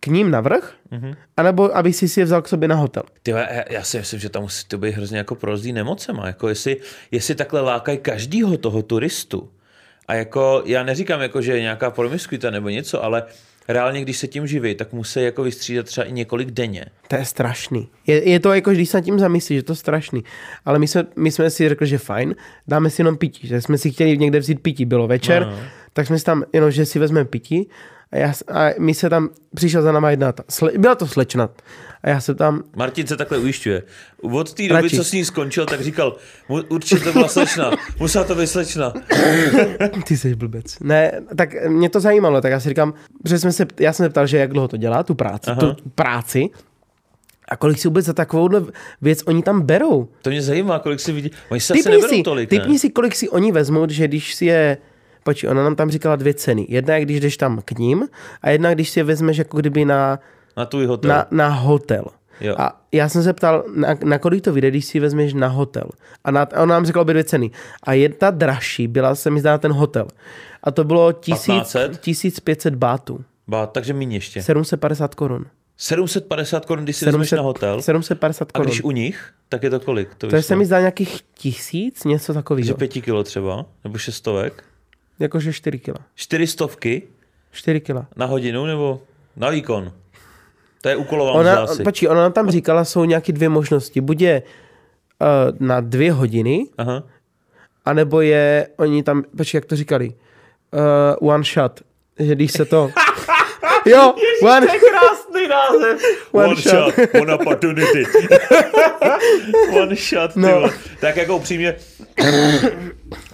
k 0.00 0.06
ním 0.06 0.30
navrch, 0.30 0.74
Mhm. 0.90 1.14
anebo 1.36 1.76
aby 1.76 1.92
si 1.92 2.08
si 2.08 2.20
je 2.20 2.24
vzal 2.24 2.42
k 2.42 2.48
sobě 2.48 2.68
na 2.68 2.74
hotel. 2.74 3.02
Ty, 3.22 3.30
já, 3.30 3.46
já 3.70 3.82
si 3.82 3.98
myslím, 3.98 4.20
že 4.20 4.28
tam 4.28 4.42
musí 4.42 4.66
to 4.68 4.78
být 4.78 4.90
hrozně 4.94 5.18
jako 5.18 5.34
prozdý 5.34 5.72
nemocema. 5.72 6.26
Jako 6.26 6.48
jestli, 6.48 6.76
jestli 7.10 7.34
takhle 7.34 7.60
lákají 7.60 7.98
každýho 7.98 8.58
toho 8.58 8.82
turistu. 8.82 9.50
A 10.08 10.14
jako, 10.14 10.62
já 10.66 10.82
neříkám, 10.82 11.20
jako, 11.20 11.42
že 11.42 11.52
je 11.52 11.60
nějaká 11.60 11.90
promiskuita 11.90 12.50
nebo 12.50 12.68
něco, 12.68 13.04
ale 13.04 13.22
reálně, 13.68 14.00
když 14.02 14.18
se 14.18 14.26
tím 14.26 14.46
živí, 14.46 14.74
tak 14.74 14.92
musí 14.92 15.22
jako 15.22 15.42
vystřídat 15.42 15.86
třeba 15.86 16.04
i 16.04 16.12
několik 16.12 16.50
denně. 16.50 16.84
To 17.08 17.16
je 17.16 17.24
strašný. 17.24 17.88
Je, 18.06 18.28
je 18.30 18.40
to 18.40 18.52
jako, 18.54 18.70
když 18.70 18.88
se 18.88 18.96
nad 18.96 19.00
tím 19.04 19.18
zamyslíš, 19.18 19.58
že 19.58 19.62
to 19.62 19.72
je 19.72 19.76
strašný. 19.76 20.24
Ale 20.64 20.78
my 20.78 20.88
jsme, 20.88 21.04
my 21.16 21.30
jsme 21.30 21.50
si 21.50 21.68
řekli, 21.68 21.86
že 21.86 21.98
fajn, 21.98 22.34
dáme 22.68 22.90
si 22.90 23.00
jenom 23.00 23.16
pití. 23.16 23.48
Že 23.48 23.60
jsme 23.60 23.78
si 23.78 23.90
chtěli 23.90 24.18
někde 24.18 24.38
vzít 24.38 24.62
pití, 24.62 24.84
bylo 24.84 25.06
večer, 25.08 25.42
no, 25.44 25.50
no. 25.50 25.58
tak 25.92 26.06
jsme 26.06 26.18
si 26.18 26.24
tam, 26.24 26.44
jenom, 26.52 26.70
že 26.70 26.86
si 26.86 26.98
vezmeme 26.98 27.24
pití. 27.24 27.68
A, 28.12 28.16
já, 28.16 28.32
a 28.52 28.70
my 28.78 28.94
se 28.94 29.10
tam, 29.10 29.28
přišla 29.54 29.82
za 29.82 29.92
náma 29.92 30.10
jedna, 30.10 30.32
ta, 30.32 30.44
sle, 30.50 30.72
byla 30.78 30.94
to 30.94 31.06
slečna. 31.06 31.48
A 32.02 32.08
já 32.08 32.20
se 32.20 32.34
tam, 32.34 32.62
Martin 32.76 33.06
se 33.06 33.16
takhle 33.16 33.38
ujišťuje. 33.38 33.82
Od 34.22 34.54
té 34.54 34.62
doby, 34.68 34.82
Radši. 34.82 34.96
co 34.96 35.04
s 35.04 35.12
ní 35.12 35.24
skončil, 35.24 35.66
tak 35.66 35.80
říkal, 35.80 36.16
"Mu- 36.48 36.64
určitě 36.68 37.04
to 37.04 37.12
byla 37.12 37.28
slečna, 37.28 37.70
musela 38.00 38.24
to 38.24 38.34
být 38.34 38.46
slečna. 38.46 38.92
ty 40.08 40.16
jsi 40.16 40.34
blbec. 40.34 40.78
Ne, 40.80 41.12
tak 41.36 41.68
mě 41.68 41.88
to 41.90 42.00
zajímalo, 42.00 42.40
tak 42.40 42.52
já 42.52 42.60
si 42.60 42.68
říkám, 42.68 42.94
že 43.24 43.38
jsme 43.38 43.52
se, 43.52 43.66
já 43.80 43.92
jsem 43.92 44.06
se 44.06 44.10
ptal, 44.10 44.26
že 44.26 44.38
jak 44.38 44.50
dlouho 44.52 44.68
to 44.68 44.76
dělá, 44.76 45.02
tu 45.02 45.14
práci, 45.14 45.50
Aha. 45.50 45.60
tu 45.60 45.76
práci. 45.94 46.50
A 47.48 47.56
kolik 47.56 47.78
si 47.78 47.88
vůbec 47.88 48.04
za 48.04 48.12
takovouhle 48.12 48.62
věc 49.02 49.22
oni 49.26 49.42
tam 49.42 49.62
berou? 49.62 50.08
To 50.22 50.30
mě 50.30 50.42
zajímá, 50.42 50.78
kolik 50.78 51.00
si 51.00 51.12
vidí. 51.12 51.30
Oni 51.48 51.60
se 51.60 51.72
asi 51.72 51.82
Typni 51.82 51.96
neberou 51.96 52.16
si, 52.16 52.22
tolik, 52.22 52.52
ne? 52.52 52.58
typni 52.58 52.78
si, 52.78 52.90
kolik 52.90 53.14
si 53.14 53.28
oni 53.28 53.52
vezmou, 53.52 53.86
že 53.88 54.08
když 54.08 54.34
si 54.34 54.44
je... 54.46 54.78
Počkej, 55.22 55.50
ona 55.50 55.64
nám 55.64 55.76
tam 55.76 55.90
říkala 55.90 56.16
dvě 56.16 56.34
ceny. 56.34 56.66
Jedna 56.68 56.94
je, 56.96 57.02
když 57.02 57.20
jdeš 57.20 57.36
tam 57.36 57.60
k 57.64 57.70
ním 57.78 58.08
a 58.42 58.50
jedna, 58.50 58.74
když 58.74 58.90
si 58.90 59.00
je 59.00 59.04
vezmeš 59.04 59.36
jako 59.36 59.56
kdyby 59.56 59.84
na, 59.84 60.18
Na 60.56 60.66
tvůj 60.66 60.86
hotel. 60.86 61.08
na, 61.08 61.26
na 61.30 61.48
hotel. 61.48 62.04
Jo. 62.40 62.54
A 62.58 62.80
já 62.92 63.08
jsem 63.08 63.22
se 63.22 63.32
ptal, 63.32 63.64
na, 63.76 63.88
na 64.04 64.18
kolik 64.18 64.44
to 64.44 64.52
vyjde, 64.52 64.70
když 64.70 64.84
si 64.84 65.00
vezmeš 65.00 65.34
na 65.34 65.48
hotel. 65.48 65.84
A, 66.24 66.30
na, 66.30 66.42
a 66.42 66.62
ona 66.62 66.74
nám 66.74 66.86
řekla 66.86 67.02
obě 67.02 67.14
dvě 67.14 67.24
ceny. 67.24 67.50
A 67.82 67.92
jedna 67.92 68.30
dražší 68.30 68.88
byla, 68.88 69.14
se 69.14 69.30
mi 69.30 69.40
zdá, 69.40 69.58
ten 69.58 69.72
hotel. 69.72 70.08
A 70.62 70.70
to 70.70 70.84
bylo 70.84 71.12
tisíc, 71.12 71.42
1500? 71.62 72.00
1500 72.00 72.74
bátů. 72.74 73.24
Ba, 73.48 73.66
takže 73.66 73.92
míň 73.92 74.12
ještě. 74.12 74.42
750 74.42 75.14
korun. 75.14 75.44
750 75.76 76.66
korun, 76.66 76.84
když 76.84 76.96
si 76.96 77.04
vezmeš 77.04 77.30
na 77.32 77.42
hotel. 77.42 77.82
750 77.82 78.48
A 78.48 78.52
korun. 78.58 78.66
když 78.70 78.82
u 78.84 78.90
nich, 78.90 79.30
tak 79.48 79.62
je 79.62 79.70
to 79.70 79.80
kolik? 79.80 80.14
To, 80.14 80.26
To 80.28 80.36
je 80.36 80.42
se 80.42 80.56
mi 80.56 80.66
zdá 80.66 80.78
nějakých 80.80 81.20
tisíc, 81.34 82.04
něco 82.04 82.32
Že 82.32 82.34
takového. 82.38 82.76
pěti 82.76 83.02
kilo 83.02 83.24
třeba, 83.24 83.64
nebo 83.84 83.98
šestovek. 83.98 84.64
Jakože 85.18 85.52
4 85.52 85.78
kila. 85.78 85.98
Čtyři 86.14 86.46
stovky 86.46 87.02
4 87.50 87.80
kila. 87.80 88.06
na 88.16 88.26
hodinu, 88.26 88.66
nebo 88.66 89.00
na 89.36 89.50
výkon. 89.50 89.92
To 90.82 90.88
je 90.88 90.96
úkolová 90.96 91.32
Ona, 91.32 91.58
asi. 91.62 91.82
počkej, 91.82 92.08
ona 92.08 92.20
nám 92.22 92.32
tam 92.32 92.50
říkala, 92.50 92.84
jsou 92.84 93.04
nějaké 93.04 93.32
dvě 93.32 93.48
možnosti. 93.48 94.00
Buď 94.00 94.20
je 94.20 94.42
uh, 94.42 95.66
na 95.66 95.80
dvě 95.80 96.12
hodiny, 96.12 96.66
Aha. 96.78 97.02
anebo 97.84 98.20
je, 98.20 98.68
oni 98.76 99.02
tam, 99.02 99.22
počkej, 99.36 99.58
jak 99.58 99.64
to 99.64 99.76
říkali, 99.76 100.12
uh, 101.20 101.28
one 101.30 101.44
shot, 101.44 101.80
že 102.18 102.34
když 102.34 102.52
se 102.52 102.64
to... 102.64 102.90
jo, 103.90 104.14
one, 104.42 104.66
krásný 104.66 105.48
název. 105.48 106.00
One 106.32 106.46
One, 106.46 106.56
shot. 106.62 106.94
shot. 106.94 107.14
one 107.22 107.34
opportunity. 107.34 108.04
one 109.82 109.96
shot, 109.96 110.32
ty 110.34 110.40
No. 110.40 110.60
no. 110.60 110.70
Tak 111.00 111.16
jako 111.16 111.36
upřímně, 111.36 111.74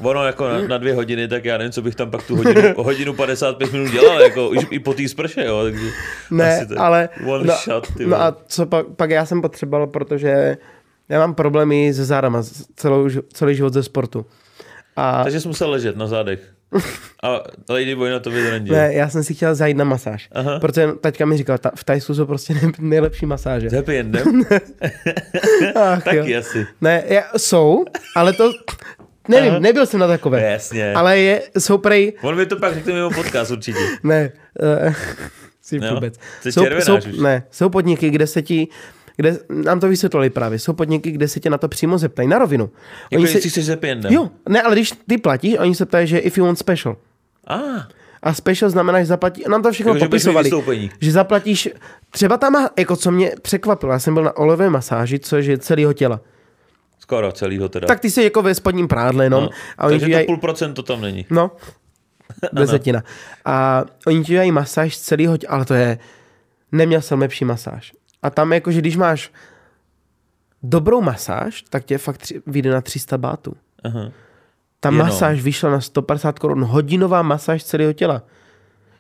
ono 0.03 0.27
jako 0.27 0.49
na, 0.49 0.59
na, 0.69 0.79
dvě 0.79 0.95
hodiny, 0.95 1.29
tak 1.29 1.45
já 1.45 1.59
nevím, 1.59 1.73
co 1.73 1.83
bych 1.83 1.95
tam 1.95 2.11
pak 2.11 2.23
tu 2.27 2.37
hodinu, 2.37 2.63
hodinu 2.77 3.15
55 3.15 3.73
minut 3.73 3.91
dělal, 3.91 4.21
jako 4.21 4.49
už 4.49 4.59
i 4.71 4.79
po 4.79 4.95
té 4.95 5.09
sprše, 5.09 5.45
jo, 5.45 5.63
takže 5.63 5.91
ne, 6.31 6.57
asi 6.59 6.67
to- 6.67 6.81
ale... 6.81 7.09
One 7.27 7.45
no, 7.45 7.55
shot, 7.55 7.89
ty 7.97 8.07
no 8.07 8.21
a 8.21 8.37
co 8.47 8.67
pak, 8.67 8.87
pak 8.97 9.11
já 9.11 9.27
jsem 9.27 9.43
potřeboval, 9.43 9.87
protože 9.87 10.57
já 11.09 11.19
mám 11.19 11.35
problémy 11.35 11.95
se 11.95 12.05
zádama 12.05 12.43
z- 12.43 12.65
celou, 12.77 13.09
celý 13.33 13.55
život 13.55 13.73
ze 13.73 13.83
sportu. 13.83 14.27
A 14.97 15.23
Takže 15.25 15.41
jsi 15.41 15.49
musel 15.49 15.71
ležet 15.71 15.97
na 15.97 16.07
zádech. 16.07 16.41
A 17.23 17.43
Ladyboy 17.69 18.11
na 18.11 18.21
to 18.21 18.31
vydrendil. 18.31 18.75
ne, 18.75 18.95
já 18.95 19.09
jsem 19.09 19.25
si 19.25 19.35
chtěl 19.35 19.55
zajít 19.55 19.77
na 19.77 19.85
masáž. 19.85 20.29
Aha. 20.33 20.59
Protože 20.61 20.89
taťka 21.01 21.27
mi 21.27 21.37
říkala, 21.37 21.59
ta, 21.59 21.71
v 21.75 21.85
Tajsku 21.85 22.15
jsou 22.15 22.27
prostě 22.27 22.55
nej, 22.55 22.73
nejlepší 22.79 23.27
masáže. 23.27 23.69
Happy 23.77 23.99
endem? 24.01 24.43
Ach, 25.75 26.05
Taky 26.05 26.31
jo. 26.31 26.39
asi. 26.41 26.67
Ne, 26.81 27.03
já, 27.07 27.23
jsou, 27.37 27.85
ale 28.17 28.33
to... 28.33 28.53
Nevím, 29.29 29.51
Aha. 29.51 29.59
nebyl 29.59 29.87
jsem 29.87 30.01
na 30.01 30.07
takové. 30.07 30.43
Jasně. 30.53 30.93
Ale 30.95 31.19
je, 31.19 31.43
jsou 31.59 31.79
prej... 31.79 32.13
On 32.23 32.37
mi 32.37 32.47
to 32.47 32.57
pak 32.57 32.75
řekne 32.75 32.93
mimo 32.93 33.11
podcast 33.11 33.51
určitě. 33.51 33.79
Ne, 34.03 34.33
uh, 34.87 34.95
si 35.63 35.79
vůbec. 35.79 36.15
Jsou, 36.51 36.65
jsou, 36.81 36.97
už. 36.97 37.05
ne, 37.23 37.43
jsou 37.51 37.69
podniky, 37.69 38.11
kde 38.11 38.27
se 38.27 38.43
ti 38.43 38.69
kde, 39.17 39.39
nám 39.65 39.81
to 39.81 39.89
vysvětlili 39.89 40.31
právě, 40.31 40.59
jsou 40.59 40.73
podniky, 40.73 41.11
kde 41.11 41.29
se 41.29 41.41
tě 41.41 41.51
na 41.51 41.59
to 41.59 41.69
přímo 41.69 41.99
zeptají, 41.99 42.29
na 42.29 42.39
rovinu. 42.39 42.71
Jako 43.11 43.27
se, 43.27 43.33
jestli 43.33 43.51
chceš 43.51 43.65
s 43.65 43.69
happy 43.69 43.91
endem. 43.91 44.13
jo, 44.13 44.31
ne, 44.49 44.63
ale 44.63 44.75
když 44.75 44.93
ty 45.07 45.19
platíš, 45.19 45.57
oni 45.59 45.75
se 45.75 45.87
ptají, 45.87 46.07
že 46.07 46.19
if 46.19 46.39
you 46.39 46.45
want 46.45 46.59
special. 46.59 46.97
A, 47.47 47.59
A 48.23 48.35
special 48.35 48.71
znamená, 48.71 49.01
že 49.01 49.07
zaplatí, 49.07 49.45
nám 49.49 49.63
to 49.63 49.73
všechno 49.73 49.91
Jako, 49.93 49.99
že 49.99 50.05
popisovali, 50.09 50.45
vystoupení. 50.45 50.91
že 51.01 51.13
zaplatíš, 51.13 51.69
třeba 52.11 52.37
tam, 52.37 52.69
jako 52.79 52.97
co 52.97 53.11
mě 53.11 53.33
překvapilo, 53.43 53.93
já 53.93 53.99
jsem 53.99 54.15
byl 54.15 54.23
na 54.23 54.37
olové 54.37 54.71
masáži, 54.71 55.19
což 55.19 55.47
je 55.47 55.59
celého 55.59 55.93
těla. 55.93 56.21
skoro 56.99 57.33
celýho 57.33 57.69
teda. 57.69 57.87
Tak 57.87 58.01
ty 58.01 58.11
jsi 58.11 58.23
jako 58.23 58.43
ve 58.43 58.55
spodním 58.55 58.89
prádle 58.89 59.25
jenom. 59.25 59.43
no. 59.45 59.51
a 59.79 59.87
oni 59.87 59.93
Takže 59.93 59.99
ti 59.99 60.05
to 60.05 60.09
dělají- 60.11 60.27
půl 60.27 60.37
procent 60.37 60.75
to 60.75 60.83
tam 60.83 61.01
není. 61.01 61.27
No, 61.31 61.51
desetina. 62.53 63.03
A 63.45 63.85
oni 64.07 64.25
ti 64.25 64.33
dělají 64.33 64.53
masáž 64.53 64.99
celého 64.99 65.37
těla, 65.37 65.53
ale 65.53 65.65
to 65.65 65.75
je, 65.75 65.99
neměl 66.73 67.01
jsem 67.01 67.19
lepší 67.21 67.45
masáž. 67.45 67.93
A 68.25 68.31
tam 68.31 68.53
jako, 68.53 68.73
že 68.73 68.81
když 68.81 68.97
máš 68.97 69.33
dobrou 70.63 71.01
masáž, 71.01 71.65
tak 71.71 71.85
tě 71.85 71.99
fakt 71.99 72.19
tři, 72.19 72.43
vyjde 72.47 72.71
na 72.71 72.81
300 72.81 73.19
bátů. 73.19 73.57
Aha. 73.85 74.11
Ta 74.81 74.89
Jenom. 74.89 75.07
masáž 75.07 75.43
vyšla 75.43 75.71
na 75.71 75.81
150 75.81 76.39
korun, 76.39 76.65
hodinová 76.65 77.23
masáž 77.23 77.65
celého 77.65 77.93
těla. 77.93 78.23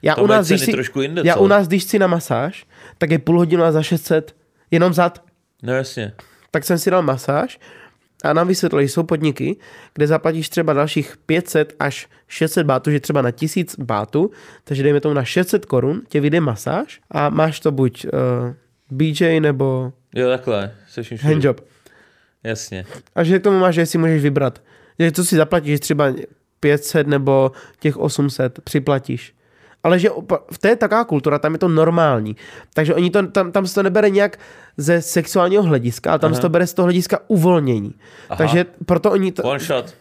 Já 0.03 0.15
To 0.15 0.23
u, 0.23 0.27
nás, 0.27 0.49
když 0.49 0.61
si, 0.61 0.73
jinde, 1.01 1.23
já 1.25 1.35
co? 1.35 1.41
u 1.41 1.47
nás, 1.47 1.69
když 1.69 1.85
si 1.85 1.99
na 1.99 2.07
masáž, 2.07 2.67
tak 2.99 3.11
je 3.11 3.19
půl 3.19 3.39
hodina 3.39 3.73
za 3.73 3.83
600, 3.83 4.37
jenom 4.71 4.93
zad. 4.93 5.23
No 5.63 5.73
jasně. 5.73 6.13
Tak 6.51 6.65
jsem 6.65 6.79
si 6.79 6.91
dal 6.91 7.03
masáž 7.03 7.61
a 8.25 8.33
nám 8.33 8.49
vysvětlili, 8.49 8.87
že 8.87 8.93
jsou 8.93 9.03
podniky, 9.03 9.57
kde 9.95 10.07
zaplatíš 10.07 10.49
třeba 10.49 10.73
dalších 10.73 11.17
500 11.27 11.77
až 11.81 12.09
600 12.29 12.67
bátů, 12.67 12.91
že 12.91 13.01
třeba 13.01 13.23
na 13.23 13.31
1000 13.31 13.79
bátů, 13.79 14.31
takže 14.65 14.83
dejme 14.83 15.01
tomu 15.01 15.15
na 15.15 15.25
600 15.25 15.67
korun, 15.67 16.03
tě 16.09 16.21
vyjde 16.21 16.41
masáž 16.41 17.01
a 17.11 17.29
máš 17.29 17.61
to 17.61 17.73
buď 17.73 18.05
uh, 18.05 18.11
BJ 18.91 19.41
nebo 19.41 19.93
Jo, 20.15 20.29
takhle. 20.29 20.71
Handjob. 21.23 21.61
Jasně. 22.45 22.85
A 23.15 23.25
že 23.25 23.39
k 23.39 23.43
tomu 23.43 23.59
máš, 23.59 23.75
že 23.75 23.87
si 23.87 23.99
můžeš 23.99 24.23
vybrat. 24.23 24.63
Že 24.99 25.13
co 25.13 25.25
si 25.25 25.37
zaplatíš, 25.37 25.81
třeba 25.81 26.13
500 26.61 27.07
nebo 27.07 27.53
těch 27.81 27.97
800 27.97 28.61
připlatíš. 28.65 29.35
Ale 29.83 29.99
že 29.99 30.09
v 30.53 30.59
té 30.59 30.69
je 30.69 30.77
taková 30.77 31.05
kultura, 31.05 31.39
tam 31.39 31.53
je 31.53 31.59
to 31.59 31.69
normální. 31.69 32.37
Takže 32.75 32.95
oni 32.95 33.11
to, 33.11 33.27
tam, 33.27 33.53
tam 33.53 33.67
se 33.67 33.75
to 33.75 33.83
nebere 33.83 34.11
nějak 34.11 34.39
ze 34.77 35.03
sexuálního 35.03 35.63
hlediska, 35.63 36.11
ale 36.11 36.19
tam 36.19 36.29
Aha. 36.29 36.35
se 36.37 36.43
to 36.43 36.49
bere 36.49 36.67
z 36.67 36.75
toho 36.75 36.87
hlediska 36.87 37.19
uvolnění. 37.29 37.95
Aha. 38.29 38.37
Takže 38.39 38.67
proto 38.87 39.11
oni 39.11 39.33
to... 39.33 39.43
One 39.43 39.59
shot. 39.59 39.95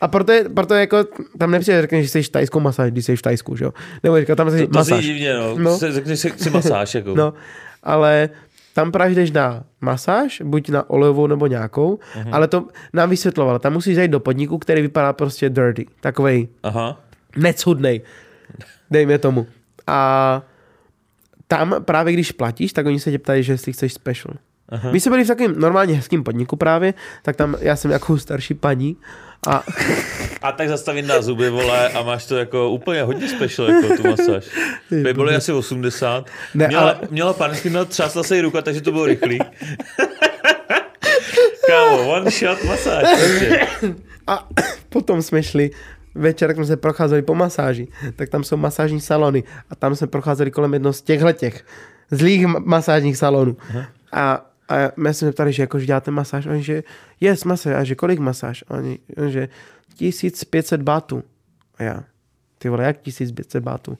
A 0.00 0.08
proto 0.08 0.32
je, 0.32 0.48
proto 0.48 0.74
je 0.74 0.80
jako, 0.80 1.04
tam 1.38 1.50
nepřijde, 1.50 1.80
řekneš, 1.80 2.12
že 2.12 2.22
jsi 2.22 2.30
tajskou 2.30 2.60
masáž, 2.60 2.90
když 2.90 3.04
jsi 3.04 3.16
v 3.16 3.22
Tajsku, 3.22 3.56
že 3.56 3.64
jo? 3.64 3.72
Nebo 4.02 4.20
říká, 4.20 4.34
tam 4.36 4.50
jsi 4.50 4.66
To, 4.66 4.72
to 4.72 4.78
masáž. 4.78 5.04
divně, 5.04 5.34
no. 5.34 5.58
No. 5.58 5.78
řekneš 5.78 6.20
si, 6.20 6.32
si 6.36 6.50
masáž, 6.50 6.94
jako. 6.94 7.14
No, 7.14 7.34
ale 7.82 8.28
tam 8.74 8.92
právě 8.92 9.14
jdeš 9.14 9.30
na 9.30 9.64
masáž, 9.80 10.42
buď 10.44 10.68
na 10.68 10.90
olejovou 10.90 11.26
nebo 11.26 11.46
nějakou, 11.46 11.94
uh-huh. 11.94 12.28
ale 12.32 12.48
to 12.48 12.68
nám 12.92 13.10
vysvětlovala. 13.10 13.58
Tam 13.58 13.72
musíš 13.72 13.96
zajít 13.96 14.10
do 14.10 14.20
podniku, 14.20 14.58
který 14.58 14.82
vypadá 14.82 15.12
prostě 15.12 15.50
dirty. 15.50 15.86
Takovej 16.00 16.48
Aha. 16.62 17.00
necudnej. 17.36 18.00
Dejme 18.90 19.18
tomu. 19.18 19.46
A 19.86 20.42
tam 21.48 21.74
právě 21.80 22.12
když 22.12 22.32
platíš, 22.32 22.72
tak 22.72 22.86
oni 22.86 23.00
se 23.00 23.10
tě 23.10 23.18
ptají, 23.18 23.42
že 23.42 23.52
jestli 23.52 23.72
chceš 23.72 23.92
special. 23.92 24.34
Aha. 24.68 24.92
My 24.92 25.00
jsme 25.00 25.10
byli 25.10 25.24
v 25.24 25.26
takovém 25.26 25.60
normálně 25.60 25.94
hezkém 25.94 26.24
podniku 26.24 26.56
právě, 26.56 26.94
tak 27.22 27.36
tam 27.36 27.56
já 27.60 27.76
jsem 27.76 27.90
jako 27.90 28.18
starší 28.18 28.54
paní 28.54 28.96
a 29.48 29.62
A 30.42 30.52
tak 30.52 30.68
zastavit 30.68 31.02
na 31.06 31.22
zuby, 31.22 31.50
vole, 31.50 31.88
a 31.88 32.02
máš 32.02 32.26
to 32.26 32.36
jako 32.36 32.70
úplně 32.70 33.02
hodně 33.02 33.28
special, 33.28 33.68
jako 33.70 33.96
tu 34.02 34.08
masáž. 34.08 34.44
By 34.90 35.14
bylo 35.14 35.30
asi 35.36 35.52
80. 35.52 36.26
Ne, 36.54 36.66
měla, 36.68 36.82
ale- 36.82 36.98
měla 37.10 37.32
pan 37.32 37.54
s 37.54 37.62
tím, 37.62 37.72
měl 37.72 37.84
třásla 37.84 38.22
se 38.22 38.36
jí 38.36 38.42
ruka, 38.42 38.62
takže 38.62 38.80
to 38.80 38.92
bylo 38.92 39.06
rychlý. 39.06 39.38
Kámo, 41.66 42.08
one 42.12 42.30
shot 42.30 42.64
masáž. 42.64 43.04
prostě. 43.18 43.66
A 44.26 44.48
potom 44.88 45.22
jsme 45.22 45.42
šli 45.42 45.70
večer, 46.14 46.50
jak 46.50 46.56
jsme 46.56 46.64
se 46.66 46.76
procházeli 46.76 47.22
po 47.22 47.34
masáži, 47.34 47.88
tak 48.16 48.28
tam 48.28 48.44
jsou 48.44 48.56
masážní 48.56 49.00
salony 49.00 49.44
a 49.70 49.74
tam 49.74 49.96
jsme 49.96 50.06
procházeli 50.06 50.50
kolem 50.50 50.72
jednoho 50.72 50.92
z 50.92 51.02
těchhle 51.02 51.32
těch 51.32 51.64
zlých 52.10 52.46
ma- 52.46 52.62
masážních 52.64 53.16
salonů. 53.16 53.56
A, 54.12 54.44
a 54.68 54.74
my 54.96 55.14
jsme 55.14 55.28
se 55.28 55.32
ptali, 55.32 55.52
že 55.52 55.62
jako, 55.62 55.78
že 55.78 55.86
děláte 55.86 56.10
masáž, 56.10 56.46
a 56.46 56.50
oni, 56.50 56.62
že 56.62 56.82
yes, 57.20 57.44
masáž, 57.44 57.74
a 57.74 57.84
že 57.84 57.94
kolik 57.94 58.18
masáž? 58.18 58.64
A 58.68 58.74
oni, 58.74 58.98
on, 59.16 59.30
že 59.30 59.48
1500 59.94 60.82
bátů. 60.82 61.22
A 61.78 61.82
já, 61.82 62.04
ty 62.58 62.68
vole, 62.68 62.84
jak 62.84 62.98
1500 62.98 63.64
bátů? 63.64 63.98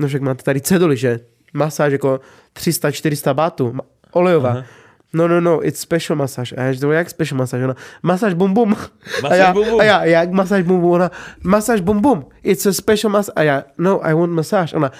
No 0.00 0.08
však 0.08 0.22
máte 0.22 0.42
tady 0.42 0.60
ceduly, 0.60 0.96
že 0.96 1.20
masáž 1.52 1.92
jako 1.92 2.20
300-400 2.56 3.34
bátů, 3.34 3.76
olejová. 4.12 4.50
Aha. 4.50 4.64
No, 5.12 5.28
no, 5.28 5.40
no, 5.40 5.66
it's 5.66 5.80
special 5.80 6.16
masáž. 6.16 6.54
A 6.56 6.62
já, 6.62 6.72
že 6.72 6.80
to 6.80 6.92
jak 6.92 7.10
special 7.10 7.38
masáž? 7.38 7.62
Ona, 7.62 7.74
masáž 8.02 8.34
bum 8.34 8.54
bum. 8.54 8.74
a, 8.74 8.76
Masáž 9.22 9.38
já, 9.38 9.52
bum 9.52 9.68
bum. 9.68 9.80
a 9.80 9.84
já, 9.84 10.04
jak 10.04 10.30
masáž 10.30 10.62
bum 10.62 10.80
bum? 10.80 10.90
Ona, 10.90 11.10
masáž 11.42 11.80
bum 11.80 12.00
bum. 12.00 12.26
It's 12.42 12.66
a 12.66 12.72
special 12.72 13.12
massage. 13.12 13.32
A 13.36 13.42
já, 13.42 13.64
no, 13.78 14.06
I 14.06 14.14
want 14.14 14.32
massage. 14.32 14.76
Ona, 14.76 14.92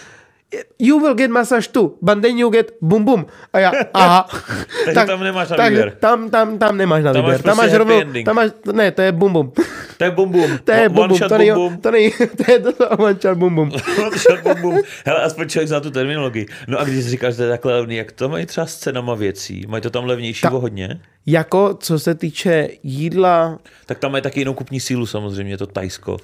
you 0.78 0.98
will 1.00 1.14
get 1.14 1.30
massage 1.30 1.66
too, 1.68 1.90
but 2.00 2.22
then 2.22 2.38
you 2.38 2.50
get 2.50 2.70
bum 2.80 3.04
bum. 3.04 3.26
A 3.52 3.58
já, 3.58 3.72
aha. 3.94 4.28
Takže 4.84 5.04
tam 5.06 5.20
nemáš 5.22 5.48
na 5.50 5.56
tak, 5.56 5.70
výběr. 5.72 5.90
Tam, 5.90 6.30
tam, 6.30 6.58
tam 6.58 6.76
nemáš 6.76 7.04
na 7.04 7.12
Tam 7.12 7.22
máš 7.22 7.30
výběr. 7.30 7.42
Tam 7.42 7.56
prostě 7.56 7.70
máš 7.70 7.78
rovnou, 7.78 8.00
ending. 8.00 8.26
tam 8.26 8.36
máš, 8.36 8.50
ne, 8.72 8.90
to 8.90 9.02
je 9.02 9.12
bum 9.12 9.32
bum. 9.32 9.52
To 9.96 10.04
je 10.04 10.10
bum 10.10 10.30
bum. 10.32 10.58
To 10.64 10.72
je 10.72 10.88
bum 10.88 11.08
bum, 11.08 11.18
to 11.18 11.38
není, 11.38 11.50
to 11.80 11.90
není, 11.90 12.10
to 12.46 12.52
je 12.52 12.58
to 12.58 12.88
one 12.88 13.16
shot 13.22 13.38
bum 13.38 13.54
bum. 13.54 13.70
One 14.06 14.18
shot 14.18 14.40
bum 14.42 14.60
bum. 14.62 14.80
Hele, 15.06 15.22
aspoň 15.22 15.48
člověk 15.48 15.68
zná 15.68 15.80
tu 15.80 15.90
terminologii. 15.90 16.46
No 16.68 16.80
a 16.80 16.84
když 16.84 17.06
říkáš, 17.06 17.32
že 17.34 17.36
to 17.36 17.42
je 17.42 17.48
takhle 17.48 17.72
levný, 17.72 17.96
jak 17.96 18.12
to 18.12 18.28
mají 18.28 18.46
třeba 18.46 18.66
s 18.66 18.76
cenama 18.76 19.14
věcí? 19.14 19.64
Mají 19.68 19.82
to 19.82 19.90
tam 19.90 20.04
levnější 20.04 20.42
Ta- 20.42 20.48
hodně? 20.48 21.00
Jako, 21.26 21.74
co 21.80 21.98
se 21.98 22.14
týče 22.14 22.68
jídla, 22.82 23.58
Tak 23.86 23.98
tam 23.98 24.12
mají 24.12 24.22
taky 24.22 24.40
jinou 24.40 24.54
kupní 24.54 24.80
sílu 24.80 25.06
samozřejmě, 25.06 25.56
to 25.58 25.66
Tajsko. 25.66 26.16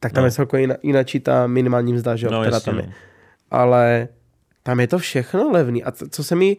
tak 0.00 0.12
tam 0.12 0.24
je 0.24 0.30
celkově 0.30 0.60
jina, 0.60 0.74
jinačí 0.82 1.20
ta 1.20 1.46
minimální 1.46 1.92
mzda, 1.92 2.16
že 2.16 2.26
jo, 2.26 2.32
No, 2.32 2.40
která 2.40 2.56
jasně, 2.56 2.72
tam 2.72 2.78
je. 2.80 2.86
no. 2.86 2.92
Ale 3.52 4.08
tam 4.62 4.80
je 4.80 4.86
to 4.86 4.98
všechno 4.98 5.50
levný. 5.50 5.84
A 5.84 5.92
co, 5.92 6.08
co 6.08 6.24
se 6.24 6.36
mi 6.36 6.56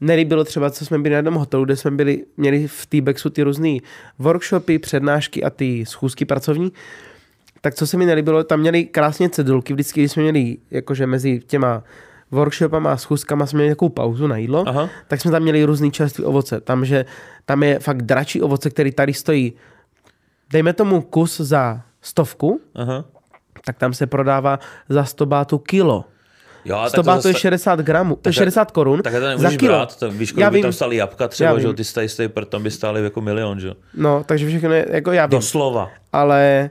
nelíbilo 0.00 0.44
třeba, 0.44 0.70
co 0.70 0.86
jsme 0.86 0.98
byli 0.98 1.10
na 1.10 1.16
jednom 1.16 1.34
hotelu, 1.34 1.64
kde 1.64 1.76
jsme 1.76 1.90
byli, 1.90 2.24
měli 2.36 2.68
v 2.68 2.86
T-Bexu 2.86 3.30
ty 3.30 3.42
různé 3.42 3.76
workshopy, 4.18 4.78
přednášky 4.78 5.44
a 5.44 5.50
ty 5.50 5.86
schůzky 5.86 6.24
pracovní, 6.24 6.72
tak 7.60 7.74
co 7.74 7.86
se 7.86 7.96
mi 7.96 8.06
nelíbilo, 8.06 8.44
tam 8.44 8.60
měli 8.60 8.84
krásně 8.84 9.28
cedulky, 9.28 9.72
vždycky, 9.72 10.00
když 10.00 10.12
jsme 10.12 10.22
měli 10.22 10.56
jakože 10.70 11.06
mezi 11.06 11.40
těma 11.46 11.82
workshopama 12.30 12.92
a 12.92 12.96
schůzkama 12.96 13.46
jsme 13.46 13.56
měli 13.56 13.68
nějakou 13.68 13.88
pauzu 13.88 14.26
na 14.26 14.36
jídlo, 14.36 14.64
Aha. 14.68 14.88
tak 15.08 15.20
jsme 15.20 15.30
tam 15.30 15.42
měli 15.42 15.64
různý 15.64 15.92
čerstvé 15.92 16.24
ovoce. 16.24 16.60
Tam, 16.60 16.84
že, 16.84 17.04
tam 17.46 17.62
je 17.62 17.78
fakt 17.78 18.02
dračí 18.02 18.42
ovoce, 18.42 18.70
který 18.70 18.92
tady 18.92 19.14
stojí, 19.14 19.52
dejme 20.50 20.72
tomu 20.72 21.02
kus 21.02 21.40
za 21.40 21.82
stovku, 22.02 22.60
Aha. 22.74 23.04
tak 23.64 23.78
tam 23.78 23.94
se 23.94 24.06
prodává 24.06 24.58
za 24.88 25.04
100 25.04 25.26
bátů 25.26 25.58
kilo. 25.58 26.04
Jo, 26.64 26.76
a 26.76 26.88
100 26.88 27.02
bátů 27.02 27.28
je 27.28 27.34
60 27.34 27.80
gramů, 27.80 28.18
to 28.22 28.28
je 28.28 28.32
60 28.32 28.70
korun 28.70 29.02
Tak 29.02 29.12
to 29.12 29.38
za 29.38 29.50
kilo. 29.50 29.74
brát, 29.74 29.98
to, 29.98 30.10
víš, 30.10 30.34
Já 30.36 30.48
kolik 30.48 30.58
by 30.58 30.62
tam 30.62 30.72
stály 30.72 30.96
jabka 30.96 31.28
třeba, 31.28 31.58
že 31.58 31.72
ty 31.72 31.84
stají, 31.84 32.08
stají, 32.08 32.28
tam 32.48 32.62
by 32.62 32.70
stály 32.70 33.04
jako 33.04 33.20
milion, 33.20 33.60
že 33.60 33.66
jo. 33.68 33.74
No, 33.94 34.24
takže 34.26 34.48
všechno 34.48 34.72
je, 34.72 34.86
jako 34.90 35.12
já 35.12 35.26
vím. 35.26 35.30
Doslova. 35.38 35.90
Ale 36.12 36.70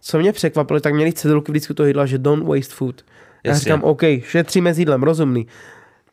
co 0.00 0.18
mě 0.18 0.32
překvapilo, 0.32 0.80
tak 0.80 0.94
měli 0.94 1.12
cedulky 1.12 1.52
vždycky 1.52 1.74
to 1.74 1.84
jídla, 1.84 2.06
že 2.06 2.18
don't 2.18 2.44
waste 2.46 2.74
food. 2.74 3.04
Já 3.44 3.50
Jasně. 3.50 3.60
říkám, 3.64 3.84
OK, 3.84 4.02
šetříme 4.22 4.74
s 4.74 4.78
jídlem, 4.78 5.02
rozumný. 5.02 5.46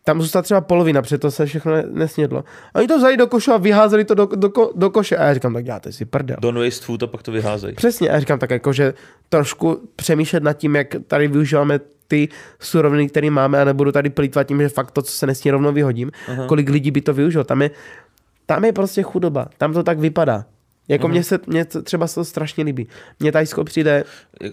Tam 0.03 0.22
zůstala 0.22 0.43
třeba 0.43 0.61
polovina, 0.61 1.01
protože 1.01 1.18
to 1.18 1.32
se 1.32 1.45
všechno 1.45 1.72
ne- 1.72 1.84
nesnědlo. 1.91 2.43
Oni 2.76 2.88
to 2.88 2.97
vzali 2.97 3.18
do 3.18 3.28
koše 3.28 3.51
a 3.51 3.57
vyházeli 3.57 4.05
to 4.05 4.16
do, 4.16 4.26
do, 4.36 4.49
do 4.76 4.89
koše. 4.89 5.18
A 5.18 5.24
já 5.24 5.34
říkám, 5.34 5.53
tak 5.53 5.63
děláte 5.66 5.91
si 5.91 6.05
prdel. 6.05 6.38
Don't 6.39 6.59
waste 6.66 6.86
food 6.86 7.03
a 7.03 7.07
pak 7.07 7.24
to 7.24 7.32
vyházejí. 7.32 7.76
Přesně, 7.76 8.09
a 8.09 8.13
já 8.13 8.20
říkám 8.20 8.39
tak 8.39 8.49
jako, 8.49 8.74
že 8.74 8.93
trošku 9.30 9.89
přemýšlet 9.95 10.43
nad 10.43 10.53
tím, 10.53 10.76
jak 10.76 10.88
tady 11.07 11.28
využíváme 11.28 11.80
ty 12.08 12.30
suroviny, 12.60 13.10
které 13.10 13.30
máme 13.30 13.62
a 13.62 13.66
nebudu 13.66 13.91
tady 13.91 14.10
plýtvat 14.10 14.47
tím, 14.47 14.62
že 14.62 14.70
fakt 14.70 14.91
to, 14.91 15.01
co 15.01 15.12
se 15.12 15.28
nesní, 15.28 15.51
rovnou 15.51 15.72
vyhodím. 15.74 16.12
Aha. 16.28 16.45
Kolik 16.47 16.70
lidí 16.70 16.91
by 16.91 17.01
to 17.01 17.14
využilo. 17.14 17.43
Tam 17.43 17.62
je, 17.62 17.72
tam 18.45 18.66
je 18.66 18.74
prostě 18.74 19.03
chudoba. 19.03 19.47
Tam 19.58 19.74
to 19.74 19.84
tak 19.84 19.99
vypadá. 19.99 20.45
Jako 20.88 21.08
mně 21.08 21.24
se, 21.24 21.39
mně 21.47 21.66
to 21.66 21.82
třeba 21.82 22.08
se 22.08 22.16
to 22.16 22.26
strašně 22.26 22.64
líbí. 22.64 22.88
Mně 23.20 23.32
Tajsko 23.32 23.64
přijde, 23.64 24.03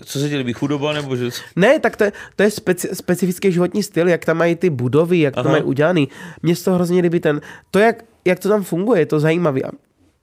Co 0.04 0.18
se 0.18 0.28
ti 0.28 0.36
líbí, 0.36 0.52
chudoba 0.52 0.92
nebo 0.92 1.16
že... 1.16 1.28
ne, 1.56 1.78
tak 1.78 1.96
to 1.96 2.04
je, 2.04 2.12
to 2.36 2.42
je 2.42 2.50
speci, 2.50 2.88
specifický 2.92 3.52
životní 3.52 3.82
styl, 3.82 4.08
jak 4.08 4.24
tam 4.24 4.36
mají 4.36 4.56
ty 4.56 4.70
budovy, 4.70 5.20
jak 5.20 5.34
Aha. 5.36 5.42
to 5.42 5.48
mají 5.48 5.62
udělaný. 5.62 6.08
Mně 6.42 6.56
se 6.56 6.64
to 6.64 6.72
hrozně 6.74 7.02
líbí 7.02 7.20
ten, 7.20 7.40
to 7.70 7.78
jak, 7.78 8.04
jak 8.24 8.38
to 8.38 8.48
tam 8.48 8.62
funguje, 8.62 9.00
je 9.00 9.06
to 9.06 9.20
zajímavé. 9.20 9.60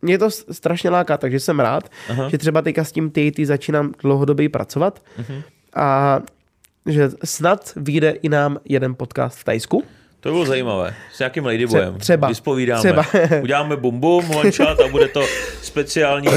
Mě 0.02 0.18
to 0.18 0.32
strašně 0.32 0.90
láká, 0.90 1.18
takže 1.18 1.40
jsem 1.40 1.60
rád, 1.60 1.90
Aha. 2.10 2.30
Že 2.30 2.38
třeba 2.38 2.62
teďka 2.62 2.84
s 2.84 2.92
tím 2.92 3.12
TIT 3.12 3.40
začínám 3.44 3.94
dlouhodobě 4.04 4.50
pracovat 4.50 5.02
Mhm. 5.18 5.42
a 5.76 6.20
že 6.86 7.10
snad 7.24 7.74
vyjde 7.76 8.10
i 8.10 8.30
nám 8.30 8.58
jeden 8.66 8.96
podcast 8.96 9.40
v 9.40 9.44
Tajsku. 9.44 9.84
To 10.20 10.30
bylo 10.30 10.46
zajímavé. 10.46 10.96
S 11.14 11.20
nějakým 11.20 11.46
ladyboyem. 11.46 11.94
Tře- 11.94 12.00
třeba. 12.00 12.28
Vyspovídáme. 12.28 12.80
Třeba. 12.80 13.06
Uděláme 13.42 13.76
bum 13.78 14.00
bum, 14.00 14.36
one 14.36 14.52
shot 14.52 14.80
a 14.80 14.88
bude 14.88 15.08
to 15.08 15.22
speciální 15.62 16.28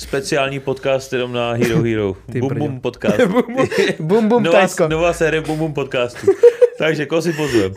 speciální 0.00 0.60
podcast 0.60 1.12
jenom 1.12 1.32
na 1.32 1.52
Hero 1.52 1.82
Hero. 1.82 2.16
Ty 2.32 2.40
bum 2.40 2.58
bum 2.58 2.80
podcast. 2.80 3.20
Bum 4.00 4.28
bum 4.28 4.42
nová, 4.42 4.58
Tajsko. 4.58 4.88
nová 4.88 5.12
série 5.12 5.40
bum 5.40 5.58
bum 5.58 5.74
podcastu. 5.74 6.26
Takže 6.78 7.06
koho 7.06 7.22
si 7.22 7.32
pozvem? 7.32 7.74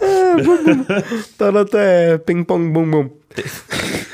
Tohle 1.38 1.66
to 1.66 1.78
je 1.78 2.18
ping 2.18 2.48
pong 2.48 2.74
bum 2.74 2.92
bum. 2.92 3.10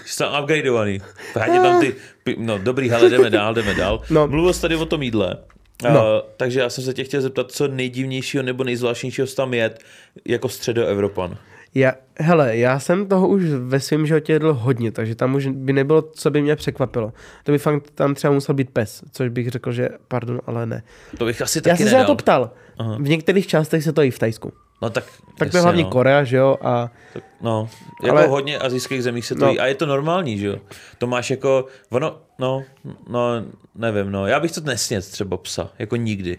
Jsi 0.06 0.18
tam 0.18 0.42
upgradeovaný. 0.42 1.02
Tam 1.34 1.80
ty... 1.80 1.96
No 2.38 2.58
dobrý, 2.58 2.90
hele, 2.90 3.10
jdeme 3.10 3.30
dál, 3.30 3.54
jdeme 3.54 3.74
dál. 3.74 4.02
No. 4.10 4.28
Mluvil 4.28 4.54
jsi 4.54 4.62
tady 4.62 4.76
o 4.76 4.86
tom 4.86 5.02
jídle. 5.02 5.38
No. 5.84 5.90
Uh, 5.90 6.30
takže 6.38 6.60
já 6.60 6.70
jsem 6.70 6.84
se 6.84 6.94
tě 6.94 7.04
chtěl 7.04 7.22
zeptat, 7.22 7.52
co 7.52 7.68
nejdivnějšího 7.68 8.44
nebo 8.44 8.64
nejzvláštnějšího 8.64 9.28
tam 9.28 9.54
jet 9.54 9.80
jako 10.26 10.50
středoevropan. 10.50 11.38
Já, 11.76 11.94
hele, 12.20 12.58
já 12.58 12.80
jsem 12.80 13.08
toho 13.08 13.28
už 13.28 13.44
ve 13.60 13.80
svém 13.80 14.06
životě 14.08 14.34
jedl 14.34 14.54
hodně, 14.54 14.92
takže 14.92 15.16
tam 15.16 15.36
už 15.36 15.48
by 15.48 15.74
nebylo, 15.74 16.02
co 16.02 16.32
by 16.32 16.42
mě 16.42 16.56
překvapilo. 16.56 17.14
To 17.44 17.52
by 17.52 17.58
fakt 17.58 17.92
tam 17.96 18.16
třeba 18.16 18.34
musel 18.34 18.56
být 18.56 18.70
pes, 18.70 19.04
což 19.12 19.30
bych 19.30 19.50
řekl, 19.50 19.72
že 19.72 19.90
pardon, 20.08 20.42
ale 20.46 20.66
ne. 20.66 20.84
To 21.18 21.26
bych 21.26 21.42
asi 21.42 21.58
Já 21.60 21.62
taky 21.62 21.78
jsem 21.78 21.88
se 21.88 21.92
nedal. 21.96 22.02
na 22.02 22.08
to 22.08 22.16
ptal. 22.16 22.52
Aha. 22.78 22.98
V 23.00 23.10
některých 23.10 23.48
částech 23.48 23.84
se 23.84 23.94
to 23.94 24.02
i 24.04 24.12
v 24.12 24.20
Tajsku. 24.20 24.54
No 24.82 24.90
tak, 24.90 25.04
Tak 25.38 25.52
to 25.52 25.58
je 25.58 25.62
hlavně 25.64 25.84
no. 25.84 25.90
Korea, 25.90 26.24
že 26.24 26.38
jo? 26.38 26.58
A 26.62 26.92
Tak, 27.14 27.24
no, 27.42 27.70
jako 28.04 28.18
Ale- 28.18 28.28
hodně 28.28 28.58
azijských 28.60 29.04
zemích 29.04 29.26
se 29.26 29.36
to 29.36 29.46
no. 29.46 29.52
jí. 29.52 29.60
A 29.60 29.66
je 29.66 29.76
to 29.76 29.86
normální, 29.86 30.38
že 30.38 30.48
jo? 30.48 30.56
To 30.98 31.08
máš 31.08 31.32
jako, 31.32 31.66
ono, 31.90 32.22
no, 32.40 32.64
no, 33.10 33.44
nevím, 33.76 34.12
no. 34.12 34.28
Já 34.28 34.40
bych 34.40 34.52
to 34.52 34.62
nesnět 34.62 35.06
třeba 35.12 35.38
psa, 35.38 35.70
jako 35.80 35.96
nikdy. 35.96 36.38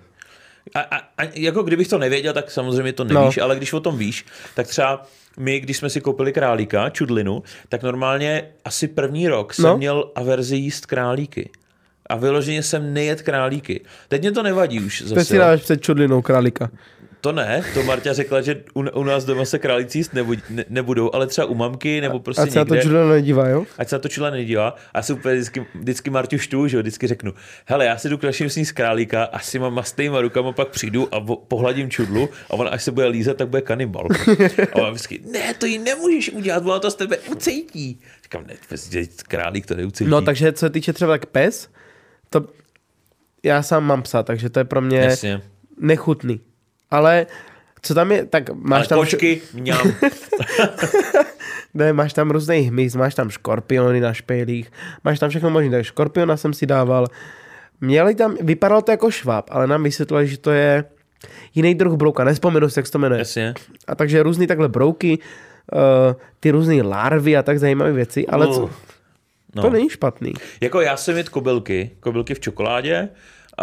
A, 0.74 0.80
a, 0.80 0.96
a 1.18 1.28
jako 1.34 1.62
kdybych 1.62 1.88
to 1.88 1.98
nevěděl, 1.98 2.32
tak 2.32 2.50
samozřejmě 2.50 2.92
to 2.92 3.04
nevíš, 3.04 3.36
no. 3.36 3.44
ale 3.44 3.56
když 3.56 3.72
o 3.72 3.80
tom 3.80 3.98
víš, 3.98 4.24
tak 4.54 4.66
třeba 4.66 5.06
my, 5.38 5.60
když 5.60 5.76
jsme 5.76 5.90
si 5.90 6.00
koupili 6.00 6.32
králíka, 6.32 6.90
čudlinu, 6.90 7.42
tak 7.68 7.82
normálně 7.82 8.48
asi 8.64 8.88
první 8.88 9.28
rok 9.28 9.54
jsem 9.54 9.64
No. 9.64 9.76
měl 9.76 10.10
averzi 10.14 10.56
jíst 10.56 10.86
králíky. 10.86 11.50
A 12.06 12.16
vyloženě 12.16 12.62
jsem 12.62 12.94
nejet 12.94 13.22
králíky. 13.22 13.80
Teď 14.08 14.20
mě 14.20 14.32
to 14.32 14.42
nevadí 14.42 14.80
už 14.80 15.02
zase. 15.02 15.24
si 15.24 15.38
dáš 15.38 15.60
před 15.62 15.82
čudlinou 15.82 16.22
králíka. 16.22 16.70
To 17.20 17.32
ne, 17.32 17.62
to 17.74 17.82
Marta 17.82 18.12
řekla, 18.12 18.40
že 18.40 18.62
u, 18.74 18.80
u 18.80 19.04
nás 19.04 19.24
doma 19.24 19.44
se 19.44 19.58
králíci 19.58 19.98
jíst 19.98 20.14
nebu, 20.14 20.34
ne, 20.50 20.64
nebudou, 20.68 21.14
ale 21.14 21.26
třeba 21.26 21.46
u 21.46 21.54
mamky 21.54 22.00
nebo 22.00 22.20
prostě 22.20 22.42
A 22.42 22.46
se 22.46 22.58
na 22.58 22.64
to 22.64 22.76
čudlina 22.76 23.08
nedívá, 23.08 23.48
jo? 23.48 23.66
ať 23.78 23.88
se 23.88 23.94
na 23.94 23.98
to 23.98 24.08
čula 24.08 24.30
nedívá. 24.30 24.68
A 24.68 24.98
já 24.98 25.02
se 25.02 25.12
úplně 25.12 25.34
vždycky, 25.34 25.66
vždycky 25.74 26.10
Marťu 26.10 26.38
štu, 26.38 26.68
že 26.68 26.76
jo, 26.76 26.82
vždycky 26.82 27.06
řeknu, 27.06 27.34
hele, 27.66 27.84
já 27.84 27.98
si 27.98 28.08
jdu 28.08 28.18
kleším 28.18 28.50
sníst 28.50 28.72
králíka, 28.72 29.24
asi 29.24 29.58
mám 29.58 29.74
mastýma 29.74 30.20
rukama, 30.20 30.52
pak 30.52 30.68
přijdu 30.68 31.14
a 31.14 31.20
pohladím 31.20 31.90
čudlu 31.90 32.28
a 32.50 32.54
on 32.54 32.68
až 32.70 32.82
se 32.82 32.92
bude 32.92 33.06
lízat, 33.06 33.36
tak 33.36 33.48
bude 33.48 33.62
kanibal. 33.62 34.08
A 34.72 34.76
on 34.76 34.90
vždycky, 34.90 35.20
ne, 35.32 35.54
to 35.54 35.66
jí 35.66 35.78
nemůžeš 35.78 36.30
udělat, 36.30 36.66
ona 36.66 36.78
to 36.78 36.90
z 36.90 36.94
tebe 36.94 37.18
ucejtí. 37.18 38.00
Říkám, 38.22 38.46
ne, 38.46 38.54
prostě 38.68 39.06
králík 39.28 39.66
to 39.66 39.74
neucejtí. 39.74 40.10
No 40.10 40.22
takže 40.22 40.52
co 40.52 40.58
se 40.58 40.70
týče 40.70 40.92
třeba 40.92 41.12
tak 41.12 41.26
pes, 41.26 41.68
to 42.30 42.44
já 43.42 43.62
sám 43.62 43.84
mám 43.84 44.02
psa, 44.02 44.22
takže 44.22 44.50
to 44.50 44.60
je 44.60 44.64
pro 44.64 44.80
mě 44.80 44.98
Jasně. 44.98 45.42
nechutný. 45.80 46.40
Ale 46.90 47.26
co 47.82 47.94
tam 47.94 48.12
je, 48.12 48.26
tak 48.26 48.50
máš 48.50 48.78
Ale 48.78 48.86
tam... 48.86 48.98
kočky, 48.98 49.40
mňam. 49.54 49.92
Ne, 51.74 51.92
máš 51.92 52.12
tam 52.12 52.30
různý 52.30 52.58
hmyz, 52.58 52.96
máš 52.96 53.14
tam 53.14 53.30
škorpiony 53.30 54.00
na 54.00 54.12
špejlích, 54.12 54.72
máš 55.04 55.18
tam 55.18 55.30
všechno 55.30 55.50
možné. 55.50 55.70
Tak 55.70 55.84
škorpiona 55.84 56.36
jsem 56.36 56.52
si 56.52 56.66
dával. 56.66 57.06
Měli 57.80 58.14
tam, 58.14 58.36
vypadalo 58.40 58.82
to 58.82 58.90
jako 58.90 59.10
šváb, 59.10 59.46
ale 59.50 59.66
nám 59.66 59.82
vysvětlili, 59.82 60.26
že 60.26 60.38
to 60.38 60.50
je 60.50 60.84
jiný 61.54 61.74
druh 61.74 61.94
brouka, 61.94 62.24
nespomenu 62.24 62.68
si, 62.68 62.78
jak 62.78 62.86
se 62.86 62.92
to 62.92 62.98
jmenuje. 62.98 63.18
Jasně. 63.18 63.54
A 63.86 63.94
takže 63.94 64.22
různý 64.22 64.46
takhle 64.46 64.68
brouky, 64.68 65.18
uh, 65.72 65.80
ty 66.40 66.50
různé 66.50 66.82
larvy 66.82 67.36
a 67.36 67.42
tak 67.42 67.58
zajímavé 67.58 67.92
věci, 67.92 68.26
ale 68.26 68.46
co, 68.46 68.70
no. 69.54 69.62
to 69.62 69.70
není 69.70 69.90
špatný. 69.90 70.32
Jako 70.60 70.80
já 70.80 70.96
jsem 70.96 71.16
jet 71.16 71.28
kobylky, 71.28 71.90
kobylky 72.00 72.34
v 72.34 72.40
čokoládě, 72.40 73.08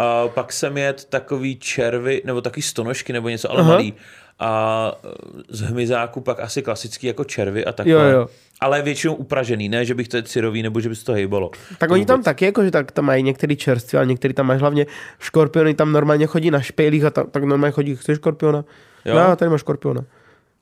a 0.00 0.28
pak 0.28 0.52
jsem 0.52 0.78
jet 0.78 1.04
takový 1.04 1.56
červy, 1.56 2.22
nebo 2.24 2.40
taky 2.40 2.62
stonožky, 2.62 3.12
nebo 3.12 3.28
něco, 3.28 3.50
ale 3.50 3.60
Aha. 3.60 3.68
malý. 3.72 3.94
A 4.40 4.92
e, 5.04 5.08
z 5.48 5.60
hmyzáku 5.60 6.20
pak 6.20 6.40
asi 6.40 6.62
klasický 6.62 7.06
jako 7.06 7.24
červy 7.24 7.64
a 7.64 7.72
takhle. 7.72 7.94
Jo, 7.94 8.00
jo. 8.00 8.26
Ale 8.60 8.82
většinou 8.82 9.14
upražený, 9.14 9.68
ne, 9.68 9.84
že 9.84 9.94
bych 9.94 10.08
to 10.08 10.16
je 10.16 10.22
syrový, 10.26 10.62
nebo 10.62 10.80
že 10.80 10.88
by 10.88 10.96
se 10.96 11.04
to 11.04 11.12
hejbalo. 11.12 11.50
Tak 11.78 11.88
To 11.88 11.94
oni 11.94 12.06
tam 12.06 12.16
vůbec. 12.16 12.24
taky, 12.24 12.44
jako, 12.44 12.64
že 12.64 12.70
tak 12.70 12.92
tam 12.92 13.04
mají 13.04 13.22
některý 13.22 13.56
čerství, 13.56 13.96
ale 13.96 14.06
některý 14.06 14.34
tam 14.34 14.46
mají 14.46 14.60
hlavně 14.60 14.86
škorpiony, 15.18 15.74
tam 15.74 15.92
normálně 15.92 16.26
chodí 16.26 16.50
na 16.50 16.60
špejlích 16.60 17.04
a 17.04 17.10
ta, 17.10 17.24
tak 17.24 17.44
normálně 17.44 17.72
chodí, 17.72 17.96
chceš 17.96 18.16
škorpiona? 18.18 18.64
Jo. 19.04 19.14
No, 19.14 19.36
tady 19.36 19.50
máš 19.50 19.60
škorpiona. 19.60 20.04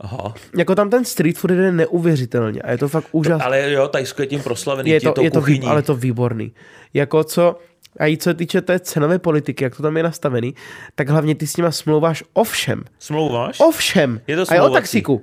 Aha. 0.01 0.35
Jako 0.57 0.75
tam 0.75 0.91
ten 0.91 1.05
street 1.05 1.39
food 1.39 1.51
jde 1.51 1.73
neuvěřitelně 1.73 2.63
a 2.63 2.71
je 2.71 2.79
to 2.79 2.89
fakt 2.89 3.09
úžasné. 3.13 3.45
Ale 3.45 3.71
jo, 3.73 3.89
Tajsko 3.89 4.23
je 4.23 4.27
tím 4.27 4.41
proslavený, 4.41 4.91
je 4.91 5.01
tím 5.01 5.13
to, 5.13 5.23
je 5.23 5.31
to, 5.31 5.39
kuchyní. 5.39 5.67
ale 5.67 5.83
to 5.83 5.95
výborný. 5.95 6.53
Jako 6.95 7.25
co, 7.25 7.59
a 7.99 8.07
i 8.07 8.17
co 8.17 8.31
se 8.31 8.35
týče 8.35 8.61
té 8.61 8.79
cenové 8.81 9.19
politiky, 9.19 9.65
jak 9.65 9.77
to 9.77 9.83
tam 9.83 9.97
je 9.97 10.03
nastavený, 10.03 10.55
tak 10.95 11.09
hlavně 11.09 11.35
ty 11.35 11.47
s 11.47 11.57
nima 11.57 11.71
smlouváš 11.71 12.25
o 12.33 12.45
všem. 12.45 12.85
Smlouváš? 12.99 13.61
O 13.61 13.71
všem. 13.71 14.21
Je 14.27 14.37
to 14.37 14.43
a 14.43 14.45
i 14.45 14.45
o 14.45 14.47
smlouvací. 14.63 14.75
taxíku. 14.75 15.23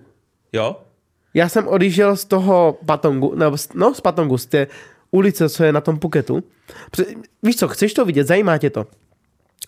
Jo? 0.53 0.81
Já 1.33 1.49
jsem 1.49 1.67
odjížděl 1.67 2.15
z 2.17 2.25
toho 2.25 2.77
Patongu, 2.85 3.35
nebo 3.35 3.57
z- 3.57 3.69
no 3.73 3.93
z 3.93 4.01
Patongu, 4.01 4.37
z 4.37 4.45
té 4.45 4.67
ulice, 5.11 5.49
co 5.49 5.63
je 5.63 5.71
na 5.73 5.81
tom 5.81 5.99
Puketu. 5.99 6.43
Víš 7.43 7.55
co, 7.55 7.67
chceš 7.67 7.93
to 7.93 8.05
vidět, 8.05 8.27
zajímá 8.27 8.57
tě 8.57 8.69
to. 8.69 8.87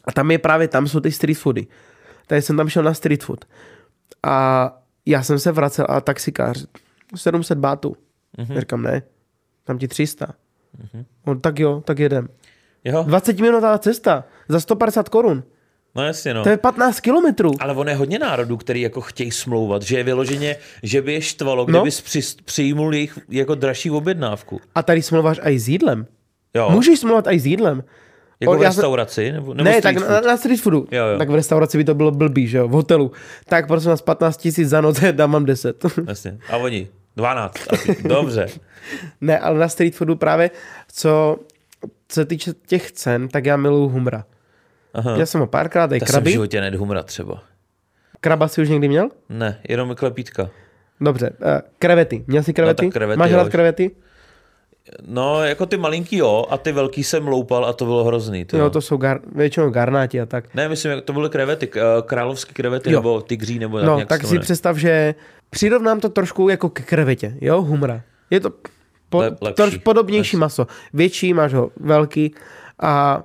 A 0.06 0.12
tam 0.12 0.32
je 0.32 0.38
právě, 0.40 0.68
tam 0.68 0.88
jsou 0.88 1.00
ty 1.00 1.12
street 1.12 1.38
foody. 1.38 1.68
Tady 2.28 2.42
jsem 2.42 2.58
tam 2.58 2.70
šel 2.70 2.84
na 2.84 2.94
street 2.94 3.24
food. 3.24 3.46
A 4.24 4.72
já 5.06 5.24
jsem 5.24 5.40
se 5.40 5.52
vracel 5.52 5.86
a 5.90 6.02
taxikář, 6.02 6.66
700 7.16 7.58
bátů. 7.58 7.96
Mm-hmm. 8.38 8.60
Říkám, 8.60 8.82
ne, 8.82 9.02
tam 9.64 9.78
ti 9.78 9.88
300. 9.88 10.26
Mm-hmm. 10.26 11.06
On, 11.26 11.40
tak 11.42 11.60
jo, 11.60 11.82
tak 11.86 12.00
jedem. 12.00 12.28
Jo? 12.86 13.04
20 13.04 13.40
minutová 13.40 13.78
cesta 13.78 14.24
za 14.50 14.60
150 14.60 15.10
korun. 15.10 15.44
No 15.96 16.04
jasně, 16.06 16.34
no. 16.34 16.44
To 16.44 16.50
je 16.50 16.58
15 16.58 17.00
kilometrů. 17.00 17.52
Ale 17.60 17.74
on 17.74 17.88
je 17.90 17.96
hodně 17.96 18.20
národů, 18.20 18.58
který 18.58 18.82
jako 18.82 19.02
chtějí 19.02 19.32
smlouvat, 19.32 19.82
že 19.82 19.98
je 19.98 20.04
vyloženě, 20.04 20.56
že 20.84 21.02
by 21.02 21.14
je 21.14 21.22
štvalo, 21.22 21.66
No. 21.70 21.80
kdybys 21.80 22.02
při, 22.02 22.20
přijmul 22.46 22.94
jejich 22.94 23.20
jako 23.30 23.56
dražší 23.56 23.92
objednávku. 23.92 24.62
A 24.76 24.84
tady 24.84 25.02
smlouváš 25.02 25.40
i 25.44 25.60
s 25.60 25.68
jídlem. 25.70 26.06
Jo? 26.56 26.70
Můžeš 26.70 27.00
smlouvat 27.00 27.28
i 27.28 27.40
s 27.40 27.46
jídlem. 27.46 27.84
jako 28.40 28.54
O, 28.54 28.58
v 28.58 28.62
restauraci? 28.62 29.32
Nebo, 29.32 29.54
nebo 29.54 29.64
ne, 29.64 29.72
street 29.78 29.84
tak 29.84 29.96
food? 30.06 30.10
na, 30.10 30.22
na 30.32 30.38
street 30.38 30.62
foodu. 30.62 30.88
Jo, 30.92 31.06
jo. 31.06 31.18
Tak 31.18 31.30
v 31.30 31.36
restauraci 31.36 31.78
by 31.78 31.84
to 31.84 31.94
bylo 31.96 32.12
blbý, 32.12 32.48
že 32.48 32.58
jo, 32.58 32.68
v 32.68 32.72
hotelu. 32.72 33.12
Tak 33.46 33.68
prosím 33.68 33.90
nás 33.90 34.02
15 34.02 34.38
tisíc 34.38 34.70
za 34.70 34.82
noc, 34.82 35.00
dám 35.12 35.32
vám 35.32 35.46
10. 35.46 35.86
Jasně. 36.08 36.38
A 36.50 36.58
oni? 36.58 36.88
12. 37.16 37.56
Asi. 37.70 37.98
Dobře. 38.08 38.48
ne, 39.22 39.40
ale 39.40 39.60
na 39.60 39.68
street 39.70 39.96
foodu 39.96 40.16
právě, 40.16 40.52
co 40.92 41.38
se 42.12 42.26
týče 42.26 42.54
těch 42.68 42.92
cen, 42.92 43.28
tak 43.28 43.46
já 43.46 43.58
miluju 43.58 43.90
humra. 43.90 44.26
Aha. 44.94 45.16
Já 45.18 45.26
jsem 45.26 45.42
ho 45.42 45.48
párkrát, 45.48 45.92
i 45.92 45.96
Já 45.96 46.00
jsem 46.00 46.06
v 46.08 46.12
kraby. 46.12 46.32
životě 46.32 46.62
nedl 46.62 46.78
humra 46.78 47.04
třeba. 47.04 47.44
Kraba 48.22 48.48
si 48.48 48.62
už 48.62 48.70
někdy 48.70 48.88
měl? 48.88 49.10
Ne, 49.30 49.60
jenom 49.70 49.96
klepítka. 49.96 50.50
Dobře, 51.02 51.30
uh, 51.30 51.48
krevety. 51.80 52.24
Měl 52.28 52.44
jsi 52.44 52.54
krevety? 52.54 52.86
tak 52.86 52.94
krevety, 52.94 53.20
Máš 53.20 53.32
rád 53.32 53.50
krevety? 53.50 53.92
No, 55.08 55.44
jako 55.44 55.66
ty 55.66 55.78
malinký 55.78 56.18
jo, 56.18 56.46
a 56.50 56.58
ty 56.58 56.72
velký 56.72 57.04
jsem 57.04 57.28
loupal 57.28 57.66
a 57.66 57.74
to 57.74 57.86
bylo 57.86 58.04
hrozný. 58.04 58.46
Ty 58.46 58.58
Jo, 58.58 58.70
to 58.70 58.82
jsou 58.82 58.98
gar, 58.98 59.20
většinou 59.36 59.70
garnáti 59.70 60.22
a 60.22 60.26
tak. 60.26 60.56
Ne, 60.56 60.70
myslím, 60.70 61.02
to 61.02 61.14
byly 61.14 61.30
krevety, 61.30 61.70
eh, 61.76 61.82
královské 62.06 62.54
krevety, 62.54 62.92
Jo. 62.92 63.00
nebo 63.00 63.22
tygří, 63.22 63.60
nebo 63.60 63.82
No, 63.82 63.96
nějak 63.96 64.10
tak 64.10 64.22
se 64.22 64.28
to 64.28 64.34
si 64.34 64.40
představ, 64.40 64.78
že 64.78 65.16
přirovnám 65.50 66.00
to 66.00 66.10
trošku 66.10 66.50
jako 66.50 66.70
k 66.70 66.82
krevetě, 66.82 67.38
jo, 67.42 67.62
humra. 67.62 68.02
Je 68.30 68.40
to 68.40 68.52
po, 69.10 69.18
lepší. 69.18 69.56
trošku 69.56 69.80
podobnější 69.80 70.38
maso. 70.38 70.68
Větší, 70.94 71.34
máš 71.34 71.54
ho 71.54 71.72
velký 71.80 72.36
a 72.80 73.24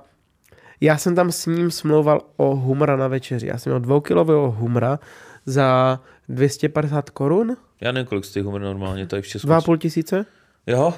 já 0.81 0.97
jsem 0.97 1.15
tam 1.15 1.31
s 1.31 1.45
ním 1.45 1.71
smlouval 1.71 2.21
o 2.37 2.55
humra 2.55 2.95
na 2.95 3.07
večeři. 3.07 3.47
Já 3.47 3.57
jsem 3.57 3.71
měl 3.71 3.79
dvoukilového 3.79 4.51
humra 4.51 4.99
za 5.45 5.99
250 6.29 7.09
korun, 7.09 7.57
Já 7.81 7.91
nevím, 7.91 8.07
kolik 8.07 8.25
stojí 8.25 8.45
humor 8.45 8.61
normálně, 8.61 9.07
to 9.07 9.15
je 9.15 9.21
v 9.21 9.27
Česku. 9.27 9.47
2,5 9.47 9.77
tisíce, 9.77 10.25
Jo? 10.67 10.93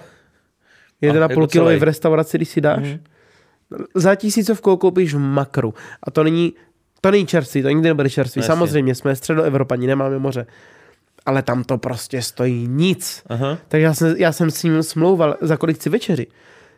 1,5 1.01 1.21
jako 1.21 1.47
kilový 1.47 1.69
celý. 1.69 1.79
v 1.79 1.84
restauraci, 1.84 2.38
když 2.38 2.49
si 2.49 2.61
dáš. 2.61 2.84
Mhm. 2.84 3.03
Za 3.95 4.15
tisícovkou 4.15 4.77
koupíš 4.77 5.13
v 5.13 5.19
makru. 5.19 5.73
A 6.03 6.11
to 6.11 6.23
není, 6.23 6.53
to 7.01 7.11
není 7.11 7.27
čerstvý, 7.27 7.61
to 7.61 7.69
nikdy 7.69 7.88
nebude 7.88 8.09
čerstvý. 8.09 8.39
No 8.39 8.43
jasně. 8.43 8.55
Samozřejmě, 8.55 8.95
jsme 8.95 9.15
středoevropani, 9.15 9.88
nemáme 9.88 10.19
moře. 10.19 10.45
Ale 11.26 11.41
tam 11.41 11.63
to 11.63 11.78
prostě 11.78 12.21
stojí 12.21 12.67
nic. 12.67 13.24
Aha. 13.30 13.57
Tak 13.67 13.82
já 13.82 13.93
jsem, 13.93 14.15
já 14.17 14.32
jsem 14.32 14.51
s 14.51 14.63
ním 14.63 14.84
smlouval, 14.84 15.36
za 15.41 15.57
kolik 15.57 15.78
chci 15.78 15.89
večeři. 15.89 16.28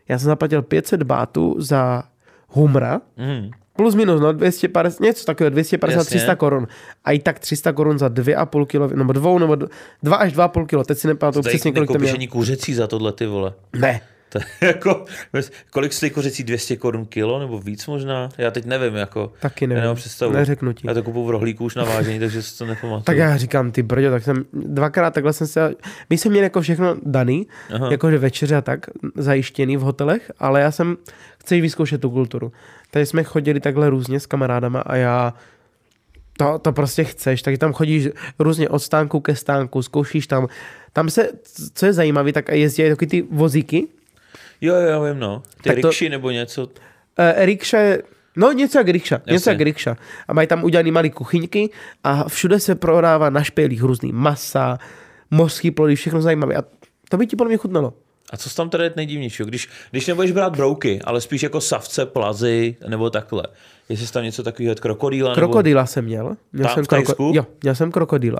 Já 0.09 0.19
jsem 0.19 0.25
zaplatil 0.25 0.61
500 0.61 1.03
bátů 1.03 1.55
za 1.59 2.03
humra, 2.47 3.01
Mhm. 3.17 3.51
plus 3.75 3.95
minus, 3.95 4.21
no 4.21 4.33
250, 4.33 4.99
něco 5.03 5.25
takového, 5.25 5.49
250, 5.49 5.97
Jasně. 5.99 6.09
300 6.17 6.35
korun. 6.35 6.67
A 7.05 7.11
i 7.11 7.19
tak 7.19 7.39
300 7.39 7.73
korun 7.73 7.99
za 7.99 8.07
2,5 8.09 8.65
kilo, 8.65 8.87
nebo 8.87 9.13
dvou, 9.13 9.39
nebo 9.39 9.55
2 10.03 10.15
až 10.15 10.33
2,5 10.33 10.65
kilo, 10.65 10.83
teď 10.83 10.97
si 10.97 11.07
nepamatuju 11.07 11.43
přesně, 11.43 11.71
kolik 11.71 11.91
to 11.91 12.13
ani 12.13 12.27
kuřecí 12.27 12.73
za 12.73 12.87
tohle, 12.87 13.11
ty 13.11 13.25
vole. 13.25 13.53
Ne, 13.79 14.01
To 14.35 14.41
je 14.61 14.67
jako, 14.67 15.05
kolik 15.69 15.93
stojí 15.93 16.09
kuřecí 16.09 16.43
200 16.43 16.75
korun 16.77 17.05
kilo, 17.05 17.39
nebo 17.39 17.59
víc 17.59 17.87
možná? 17.87 18.29
Já 18.37 18.51
teď 18.51 18.65
nevím, 18.65 18.95
jako. 18.95 19.33
taky 19.39 19.67
nevím. 19.67 19.81
nemám 19.81 19.95
představu. 19.95 20.33
Neřeknu 20.33 20.73
ti. 20.73 20.87
Já 20.87 20.93
to 20.93 21.03
kupuju 21.03 21.25
v 21.25 21.29
rohlíku 21.29 21.65
už 21.65 21.75
na 21.75 21.83
vážení, 21.83 22.19
takže 22.25 22.41
si 22.41 22.57
to 22.57 22.65
nepamatuju. 22.65 23.03
Tak 23.03 23.17
já 23.17 23.37
říkám, 23.37 23.71
ty 23.71 23.83
brďo, 23.83 24.11
tak 24.11 24.23
jsem 24.23 24.45
dvakrát 24.53 25.13
takhle 25.13 25.33
jsem 25.33 25.47
se, 25.47 25.73
my 26.09 26.17
jsme 26.17 26.31
měli 26.31 26.45
jako 26.45 26.61
všechno 26.61 26.95
daný, 27.03 27.47
Aha. 27.73 27.91
jakože 27.91 28.17
večeře 28.17 28.55
a 28.55 28.61
tak, 28.61 28.85
zajištěný 29.15 29.77
v 29.77 29.81
hotelech, 29.81 30.31
ale 30.39 30.61
já 30.61 30.71
jsem, 30.71 30.97
chceš 31.39 31.61
vyzkoušet 31.61 32.01
tu 32.01 32.09
kulturu. 32.09 32.51
Tady 32.91 33.05
jsme 33.05 33.23
chodili 33.23 33.59
takhle 33.59 33.89
různě 33.89 34.19
s 34.19 34.25
kamarádama 34.25 34.79
a 34.79 34.95
já, 34.95 35.33
to, 36.37 36.59
to 36.59 36.71
prostě 36.71 37.03
chceš, 37.03 37.41
tak 37.41 37.57
tam 37.57 37.73
chodíš 37.73 38.09
různě 38.39 38.69
od 38.69 38.79
stánku 38.79 39.19
ke 39.19 39.35
stánku, 39.35 39.81
zkoušíš 39.81 40.27
tam, 40.27 40.47
tam 40.93 41.09
se, 41.09 41.29
co 41.73 41.85
je 41.85 41.93
zajímavé, 41.93 42.33
tak 42.33 42.49
jezdí 42.51 42.83
takový 42.89 43.07
ty 43.07 43.21
vozíky, 43.31 43.87
Jo, 44.65 44.75
jo, 44.75 45.03
vím, 45.03 45.19
no. 45.19 45.43
Ty 45.61 45.69
Tak 45.69 45.79
to- 45.81 45.87
rikši 45.87 46.09
nebo 46.09 46.31
něco. 46.31 46.63
Uh, 46.63 46.69
rikša 47.45 47.77
je, 47.77 48.03
no 48.35 48.51
něco 48.51 48.77
jak 48.77 48.87
rikša, 48.87 49.15
něco 49.15 49.33
Jasně. 49.33 49.51
jak 49.51 49.61
rikša. 49.61 49.97
A 50.27 50.33
mají 50.33 50.47
tam 50.47 50.63
udělané 50.63 50.91
malé 50.91 51.09
kuchyňky 51.09 51.69
a 52.03 52.29
všude 52.29 52.59
se 52.59 52.75
prodává 52.75 53.29
na 53.29 53.43
špejlích 53.43 53.81
různý 53.83 54.11
masa, 54.11 54.77
mořský 55.31 55.71
plody, 55.71 55.95
všechno 55.95 56.21
zajímavé. 56.21 56.55
A 56.55 56.63
to 57.09 57.17
by 57.17 57.27
ti 57.27 57.35
podle 57.35 57.49
mě 57.49 57.57
chutnalo. 57.57 57.93
A 58.33 58.37
co 58.37 58.49
tam 58.55 58.69
teda 58.69 58.83
je 58.83 58.93
nejdivnějšího? 58.95 59.47
Když, 59.47 59.69
když 59.91 60.07
nebudeš 60.07 60.31
brát 60.31 60.55
brouky, 60.57 60.99
ale 61.03 61.21
spíš 61.21 61.43
jako 61.43 61.61
savce, 61.61 62.05
plazy, 62.05 62.75
nebo 62.87 63.09
takhle. 63.09 63.43
Jestli 63.89 64.07
jsi 64.07 64.13
tam 64.13 64.23
něco 64.23 64.43
takového, 64.43 64.75
krokodýla, 64.75 65.29
nebo 65.29 65.35
Krokodýla 65.35 65.85
jsem 65.85 66.05
měl. 66.05 66.35
měl 66.53 66.65
Tam 66.67 66.73
jsem 66.75 66.83
v 66.83 66.87
Thajsku? 66.87 67.31
Jo, 67.35 67.45
měl 67.63 67.75
jsem 67.75 67.91
krokodýla. 67.91 68.39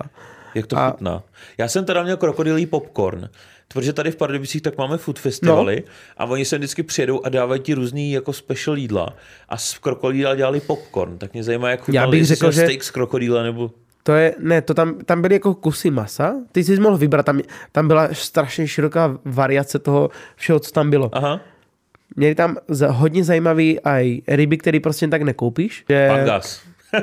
Jak 0.55 0.67
to 0.67 0.77
A- 0.77 0.91
chutná. 0.91 1.23
Já 1.57 1.67
jsem 1.67 1.85
teda 1.85 2.03
měl 2.03 2.17
krokodýlí 2.17 2.65
popcorn, 2.65 3.29
protože 3.67 3.93
tady 3.93 4.11
v 4.11 4.15
Pardubicích 4.15 4.61
tak 4.61 4.77
máme 4.77 4.97
food 4.97 5.19
festivaly 5.19 5.83
No. 5.85 5.91
a 6.17 6.25
oni 6.25 6.45
sem 6.45 6.59
vždycky 6.59 6.83
přijedou 6.83 7.25
a 7.25 7.29
dávají 7.29 7.61
ti 7.61 7.73
různý 7.73 8.11
jako 8.11 8.33
special 8.33 8.77
jídla 8.77 9.13
a 9.49 9.57
z 9.57 9.77
krokodýla 9.77 10.35
dělali 10.35 10.59
popcorn, 10.59 11.17
tak 11.17 11.33
mě 11.33 11.43
zajímá, 11.43 11.69
jak 11.69 11.81
chutnal, 11.81 12.09
bych 12.11 12.19
jestli 12.19 12.35
řekl, 12.35 12.51
že- 12.51 12.61
steak 12.65 12.83
z 12.83 12.91
krokodýla 12.91 13.43
nebo... 13.43 13.71
To 14.03 14.13
je, 14.13 14.35
ne, 14.39 14.61
to 14.61 14.73
tam, 14.73 14.99
tam 15.05 15.21
byly 15.21 15.35
jako 15.35 15.53
kusy 15.53 15.89
masa, 15.91 16.35
ty 16.51 16.63
jsi 16.63 16.79
mohl 16.79 16.97
vybrat, 16.97 17.25
tam, 17.25 17.41
tam 17.71 17.87
byla 17.87 18.09
strašně 18.11 18.67
široká 18.67 19.17
variace 19.25 19.79
toho 19.79 20.09
všeho, 20.35 20.59
co 20.59 20.71
tam 20.71 20.89
bylo. 20.89 21.09
Aha, 21.13 21.39
Měli 22.15 22.35
tam 22.35 22.57
hodně 22.89 23.23
zajímavý 23.23 23.79
aj 23.79 24.21
ryby, 24.27 24.57
který 24.57 24.79
prostě 24.79 25.07
tak 25.07 25.21
nekoupíš. 25.21 25.85
Že 25.89 26.07
pangas. 26.09 26.61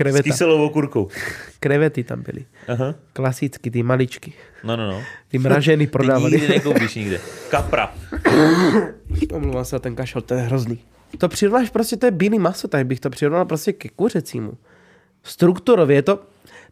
S 0.00 0.02
kreveta, 0.02 0.22
kyselovou 0.22 0.68
kurkou. 0.68 1.08
krevety 1.60 2.04
tam 2.04 2.22
byly. 2.22 2.44
Aha, 2.68 2.94
Klasicky, 3.12 3.70
ty 3.70 3.82
maličky. 3.82 4.32
no, 4.64 4.76
no, 4.76 4.90
no. 4.90 5.02
Ty 5.28 5.38
mražený 5.38 5.86
Ty 5.86 5.90
prodávali. 5.90 6.32
nikdy 6.32 6.48
nekoupíš 6.48 6.94
nikde. 6.94 7.20
Kapra. 7.50 7.94
Omlouvám 9.32 9.64
se 9.64 9.78
ten 9.78 9.94
kašel, 9.96 10.22
to 10.22 10.34
je 10.34 10.40
hrozný. 10.40 10.78
To 11.18 11.28
přirovnáš 11.28 11.70
prostě, 11.70 11.96
to 11.96 12.06
je 12.06 12.10
bílý 12.12 12.38
maso, 12.38 12.68
tak 12.68 12.86
bych 12.86 13.00
to 13.00 13.10
přirovnal 13.10 13.44
prostě 13.44 13.72
ke 13.72 13.88
kuřecímu. 13.88 14.52
Strukturově 15.22 15.96
je 15.96 16.02
to, 16.02 16.18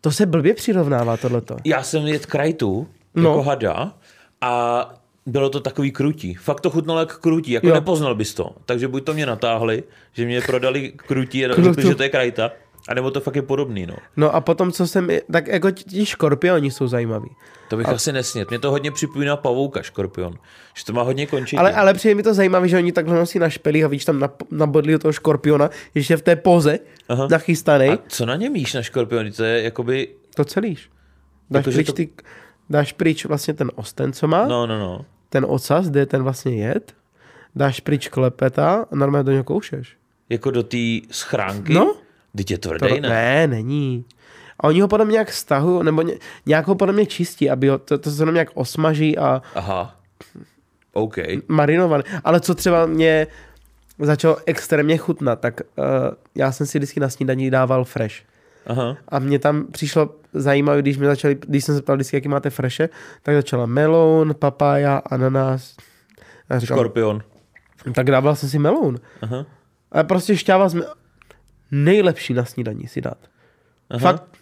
to 0.00 0.10
se 0.10 0.26
blbě 0.26 0.54
přirovnává 0.54 1.16
tohleto. 1.16 1.56
Já 1.64 1.82
jsem 1.82 2.06
jet 2.06 2.26
krajtu, 2.26 2.88
No. 3.14 3.30
jako 3.30 3.42
hada, 3.42 3.94
a 4.40 4.94
bylo 5.26 5.50
to 5.50 5.60
takový 5.60 5.90
krutí. 5.92 6.34
Fakt 6.34 6.60
to 6.60 6.70
chutnalo 6.70 7.00
jak 7.00 7.18
krutí, 7.18 7.52
jako 7.52 7.68
Jo. 7.68 7.74
nepoznal 7.74 8.14
bys 8.14 8.34
to. 8.34 8.54
Takže 8.66 8.88
buď 8.88 9.04
to 9.04 9.14
mě 9.14 9.26
natáhli, 9.26 9.82
že 10.12 10.24
mě 10.24 10.40
prodali 10.40 10.92
krutí 10.96 11.46
a 11.46 11.54
řekli, 11.62 11.82
že 11.82 11.94
to 11.94 12.02
je 12.02 12.08
krajta, 12.08 12.50
A 12.88 12.94
nebo 12.94 13.10
to 13.10 13.20
fakt 13.20 13.36
je 13.36 13.42
podobný, 13.42 13.86
no. 13.86 13.96
No 14.16 14.34
a 14.34 14.40
potom, 14.40 14.72
co 14.72 14.86
jsem, 14.86 15.08
tak 15.32 15.46
jako 15.46 15.70
ti- 15.70 16.06
škorpioni 16.06 16.70
jsou 16.70 16.88
zajímaví. 16.88 17.30
To 17.68 17.76
bych 17.76 17.88
asi 17.88 18.12
nesnět. 18.12 18.50
Mě 18.50 18.58
to 18.58 18.70
hodně 18.70 18.90
připomíná 18.90 19.36
pavouka, 19.36 19.82
škorpion. 19.82 20.34
Že 20.74 20.84
to 20.84 20.92
má 20.92 21.02
hodně 21.02 21.26
končitý. 21.26 21.58
Ale, 21.58 21.72
ale 21.74 21.94
přijde 21.94 22.14
mi 22.14 22.22
to 22.22 22.34
zajímavé, 22.34 22.68
že 22.68 22.76
oni 22.76 22.92
takhle 22.92 23.16
nosí 23.16 23.38
na 23.38 23.48
špelích 23.48 23.84
a 23.84 23.88
víš, 23.88 24.04
tam 24.04 24.18
nap- 24.18 24.46
nabodli 24.50 24.92
do 24.92 24.98
toho 24.98 25.12
škorpiona, 25.12 25.70
ještě 25.94 26.16
v 26.16 26.22
té 26.22 26.36
poze, 26.36 26.78
Aha. 27.08 27.28
nachystaný, 27.30 27.88
A 27.88 27.98
co 28.08 28.26
na 28.26 28.36
něm 28.36 28.56
jíš 28.56 28.74
na 28.74 28.82
škorpiony? 28.82 29.30
To 29.32 29.44
je 29.44 29.62
jakoby... 29.62 30.08
to 30.34 30.44
celíš. 30.44 30.90
Dáš, 31.50 31.60
Jakože 31.60 31.76
pryč 31.76 31.86
to- 31.86 31.92
ty, 31.92 32.08
dáš 32.70 32.92
pryč 32.92 33.24
vlastně 33.24 33.54
ten 33.54 33.70
osten, 33.74 34.12
co 34.12 34.28
má, 34.28 34.46
No, 34.48 34.66
no, 34.66 34.78
no. 34.78 35.04
ten 35.28 35.46
ocas, 35.48 35.88
kde 35.90 36.00
je 36.00 36.06
ten 36.06 36.22
vlastně 36.22 36.54
jed, 36.66 36.94
dáš 37.54 37.80
pryč 37.80 38.08
klepeta 38.08 38.86
a 38.92 38.94
normálně 38.96 39.24
do 39.24 39.32
něho 39.32 39.44
koušeš. 39.44 39.96
Jako 40.28 40.50
do 40.50 40.62
té 40.62 40.76
schránky? 41.10 41.72
No. 41.74 41.94
Teď 42.36 42.50
je 42.50 42.58
To, 42.58 42.68
tvrdý, 42.68 43.00
ne? 43.00 43.08
ne, 43.08 43.46
není. 43.46 44.04
A 44.60 44.64
oni 44.64 44.80
ho 44.80 44.88
potom 44.88 45.08
nějak 45.10 45.32
stahují, 45.32 45.84
nebo 45.84 46.02
ně, 46.02 46.14
nějak 46.46 46.66
ho 46.66 46.74
potom 46.74 46.94
mě 46.94 47.06
čistí, 47.06 47.50
aby 47.50 47.68
ho, 47.68 47.78
to, 47.78 47.98
to 47.98 48.10
se 48.10 48.22
jenom 48.22 48.34
nějak 48.34 48.48
osmaží 48.54 49.18
a 49.18 49.42
Aha. 49.54 49.96
OK. 50.92 51.16
marinovaný. 51.48 52.02
Ale 52.24 52.40
co 52.40 52.54
třeba 52.54 52.86
mě 52.86 53.26
začalo 53.98 54.36
extrémně 54.46 54.96
chutnat, 54.96 55.40
tak 55.40 55.60
uh, 55.76 55.84
já 56.34 56.52
jsem 56.52 56.66
si 56.66 56.78
vždycky 56.78 57.00
na 57.00 57.08
snídaní 57.08 57.50
dával 57.50 57.84
fresh. 57.84 58.14
Aha. 58.66 58.96
A 59.08 59.18
mě 59.18 59.38
tam 59.38 59.66
přišlo 59.66 60.14
zajímavé, 60.32 60.82
když, 60.82 60.98
mě 60.98 61.06
začali, 61.06 61.38
když 61.46 61.64
jsem 61.64 61.74
se 61.76 61.82
ptal 61.82 61.96
vždycky, 61.96 62.16
jaký 62.16 62.28
máte 62.28 62.50
freše, 62.50 62.88
tak 63.22 63.34
začala 63.34 63.66
melon, 63.66 64.34
papája, 64.38 65.02
ananas. 65.10 65.76
A 66.50 66.58
říkám, 66.58 66.76
Škorpion. 66.76 67.22
tak 67.94 68.06
dával 68.10 68.36
jsem 68.36 68.48
si 68.48 68.58
melon. 68.58 68.96
Aha. 69.22 69.46
Ale 69.92 70.04
prostě 70.04 70.36
šťáva 70.36 70.68
jsme 70.68 70.82
nejlepší 71.70 72.34
na 72.34 72.44
snídaní 72.44 72.88
si 72.88 73.00
dát. 73.00 73.18
Aha. 73.90 74.00
Fakt 74.00 74.38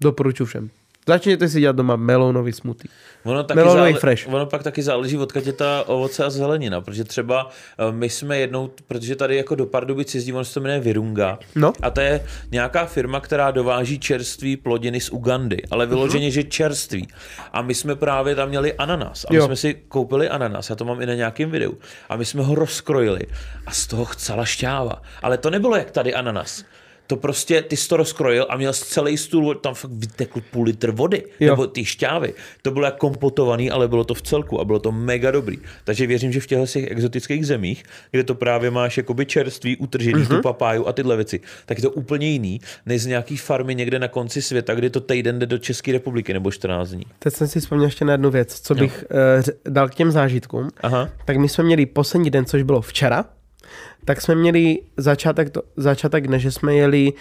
doporučuji 0.00 0.44
všem. 0.44 0.70
Začněte 1.08 1.48
si 1.48 1.60
dělat 1.60 1.76
doma 1.76 1.96
melonový 1.96 2.52
smoothie. 2.52 2.90
Ono, 3.24 3.44
taky 3.44 3.56
Melonový 3.56 3.90
zále- 3.92 4.00
fresh. 4.00 4.28
ono 4.28 4.46
pak 4.46 4.62
taky 4.62 4.82
záleží, 4.82 5.18
odkud 5.18 5.46
je 5.46 5.52
ta 5.52 5.84
ovoce 5.86 6.24
a 6.24 6.30
zelenina, 6.30 6.80
protože 6.80 7.04
třeba 7.04 7.50
eh, 7.78 7.92
my 7.92 8.08
jsme 8.10 8.38
jednou, 8.38 8.70
protože 8.86 9.16
tady 9.16 9.36
jako 9.36 9.54
do 9.54 9.66
Pardubic 9.66 10.14
jezdí, 10.14 10.32
ono 10.32 10.44
se 10.44 10.54
to 10.54 10.60
jmenuje 10.60 10.80
Virunga, 10.80 11.38
No. 11.54 11.72
a 11.82 11.90
to 11.90 12.00
je 12.00 12.24
nějaká 12.50 12.86
firma, 12.86 13.20
která 13.20 13.50
dováží 13.50 13.98
čerství 13.98 14.56
plodiny 14.56 15.00
z 15.00 15.10
Ugandy, 15.10 15.62
ale 15.70 15.86
vyloženě, 15.86 16.24
Mhm. 16.26 16.32
že 16.32 16.44
čerství. 16.44 17.08
A 17.52 17.62
my 17.62 17.74
jsme 17.74 17.96
právě 17.96 18.34
tam 18.34 18.48
měli 18.48 18.74
ananas. 18.74 19.24
A 19.24 19.28
my 19.30 19.36
Jo. 19.36 19.46
jsme 19.46 19.56
si 19.56 19.74
koupili 19.88 20.28
ananas, 20.28 20.70
já 20.70 20.76
to 20.76 20.84
mám 20.84 21.02
i 21.02 21.06
na 21.06 21.14
nějakém 21.14 21.50
videu. 21.50 21.78
A 22.08 22.16
my 22.16 22.24
jsme 22.24 22.42
ho 22.42 22.54
rozkrojili 22.54 23.20
a 23.66 23.70
z 23.70 23.86
toho 23.86 24.04
chcela 24.04 24.44
šťáva. 24.44 25.02
Ale 25.22 25.38
to 25.38 25.50
nebylo 25.50 25.76
jak 25.76 25.90
tady 25.90 26.14
ananas. 26.14 26.64
To 27.10 27.16
prostě, 27.16 27.62
ty 27.62 27.76
jsi 27.76 27.88
to 27.88 27.96
rozkrojil 27.96 28.46
a 28.48 28.56
měl 28.56 28.72
celý 28.72 29.16
stůl, 29.16 29.54
tam 29.54 29.74
fakt 29.74 29.90
vytekl 29.90 30.40
půl 30.50 30.64
litr 30.64 30.90
vody, 30.90 31.22
Jo. 31.40 31.50
nebo 31.52 31.66
ty 31.66 31.84
šťávy. 31.84 32.34
To 32.62 32.70
bylo 32.70 32.84
jak 32.84 32.96
kompotovaný, 32.96 33.70
ale 33.70 33.88
bylo 33.88 34.04
to 34.04 34.14
v 34.14 34.22
celku 34.22 34.60
a 34.60 34.64
bylo 34.64 34.78
to 34.78 34.92
mega 34.92 35.30
dobrý. 35.30 35.58
Takže 35.84 36.06
věřím, 36.06 36.32
že 36.32 36.40
v 36.40 36.46
těchto 36.46 36.66
těch 36.66 36.90
exotických 36.90 37.46
zemích, 37.46 37.82
kde 38.10 38.24
to 38.24 38.34
právě 38.34 38.70
máš 38.70 38.96
jakoby 38.96 39.26
čerství, 39.26 39.76
utržený 39.76 40.20
Mhm. 40.20 40.26
tu 40.26 40.42
papáju 40.42 40.86
a 40.86 40.92
tyhle 40.92 41.16
věci, 41.16 41.40
tak 41.66 41.78
je 41.78 41.82
to 41.82 41.90
úplně 41.90 42.26
jiný, 42.28 42.60
než 42.86 43.02
z 43.02 43.06
nějaký 43.06 43.36
farmy 43.36 43.74
někde 43.74 43.98
na 43.98 44.08
konci 44.08 44.42
světa, 44.42 44.74
kdy 44.74 44.90
to 44.90 45.00
týden 45.00 45.38
jde 45.38 45.46
do 45.46 45.58
České 45.58 45.92
republiky 45.92 46.32
nebo 46.32 46.50
14 46.50 46.88
dní. 46.90 47.04
Teď 47.18 47.34
jsem 47.34 47.48
si 47.48 47.60
vzpomněl 47.60 47.84
ještě 47.86 48.04
na 48.04 48.12
jednu 48.12 48.30
věc, 48.30 48.60
co 48.60 48.74
bych 48.74 49.04
uh, 49.66 49.72
dal 49.72 49.88
k 49.88 49.94
těm 49.94 50.10
zážitkům. 50.10 50.68
Aha. 50.80 51.08
Tak 51.24 51.36
my 51.36 51.48
jsme 51.48 51.64
měli 51.64 51.86
poslední 51.86 52.30
den, 52.30 52.44
což 52.44 52.62
bylo 52.62 52.80
včera, 52.80 53.24
tak 54.04 54.20
jsme 54.20 54.34
měli 54.34 54.78
začátek, 54.96 55.50
to, 55.50 55.62
začátek 55.76 56.26
dne, 56.26 56.38
že 56.38 56.50
jsme 56.50 56.74
jeli 56.74 57.12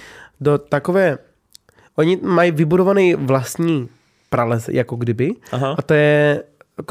do 0.41 0.57
takové, 0.57 1.17
oni 1.95 2.19
mají 2.21 2.51
vybudovaný 2.51 3.15
vlastní 3.15 3.89
prales, 4.29 4.69
jako 4.69 4.95
kdyby, 4.95 5.31
Aha. 5.51 5.75
a 5.77 5.81
to 5.81 5.93
je 5.93 6.43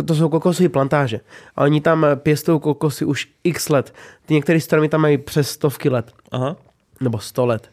to 0.05 0.15
jsou 0.15 0.29
kokosové 0.29 0.69
plantáže. 0.69 1.21
A 1.57 1.63
oni 1.65 1.81
tam 1.81 2.07
pěstují 2.17 2.61
kokosy 2.61 3.05
už 3.05 3.29
x 3.45 3.69
let. 3.69 3.95
Ty 4.27 4.35
některé 4.35 4.61
stromy 4.61 4.89
tam 4.89 5.01
mají 5.01 5.19
přes 5.19 5.51
stovky 5.51 5.89
let. 5.89 6.13
Aha. 6.33 6.57
nebo 7.01 7.19
100 7.19 7.47
let. 7.47 7.71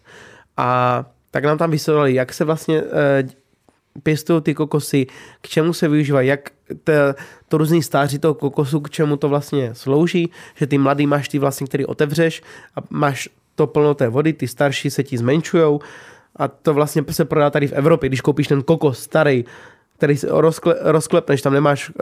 A 0.57 1.05
tak 1.31 1.43
nám 1.43 1.57
tam 1.57 1.71
vysvětlili, 1.71 2.13
jak 2.13 2.33
se 2.33 2.45
vlastně 2.45 2.81
eh, 2.81 3.23
pěstují 4.03 4.41
ty 4.41 4.53
kokosy, 4.53 5.05
k 5.41 5.47
čemu 5.47 5.73
se 5.73 5.87
využívají, 5.87 6.27
jak 6.27 6.49
to, 6.83 6.93
to 7.47 7.57
různý 7.57 7.83
stáří 7.83 8.19
toho 8.19 8.33
kokosu, 8.33 8.79
k 8.79 8.89
čemu 8.89 9.17
to 9.17 9.29
vlastně 9.29 9.75
slouží, 9.75 10.31
že 10.55 10.67
ty 10.67 10.77
mladý 10.77 11.07
máš 11.07 11.29
ty 11.29 11.39
vlastně, 11.39 11.67
který 11.67 11.85
otevřeš 11.85 12.43
a 12.75 12.79
máš 12.89 13.29
to 13.55 13.67
plno 13.67 13.93
té 13.93 14.09
vody, 14.09 14.33
ty 14.33 14.47
starší 14.47 14.89
se 14.89 15.03
ti 15.03 15.17
zmenšujou 15.17 15.79
a 16.35 16.47
to 16.47 16.73
vlastně 16.73 17.03
se 17.11 17.25
prodá 17.25 17.49
tady 17.49 17.67
v 17.67 17.73
Evropě, 17.73 18.09
když 18.09 18.21
koupíš 18.21 18.47
ten 18.47 18.61
kokos 18.61 18.99
starý, 18.99 19.45
který 19.97 20.17
se 20.17 20.27
rozkle, 20.29 20.75
rozklepneš, 20.81 21.41
tam 21.41 21.53
nemáš 21.53 21.89
uh, 21.89 21.95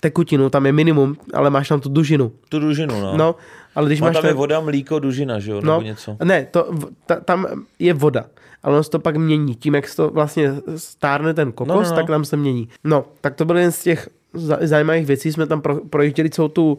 tekutinu, 0.00 0.50
tam 0.50 0.66
je 0.66 0.72
minimum, 0.72 1.16
ale 1.34 1.50
máš 1.50 1.68
tam 1.68 1.80
tu 1.80 1.88
dužinu. 1.88 2.32
Tu 2.48 2.58
dužinu, 2.58 3.00
no. 3.00 3.16
No, 3.16 3.34
ale 3.74 3.86
když 3.86 4.00
máš 4.00 4.12
tam 4.12 4.22
ten- 4.22 4.28
je 4.28 4.34
voda, 4.34 4.60
mlíko, 4.60 4.98
dužina, 4.98 5.38
že 5.38 5.50
jo? 5.52 5.60
No, 5.64 5.72
Nebo 5.72 5.82
něco. 5.86 6.16
ne, 6.24 6.44
to, 6.50 6.70
ta, 7.06 7.20
tam 7.20 7.46
je 7.78 7.94
voda, 7.94 8.24
ale 8.62 8.74
ono 8.74 8.82
se 8.84 8.90
to 8.90 8.98
pak 8.98 9.16
mění. 9.16 9.54
Tím, 9.54 9.74
jak 9.74 9.88
se 9.88 9.96
to 9.96 10.10
vlastně 10.10 10.52
stárne 10.76 11.34
ten 11.34 11.52
kokos, 11.52 11.74
No, 11.74 11.82
no, 11.82 11.88
no, 11.90 11.96
tak 11.96 12.06
tam 12.06 12.24
se 12.24 12.36
mění. 12.36 12.68
No, 12.84 13.04
tak 13.20 13.34
to 13.34 13.44
byl 13.44 13.58
jen 13.58 13.72
z 13.72 13.82
těch 13.82 14.08
za- 14.34 14.58
zajímavých 14.60 15.06
věcí. 15.06 15.32
Jsme 15.32 15.46
tam 15.46 15.60
pro, 15.60 15.76
projížděli 15.76 16.30
celou 16.30 16.48
tu, 16.48 16.72
uh, 16.72 16.78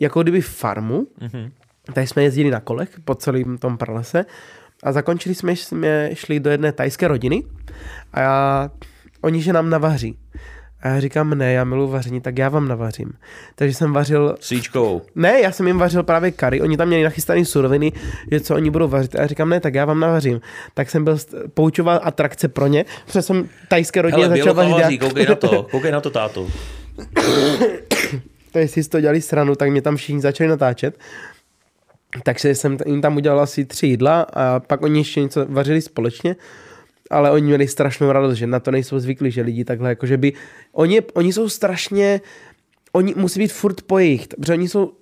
jako 0.00 0.22
kdyby 0.22 0.40
farmu. 0.40 1.06
Mhm. 1.20 1.28
Mm-hmm. 1.30 1.50
Tak 1.94 2.08
jsme 2.08 2.22
jezdili 2.22 2.50
na 2.50 2.60
kolech 2.60 2.88
po 3.04 3.14
celém 3.14 3.58
tom 3.58 3.78
pralese. 3.78 4.24
A 4.82 4.92
zakončili 4.92 5.34
jsme, 5.34 5.54
že 5.54 5.64
jsme 5.64 6.10
šli 6.14 6.40
do 6.40 6.50
jedné 6.50 6.72
tajské 6.72 7.08
rodiny 7.08 7.44
a 8.12 8.20
já, 8.20 8.70
oni, 9.22 9.42
že 9.42 9.52
nám 9.52 9.70
navaří. 9.70 10.18
A 10.82 10.88
já 10.88 11.00
říkám, 11.00 11.30
ne, 11.38 11.52
já 11.52 11.64
miluji 11.64 11.90
vaření, 11.90 12.20
tak 12.20 12.38
já 12.38 12.48
vám 12.48 12.68
navařím. 12.68 13.12
Takže 13.54 13.74
jsem 13.74 13.92
vařil 13.92 14.36
Svíčkovou. 14.40 15.02
ne, 15.14 15.40
já 15.40 15.52
jsem 15.52 15.66
jim 15.66 15.78
vařil 15.78 16.02
právě 16.02 16.30
kary, 16.30 16.60
oni 16.60 16.76
tam 16.76 16.88
měli 16.88 17.02
nachystané 17.04 17.44
suroviny, 17.44 17.92
že 18.32 18.40
co 18.40 18.54
oni 18.54 18.70
budou 18.70 18.88
vařit. 18.88 19.14
A 19.16 19.20
já 19.20 19.26
říkám, 19.26 19.48
ne, 19.48 19.60
tak 19.60 19.74
já 19.74 19.84
vám 19.84 20.00
navařím. 20.00 20.40
Tak 20.74 20.90
jsem 20.90 21.04
byl 21.04 21.18
poučoval 21.54 22.00
atrakce 22.02 22.48
pro 22.48 22.66
ně, 22.66 22.84
protože 23.06 23.22
jsem 23.22 23.48
tajské 23.68 24.02
rodině 24.02 24.24
Hele, 24.24 24.36
začal 24.38 24.54
vařit. 24.54 24.76
já- 25.02 25.08
koukej 25.08 25.26
na 25.26 25.34
to, 25.34 25.62
koukej 25.70 25.92
na 25.92 26.00
to, 26.00 26.10
tátu. 26.10 26.50
to 28.52 28.58
jestli 28.58 28.82
si 28.82 28.88
to 28.90 29.00
dělali 29.00 29.20
stranu, 29.20 29.54
tak 29.54 29.70
mě 29.70 29.82
tam 29.82 29.96
všichni 29.96 30.20
začali 30.20 30.48
natáčet. 30.50 30.98
Takže 32.22 32.54
jsem 32.54 32.76
jim 32.86 33.02
tam 33.02 33.16
udělal 33.16 33.40
asi 33.40 33.64
tři 33.64 33.86
jídla 33.86 34.26
a 34.32 34.60
pak 34.60 34.82
oni 34.82 35.00
ještě 35.00 35.20
něco 35.20 35.46
vařili 35.48 35.82
společně. 35.82 36.36
Ale 37.10 37.30
oni 37.30 37.46
měli 37.46 37.68
strašnou 37.68 38.12
radost, 38.12 38.34
že 38.34 38.46
na 38.46 38.60
to 38.60 38.70
nejsou 38.70 38.98
zvyklí, 38.98 39.30
že 39.30 39.42
lidi 39.42 39.64
takhle, 39.64 39.88
jako 39.88 40.06
že 40.06 40.16
by... 40.16 40.32
Oni, 40.72 41.02
oni 41.14 41.32
jsou 41.32 41.48
strašně... 41.48 42.20
Oni 42.92 43.14
musí 43.16 43.40
být 43.40 43.52
furt 43.52 43.82
po 43.82 43.98
jejich, 43.98 44.28
protože 44.28 44.52
oni 44.52 44.68
jsou 44.68 44.92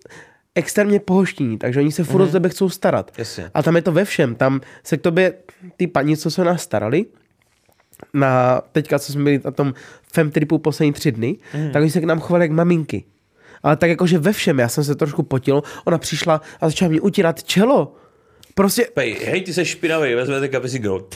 extrémně 0.55 1.01
pohoštění, 1.01 1.59
takže 1.59 1.81
oni 1.81 1.93
se 1.93 2.05
furt 2.05 2.23
mm-hmm. 2.23 2.29
o 2.29 2.33
tebe 2.33 2.49
chcou 2.49 2.69
starat. 2.69 3.13
Jasně. 3.19 3.51
A 3.55 3.63
tam 3.63 3.77
je 3.77 3.83
to 3.83 3.93
ve 3.93 4.05
všem. 4.05 4.35
Tam 4.35 4.61
se 4.85 4.97
k 4.97 5.03
tobě 5.03 5.35
ty 5.77 5.87
paní, 5.87 6.17
co 6.17 6.31
se 6.31 6.45
nás 6.45 6.63
starali, 6.63 7.07
na 8.15 8.63
teďka, 8.73 8.99
co 8.99 9.13
jsme 9.13 9.25
byli 9.25 9.41
na 9.45 9.51
tom 9.51 9.75
femtripu 10.13 10.59
poslední 10.59 10.93
tři 10.93 11.13
dny, 11.13 11.37
mm. 11.55 11.71
tak 11.71 11.83
oni 11.83 11.91
se 11.91 12.01
k 12.01 12.05
nám 12.05 12.21
chovali 12.21 12.45
jak 12.45 12.51
maminky. 12.51 13.05
Ale 13.63 13.77
tak 13.77 13.91
jakože 13.91 14.19
ve 14.19 14.33
všem, 14.33 14.59
já 14.59 14.69
jsem 14.69 14.85
se 14.85 14.95
trošku 14.95 15.23
potil, 15.23 15.63
ona 15.85 15.99
přišla 15.99 16.41
a 16.61 16.69
začala 16.69 16.91
mi 16.91 17.01
utírat 17.01 17.45
čelo. 17.45 17.95
Prostě, 18.59 18.87
Pej, 18.95 19.17
hej, 19.25 19.43
ty 19.43 19.55
jsi 19.55 19.65
špinavý, 19.65 20.15
vezmete 20.15 20.49
kapesy 20.49 20.79
go. 20.79 21.09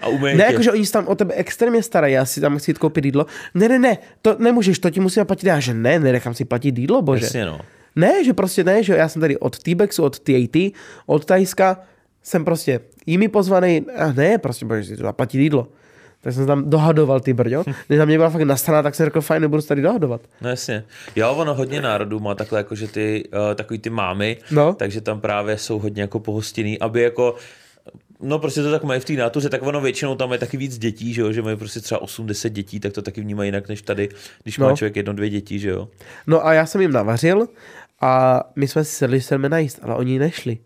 A 0.00 0.08
umyje 0.08 0.34
ne 0.36 0.44
jakože 0.44 0.72
oni 0.72 0.86
se 0.86 0.92
tam 0.92 1.08
o 1.08 1.14
tebe 1.14 1.34
extrémně 1.34 1.82
starají, 1.82 2.14
já 2.14 2.24
si 2.24 2.40
tam 2.40 2.58
chci 2.58 2.70
jít 2.70 2.78
koupit 2.78 3.04
jídlo. 3.04 3.26
Ne, 3.54 3.68
ne, 3.68 3.78
ne, 3.78 3.98
to 4.22 4.36
nemůžeš, 4.38 4.78
to 4.78 4.90
ti 4.90 5.00
musíme 5.00 5.24
platit. 5.24 5.46
Já, 5.46 5.60
že 5.60 5.74
ne, 5.74 5.98
nenechám 5.98 6.34
si 6.34 6.44
platit 6.44 6.78
jídlo, 6.78 7.02
bože. 7.02 7.24
Jasně, 7.24 7.44
no. 7.44 7.60
Ne, 7.96 8.24
že 8.24 8.32
prostě 8.32 8.64
ne, 8.64 8.82
že 8.82 8.96
já 8.96 9.08
jsem 9.08 9.20
tady 9.20 9.38
od 9.38 9.58
T-Bexu, 9.58 10.02
od 10.02 10.18
TAT, 10.18 10.56
od 11.06 11.24
Tajska, 11.24 11.80
jsem 12.22 12.44
prostě 12.44 12.80
jimi 13.06 13.28
pozvaný, 13.28 13.86
a 13.96 14.12
ne, 14.12 14.38
prostě 14.38 14.66
budeš 14.66 14.86
si 14.86 14.96
to 14.96 15.02
zaplatit 15.02 15.38
jídlo. 15.38 15.68
Tak 16.20 16.32
jsem 16.34 16.42
se 16.42 16.46
tam 16.46 16.70
dohadoval, 16.70 17.20
ty 17.20 17.32
brďo. 17.32 17.62
Když 17.86 17.98
na 17.98 18.04
mě 18.04 18.16
byla 18.18 18.30
fakt 18.30 18.42
nastraná, 18.42 18.82
tak 18.82 18.94
jsem 18.94 19.06
řekl, 19.06 19.20
fajn, 19.20 19.42
nebudu 19.42 19.62
se 19.62 19.68
tady 19.68 19.82
dohadovat. 19.82 20.20
No 20.40 20.48
jasně. 20.48 20.84
Jo, 21.16 21.32
ono 21.34 21.54
hodně 21.54 21.80
národů 21.82 22.20
má 22.20 22.34
takhle 22.34 22.60
jako, 22.60 22.74
že 22.74 22.88
ty, 22.88 23.24
uh, 23.32 23.54
takový 23.54 23.78
ty 23.78 23.90
mámy, 23.90 24.36
No. 24.50 24.74
takže 24.74 25.00
tam 25.00 25.20
právě 25.20 25.58
jsou 25.58 25.78
hodně 25.78 26.02
jako 26.02 26.20
pohostinný, 26.20 26.78
aby 26.78 27.02
jako 27.02 27.34
No 28.20 28.38
prostě 28.38 28.62
to 28.62 28.70
tak 28.70 28.84
mají 28.84 29.00
v 29.00 29.04
té 29.04 29.12
nátuře, 29.12 29.48
tak 29.48 29.62
ono 29.62 29.80
většinou 29.80 30.14
tam 30.14 30.32
je 30.32 30.38
taky 30.38 30.56
víc 30.56 30.78
dětí, 30.78 31.14
že 31.14 31.20
jo, 31.20 31.32
že 31.32 31.42
mají 31.42 31.56
prostě 31.56 31.80
třeba 31.80 32.02
80 32.02 32.48
dětí, 32.48 32.80
tak 32.80 32.92
to 32.92 33.02
taky 33.02 33.20
vnímají 33.20 33.48
jinak 33.48 33.68
než 33.68 33.82
tady, 33.82 34.08
když 34.42 34.58
má 34.58 34.68
No. 34.68 34.76
člověk 34.76 34.96
jedno, 34.96 35.12
dvě 35.12 35.30
děti, 35.30 35.58
že 35.58 35.68
jo. 35.68 35.88
No 36.26 36.46
a 36.46 36.52
já 36.52 36.66
jsem 36.66 36.80
jim 36.80 36.92
navařil 36.92 37.48
a 38.00 38.40
my 38.56 38.68
jsme 38.68 38.84
si 38.84 38.94
sedli, 38.94 39.20
se 39.20 39.38
najíst, 39.38 39.78
ale 39.82 39.94
oni 39.94 40.18
nešli. 40.18 40.58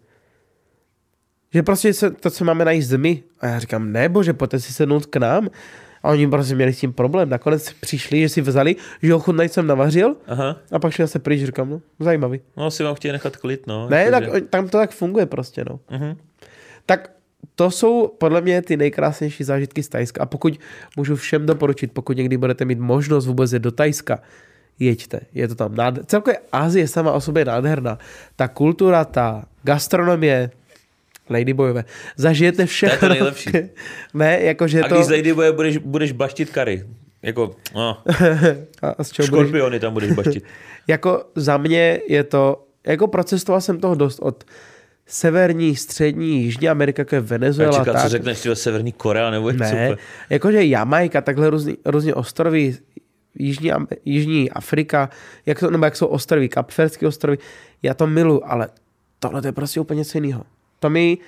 Že 1.55 1.63
prostě 1.63 1.95
se, 1.95 2.11
to, 2.11 2.31
co 2.31 2.45
máme 2.45 2.65
najíst 2.65 2.93
my. 2.93 3.23
A 3.41 3.47
já 3.47 3.59
říkám, 3.59 3.93
ne 3.93 4.09
bože, 4.09 4.33
pojďte 4.33 4.61
si 4.61 4.73
sednout 4.73 5.07
k 5.07 5.17
nám. 5.17 5.49
A 6.03 6.09
oni 6.11 6.29
prostě 6.29 6.55
měli 6.55 6.73
s 6.73 6.81
tím 6.81 6.93
problém. 6.93 7.29
Nakonec 7.29 7.73
přišli, 7.73 8.21
že 8.21 8.29
si 8.29 8.41
vzali, 8.41 8.77
že 9.03 9.15
ochutnají 9.15 9.49
jsem 9.49 9.67
navařil 9.67 10.17
Aha, 10.27 10.57
a 10.73 10.79
pak 10.79 10.93
šli 10.93 11.05
zase 11.05 11.19
pryč, 11.19 11.43
říkám, 11.43 11.71
no, 11.71 11.81
zajímavý. 12.01 12.41
no 12.57 12.67
asi 12.67 12.83
vám 12.83 12.95
chtějí 12.95 13.13
nechat 13.13 13.37
klid, 13.37 13.67
no. 13.67 13.89
Ne, 13.89 14.11
tak, 14.11 14.25
tam 14.51 14.69
to 14.69 14.79
tak 14.79 14.91
funguje 14.91 15.27
prostě, 15.27 15.65
no. 15.71 15.81
Mhm. 15.91 16.17
Tak 16.87 17.11
to 17.55 17.71
jsou 17.71 18.09
podle 18.19 18.41
mě 18.41 18.63
ty 18.63 18.77
nejkrásnější 18.77 19.45
zážitky 19.45 19.83
z 19.83 19.89
Tajska. 19.89 20.23
A 20.23 20.27
pokud 20.27 20.61
můžu 20.97 21.17
všem 21.17 21.47
doporučit, 21.47 21.93
pokud 21.93 22.17
někdy 22.17 22.37
budete 22.37 22.65
mít 22.65 22.79
možnost 22.79 23.27
vůbec 23.27 23.53
jít 23.53 23.63
do 23.63 23.71
Tajska, 23.71 24.19
jeďte. 24.79 25.21
Je 25.35 25.49
to 25.49 25.55
tam 25.55 25.75
nádherné. 25.75 26.07
Celkově 26.07 26.39
Ázie 26.53 26.89
sama 26.89 27.13
o 27.13 27.21
sobě 27.21 27.45
nádherná. 27.45 27.99
Ta 28.37 28.49
kultura, 28.49 29.05
ta 29.05 29.45
gastronomie, 29.65 30.51
Ladyboyové. 31.33 31.85
Zažijete 32.17 32.67
všechno. 32.67 32.99
To 32.99 33.05
je 33.05 33.09
to 33.09 33.15
nejlepší. 33.15 33.51
ne, 34.15 34.41
jakože 34.41 34.83
A 34.83 34.89
to... 34.89 34.95
když 34.95 35.07
z 35.07 35.11
Ladyboye 35.11 35.53
budeš, 35.53 35.77
budeš 35.77 36.13
baštit 36.13 36.51
kary. 36.51 36.85
Jako, 37.23 37.57
no, 37.75 37.99
A 38.99 39.05
z 39.05 39.11
čeho 39.13 39.29
budeš... 39.29 39.49
škorpiony 39.49 39.81
tam 39.81 39.93
budeš 39.93 40.13
baštit. 40.13 40.45
Jako 40.89 41.25
za 41.35 41.57
mě 41.57 42.01
je 42.09 42.25
to... 42.25 42.65
Jako 42.87 43.07
procestoval 43.07 43.61
jsem 43.61 43.81
toho 43.81 43.95
dost 43.95 44.19
od 44.19 44.45
severní, 45.07 45.77
střední, 45.77 46.43
jižní 46.43 46.69
Amerika, 46.69 47.01
jako 47.01 47.15
je 47.15 47.19
Já 47.19 47.27
Venezuela. 47.27 47.79
čekám, 47.79 47.95
co 47.95 48.03
tak. 48.03 48.11
řekneš, 48.11 48.41
tyhle 48.41 48.57
Severní 48.57 48.93
Korea 48.93 49.31
nebo. 49.31 49.53
Ne, 49.53 49.97
jakože 50.31 50.65
Jamaika, 50.65 51.21
takhle 51.21 51.51
různý, 51.51 51.77
různě 51.85 52.15
ostrovy, 52.15 52.77
Jižní, 53.39 53.71
Jižní 54.05 54.51
Afrika, 54.51 55.11
jak 55.47 55.61
to, 55.61 55.71
nebo 55.71 55.85
jak 55.85 55.97
jsou 55.97 56.07
ostrovy, 56.07 56.49
Kapverský 56.49 57.07
ostrovy, 57.07 57.39
já 57.83 57.95
to 57.95 58.07
milu, 58.07 58.51
ale 58.53 58.69
tohle 59.19 59.43
to 59.43 59.49
je 59.49 59.53
prostě 59.53 59.81
úplně 59.81 59.99
něco 59.99 60.19
jiného. 60.19 60.45
To 60.83 60.91
mi, 60.91 61.19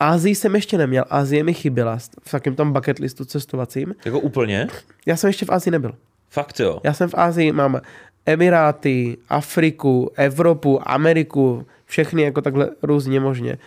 Ázii 0.00 0.34
jsem 0.34 0.54
ještě 0.54 0.78
neměl, 0.78 1.04
Ázie 1.10 1.44
mi 1.44 1.54
chyběla 1.54 1.98
v 2.22 2.30
takém 2.30 2.54
tom 2.54 2.72
bucket 2.72 2.98
listu 2.98 3.24
cestovacím. 3.24 3.94
Jako 4.04 4.20
úplně? 4.20 4.66
Já 5.06 5.16
jsem 5.16 5.28
ještě 5.28 5.46
v 5.46 5.50
Ázii 5.50 5.70
nebyl. 5.70 5.94
Fakt 6.30 6.60
jo. 6.60 6.80
Já 6.84 6.92
jsem 6.92 7.08
v 7.08 7.14
Ázii, 7.14 7.52
mám 7.52 7.80
Emiráty, 8.26 9.16
Afriku, 9.28 10.10
Evropu, 10.16 10.88
Ameriku, 10.88 11.66
všechny 11.84 12.22
jako 12.22 12.40
takhle 12.40 12.70
různě 12.82 13.20
možně. 13.20 13.58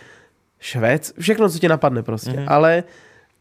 Švéd, 0.60 1.12
všechno, 1.20 1.48
co 1.48 1.58
ti 1.58 1.68
napadne 1.68 2.02
prostě. 2.02 2.30
Mhm. 2.30 2.38
Mm-hmm. 2.38 2.52
Ale 2.52 2.84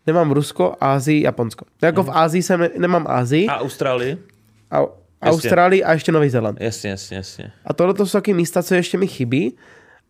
nemám 0.08 0.32
Rusko, 0.32 0.76
Ázii, 0.82 1.24
Japonsko. 1.24 1.66
Jako 1.82 2.01
mm-hmm. 2.01 2.14
v 2.14 2.18
Ázii 2.18 2.43
jsem, 2.43 2.60
ne, 2.60 2.70
nemám 2.78 3.06
Ázii, 3.10 3.47
A 3.47 3.60
Austrálii? 3.60 4.18
a, 4.72 4.82
Austrálii 5.22 5.84
a 5.84 5.93
ještě 5.93 6.12
Nový 6.12 6.30
Zéland. 6.30 6.62
Jasně, 6.62 6.89
jasně, 6.89 7.18
jasně. 7.18 7.51
A 7.66 7.74
tohle 7.74 7.93
to 7.93 8.06
jsou 8.06 8.18
taky 8.18 8.34
místa, 8.34 8.64
co 8.64 8.76
ještě 8.76 8.97
mi 8.97 9.08
chybí. 9.08 9.58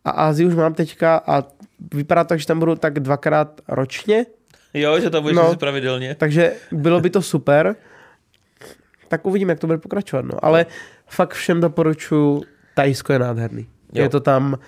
A 0.05 0.09
Ázii 0.09 0.47
už 0.47 0.55
mám 0.55 0.73
teďka 0.73 1.17
a 1.27 1.43
vypadá 1.93 2.23
to, 2.23 2.37
že 2.37 2.45
tam 2.47 2.59
budu 2.59 2.75
tak 2.75 2.99
dvakrát 2.99 3.61
ročně, 3.67 4.25
Jo, 4.73 4.99
že 4.99 5.09
tam 5.09 5.21
budeš 5.23 5.35
No. 5.35 5.55
pravidelně. 5.55 6.15
takže 6.15 6.53
bylo 6.71 6.99
by 7.01 7.09
to 7.09 7.21
super. 7.21 7.75
Tak 9.07 9.25
uvidíme, 9.25 9.51
jak 9.51 9.59
to 9.59 9.67
bude 9.67 9.77
pokračovat. 9.79 10.25
No. 10.25 10.45
Ale 10.45 10.65
fakt 11.07 11.33
všem 11.33 11.61
doporučuji, 11.61 12.43
Tajsko 12.73 13.13
je 13.13 13.19
nádherný. 13.19 13.67
Jo. 13.93 14.03
Je 14.03 14.09
to 14.09 14.19
tam, 14.19 14.59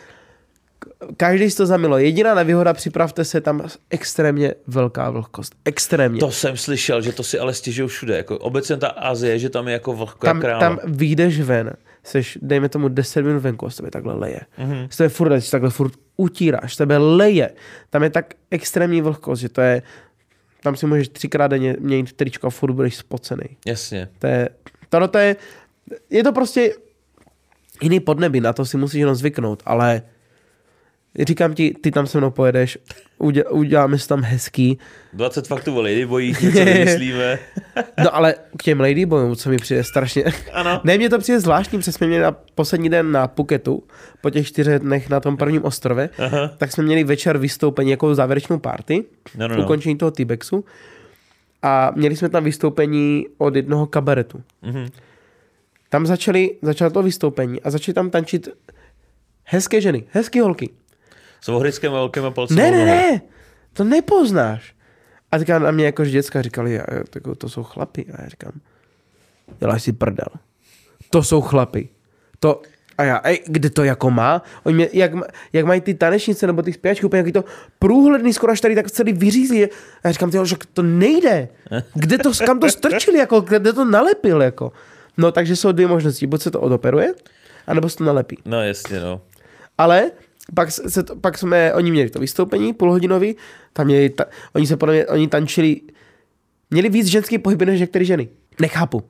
každý 1.18 1.50
si 1.52 1.58
to 1.58 1.66
zamilo. 1.66 1.98
Jediná 1.98 2.36
nevýhoda, 2.36 2.74
připravte 2.74 3.26
se 3.26 3.42
tam 3.42 3.62
extrémně 3.90 4.54
velká 4.68 5.10
vlhkost. 5.10 5.56
Extrémně. 5.66 6.20
To 6.20 6.32
jsem 6.32 6.58
slyšel, 6.58 7.02
že 7.02 7.12
to 7.14 7.24
si 7.24 7.40
ale 7.40 7.54
stěžují 7.54 7.90
všude. 7.90 8.18
Jako 8.18 8.38
obecně 8.38 8.78
ta 8.78 8.88
Azie, 8.88 9.40
že 9.40 9.50
tam 9.50 9.68
je 9.68 9.74
jako 9.74 9.94
vlhko 9.94 10.26
tam, 10.26 10.42
kráva. 10.42 10.60
tam 10.60 10.80
vyjdeš 10.86 11.42
ven, 11.42 11.74
seš, 12.08 12.38
dejme 12.42 12.70
tomu 12.70 12.88
10 12.88 13.22
minut 13.22 13.40
venku 13.40 13.66
a 13.66 13.70
z 13.70 13.76
tebe 13.76 13.92
takhle 13.92 14.16
leje. 14.16 14.40
Mhm. 14.58 14.72
Mm-hmm. 14.72 14.88
Z 14.90 14.98
tebe 14.98 15.10
furt, 15.10 15.42
z 15.42 15.50
takhle 15.50 15.70
furt 15.70 15.94
utíráš, 16.18 16.74
z 16.74 16.78
tebe 16.78 16.98
leje. 16.98 17.54
Tam 17.90 18.04
je 18.04 18.10
tak 18.10 18.34
extrémní 18.52 19.02
vlhkost, 19.02 19.42
že 19.42 19.50
to 19.50 19.62
je, 19.62 19.82
tam 20.64 20.76
si 20.76 20.86
můžeš 20.86 21.10
třikrát 21.10 21.48
denně 21.48 21.76
měnit 21.80 22.14
tričko 22.14 22.48
a 22.48 22.50
furt 22.50 22.74
budeš 22.74 22.96
spocený. 22.96 23.58
Jasně. 23.66 24.10
To 24.20 24.28
je, 24.28 24.50
tohle 24.90 25.08
to 25.08 25.18
je, 25.18 25.36
je 26.10 26.24
to 26.24 26.32
prostě 26.32 26.74
jiný 27.82 28.00
podnebí, 28.00 28.42
na 28.42 28.54
to 28.54 28.66
si 28.66 28.78
musíš 28.78 29.00
jenom 29.00 29.16
zvyknout, 29.16 29.64
ale 29.66 30.02
říkám 31.20 31.54
ti, 31.54 31.74
ty 31.82 31.92
tam 31.92 32.08
se 32.08 32.18
mnou 32.18 32.32
pojedeš, 32.32 32.78
udě, 33.18 33.44
uděláme 33.44 34.00
si 34.00 34.08
tam 34.08 34.22
hezký, 34.22 34.78
20 35.14 35.48
faktů 35.48 35.76
o 35.78 35.82
Ladyboyích, 35.82 36.42
něco 36.42 36.60
vymyslíme. 36.66 37.40
no 38.04 38.16
ale 38.16 38.36
k 38.58 38.64
těm 38.64 38.80
ladyboyům, 38.80 39.36
co 39.36 39.50
mi 39.50 39.58
přijde 39.58 39.84
strašně, 39.84 40.24
Ano. 40.54 40.82
ne, 40.84 40.98
mně 40.98 41.10
to 41.10 41.20
přijde 41.20 41.40
zvláštní, 41.40 41.80
protože 41.80 41.92
jsme 41.92 42.08
měli 42.08 42.24
na 42.24 42.32
poslední 42.56 42.90
den 42.90 43.12
na 43.12 43.28
Phuketu, 43.28 43.84
po 44.22 44.30
těch 44.30 44.48
čtyřech 44.48 44.80
dnech 44.80 45.10
na 45.10 45.20
tom 45.20 45.38
prvním 45.38 45.64
ostrově, 45.66 46.10
Aha. 46.18 46.48
tak 46.58 46.72
jsme 46.72 46.84
měli 46.84 47.04
večer 47.04 47.38
vystoupení 47.38 47.92
jako 47.92 48.16
závěrečnou 48.16 48.60
party, 48.60 49.04
No, 49.38 49.48
no, 49.48 49.56
no, 49.56 49.64
ukončení 49.64 49.98
toho 49.98 50.12
T-Bexu 50.12 50.66
a 51.62 51.92
měli 51.96 52.16
jsme 52.16 52.30
tam 52.30 52.44
vystoupení 52.44 53.26
od 53.38 53.56
jednoho 53.56 53.86
kabaretu. 53.88 54.42
Mhm. 54.62 54.88
Tam 55.90 56.06
začali, 56.06 56.50
začalo 56.62 56.92
to 56.92 57.04
vystoupení 57.04 57.62
a 57.62 57.70
začali 57.70 57.94
tam 57.94 58.10
tančit 58.10 58.48
hezké 59.44 59.82
ženy, 59.82 60.04
hezké 60.12 60.42
holky. 60.42 60.70
S 61.48 61.50
ohryckým 61.50 61.92
velkým 61.92 62.24
palcem. 62.30 62.58
Ne, 62.58 62.72
ne, 62.72 62.86
ne, 62.86 63.22
to 63.74 63.84
nepoznáš. 63.84 64.76
A 65.32 65.38
říká 65.38 65.60
na 65.60 65.72
mě 65.72 65.86
jakož 65.86 66.12
děcka 66.12 66.42
říkali, 66.42 66.74
jako, 67.16 67.36
to 67.36 67.50
jsou 67.50 67.64
chlapy. 67.64 68.06
A 68.14 68.22
já 68.22 68.30
říkám, 68.30 68.52
děláš 69.60 69.84
si 69.84 69.94
prdel. 69.94 70.28
To 71.10 71.24
jsou 71.24 71.42
chlapy. 71.42 71.90
To, 72.40 72.62
a 72.98 73.04
já, 73.04 73.22
ej, 73.24 73.44
kde 73.48 73.70
to 73.70 73.84
jako 73.84 74.12
má? 74.12 74.42
Oni 74.64 74.76
mě, 74.76 74.90
jak, 74.94 75.12
jak 75.54 75.66
mají 75.66 75.82
ty 75.82 75.94
tanečnice 75.94 76.48
nebo 76.48 76.62
ty 76.62 76.74
zpěvačky 76.74 77.06
úplně 77.06 77.20
jaký 77.20 77.32
to 77.32 77.44
průhledný, 77.80 78.34
skoro 78.34 78.52
až 78.52 78.62
tady 78.62 78.76
tak 78.76 78.92
celý 78.92 79.14
vyřízí. 79.14 79.66
A 79.66 79.70
já 80.04 80.12
říkám, 80.12 80.46
že 80.46 80.56
to 80.74 80.84
nejde. 80.84 81.48
Kde 81.94 82.18
to, 82.18 82.32
kam 82.46 82.60
to 82.60 82.70
strčili, 82.70 83.18
jako, 83.18 83.42
kde 83.42 83.74
to 83.74 83.86
nalepil, 83.86 84.42
jako. 84.42 84.72
No, 85.18 85.32
takže 85.32 85.56
jsou 85.56 85.72
dvě 85.72 85.88
možnosti. 85.88 86.28
Buď 86.28 86.42
se 86.42 86.52
to 86.52 86.62
odoperuje, 86.62 87.14
anebo 87.68 87.90
se 87.90 87.98
to 87.98 88.04
nalepí. 88.04 88.38
No 88.46 88.64
jasně, 88.64 89.00
no. 89.00 89.22
Ale 89.78 90.12
pak, 90.56 90.72
se 90.72 91.04
pak 91.22 91.38
jsme, 91.38 91.74
oni 91.74 91.92
měli 91.92 92.10
to 92.10 92.20
vystoupení 92.20 92.74
půlhodinový, 92.74 93.36
tam 93.74 93.86
měli, 93.86 94.10
ta, 94.10 94.26
oni 94.56 94.68
se 94.68 94.78
podle 94.78 94.94
mě, 94.96 95.06
oni 95.08 95.28
tančili, 95.28 95.82
měli 96.72 96.90
víc 96.90 97.08
ženský 97.08 97.38
pohyby 97.38 97.66
než 97.66 97.80
některé 97.80 98.06
ženy. 98.06 98.30
Nechápu. 98.62 99.04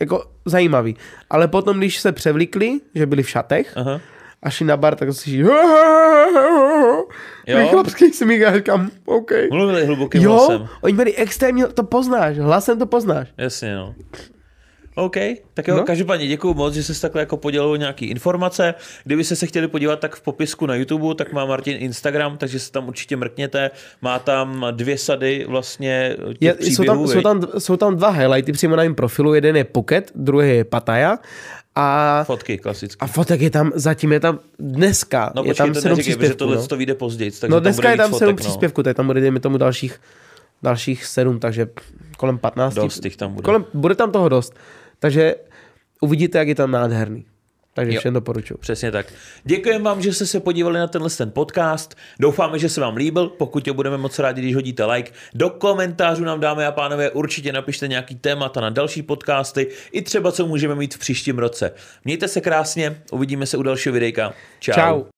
Jako 0.00 0.24
zajímavý. 0.44 0.96
Ale 1.30 1.48
potom, 1.48 1.78
když 1.78 1.98
se 2.00 2.12
převlíkli, 2.12 2.80
že 2.94 3.06
byli 3.06 3.22
v 3.22 3.28
šatech 3.30 3.72
Aha. 3.76 4.00
a 4.42 4.50
šli 4.50 4.66
na 4.66 4.76
bar, 4.76 4.94
tak 4.96 5.08
si 5.12 5.36
Jo. 5.36 5.48
jo. 7.46 7.68
chlapský 7.68 8.12
smích 8.12 8.44
a 8.46 8.54
říkám, 8.56 8.90
OK. 9.04 9.30
Mluvili 9.50 9.86
hlubokým 9.86 10.22
Jo, 10.22 10.32
hlasem. 10.32 10.68
oni 10.80 10.94
byli 10.94 11.14
extrémně, 11.16 11.66
to 11.66 11.82
poznáš, 11.82 12.38
hlasem 12.38 12.78
to 12.78 12.86
poznáš. 12.86 13.28
Jasně, 13.36 13.74
no. 13.74 13.94
OK, 14.98 15.16
tak 15.54 15.68
jo, 15.68 15.76
No. 15.76 15.84
každopádně 15.84 16.26
děkuji 16.26 16.54
moc, 16.54 16.74
že 16.74 16.82
jsi 16.82 17.00
takhle 17.00 17.22
jako 17.22 17.36
podělil 17.36 17.78
nějaký 17.78 18.06
informace. 18.06 18.74
Kdyby 19.04 19.24
se 19.24 19.46
chtěli 19.46 19.68
podívat, 19.68 20.00
tak 20.00 20.16
v 20.16 20.20
popisku 20.20 20.66
na 20.66 20.74
YouTube, 20.74 21.14
tak 21.14 21.32
má 21.32 21.44
Martin 21.44 21.76
Instagram, 21.80 22.36
takže 22.38 22.58
se 22.58 22.72
tam 22.72 22.88
určitě 22.88 23.16
mrkněte. 23.16 23.70
Má 24.02 24.18
tam 24.18 24.66
dvě 24.70 24.98
sady 24.98 25.44
vlastně 25.48 26.16
těch 26.28 26.36
Je, 26.40 26.54
příběhů. 26.54 27.08
jsou, 27.08 27.20
tam, 27.22 27.42
jsou, 27.42 27.46
tam, 27.50 27.60
jsou 27.60 27.76
tam 27.76 27.96
dva 27.96 28.08
highlighty 28.10 28.52
přímo 28.52 28.76
na 28.76 28.82
mém 28.82 28.94
profilu, 28.94 29.34
jeden 29.34 29.56
je 29.56 29.64
Phuket, 29.64 30.12
druhý 30.14 30.48
je 30.56 30.64
Pattaya 30.64 31.18
a 31.74 32.24
Fotky 32.24 32.58
klasicky. 32.58 33.00
A 33.00 33.06
fotek 33.06 33.40
je 33.40 33.50
tam, 33.50 33.72
zatím 33.74 34.12
je 34.12 34.20
tam 34.20 34.38
dneska, 34.58 35.32
No 35.36 35.42
je 35.42 35.48
počkej, 35.48 35.72
tam 35.72 35.82
to 35.82 35.88
neříkej, 35.88 36.16
protože 36.16 36.34
tohle 36.34 36.56
No, 36.56 36.66
to 36.66 36.76
vyjde 36.76 36.94
později. 36.94 37.30
Takže 37.30 37.50
no 37.50 37.56
tam 37.56 37.62
dneska 37.62 37.82
bude 37.82 37.92
je 37.92 37.96
tam 37.96 38.12
sedm 38.14 38.30
no. 38.30 38.36
příspěvků, 38.36 38.82
tady 38.82 38.94
tam 38.94 39.06
bude, 39.06 39.20
dejme 39.20 39.40
tomu, 39.40 39.58
dalších, 39.58 40.00
dalších 40.62 41.04
sedm, 41.04 41.38
takže 41.40 41.66
kolem 42.16 42.38
15. 42.38 42.74
Dost 42.74 43.04
jich 43.04 43.16
tam 43.16 43.32
bude. 43.34 43.44
Kolem, 43.44 43.64
bude 43.74 43.94
tam 43.94 44.12
toho 44.12 44.28
dost. 44.28 44.54
Takže 45.00 45.34
uvidíte, 46.00 46.38
jak 46.38 46.48
je 46.48 46.54
tam 46.54 46.70
nádherný. 46.70 47.24
Takže 47.74 47.94
Jo. 47.94 48.00
všem 48.00 48.14
doporučuji. 48.14 48.56
Přesně 48.56 48.90
tak. 48.90 49.06
Děkujeme 49.44 49.84
vám, 49.84 50.02
že 50.02 50.12
jste 50.12 50.26
se 50.26 50.40
podívali 50.40 50.78
na 50.78 50.86
tenhle 50.86 51.10
ten 51.10 51.30
podcast. 51.30 51.94
Doufáme, 52.20 52.58
že 52.58 52.68
se 52.68 52.80
vám 52.80 52.96
líbil. 52.96 53.28
Pokud 53.28 53.66
jo, 53.66 53.74
budeme 53.74 53.96
moc 53.96 54.18
rádi, 54.18 54.40
když 54.40 54.54
hodíte 54.54 54.84
like. 54.84 55.12
Do 55.34 55.50
komentářů 55.50 56.24
nám, 56.24 56.40
dámy 56.40 56.66
a 56.66 56.72
pánové, 56.72 57.10
určitě 57.10 57.52
napište 57.52 57.88
nějaký 57.88 58.14
témata 58.14 58.60
na 58.60 58.70
další 58.70 59.02
podcasty, 59.02 59.68
i 59.92 60.02
třeba 60.02 60.32
co 60.32 60.46
můžeme 60.46 60.74
mít 60.74 60.94
v 60.94 60.98
příštím 60.98 61.38
roce. 61.38 61.72
Mějte 62.04 62.28
se 62.28 62.40
krásně, 62.40 63.02
uvidíme 63.12 63.46
se 63.46 63.56
u 63.56 63.62
dalšího 63.62 63.92
videjka. 63.92 64.34
Čau. 64.60 64.74
Čau. 64.74 65.02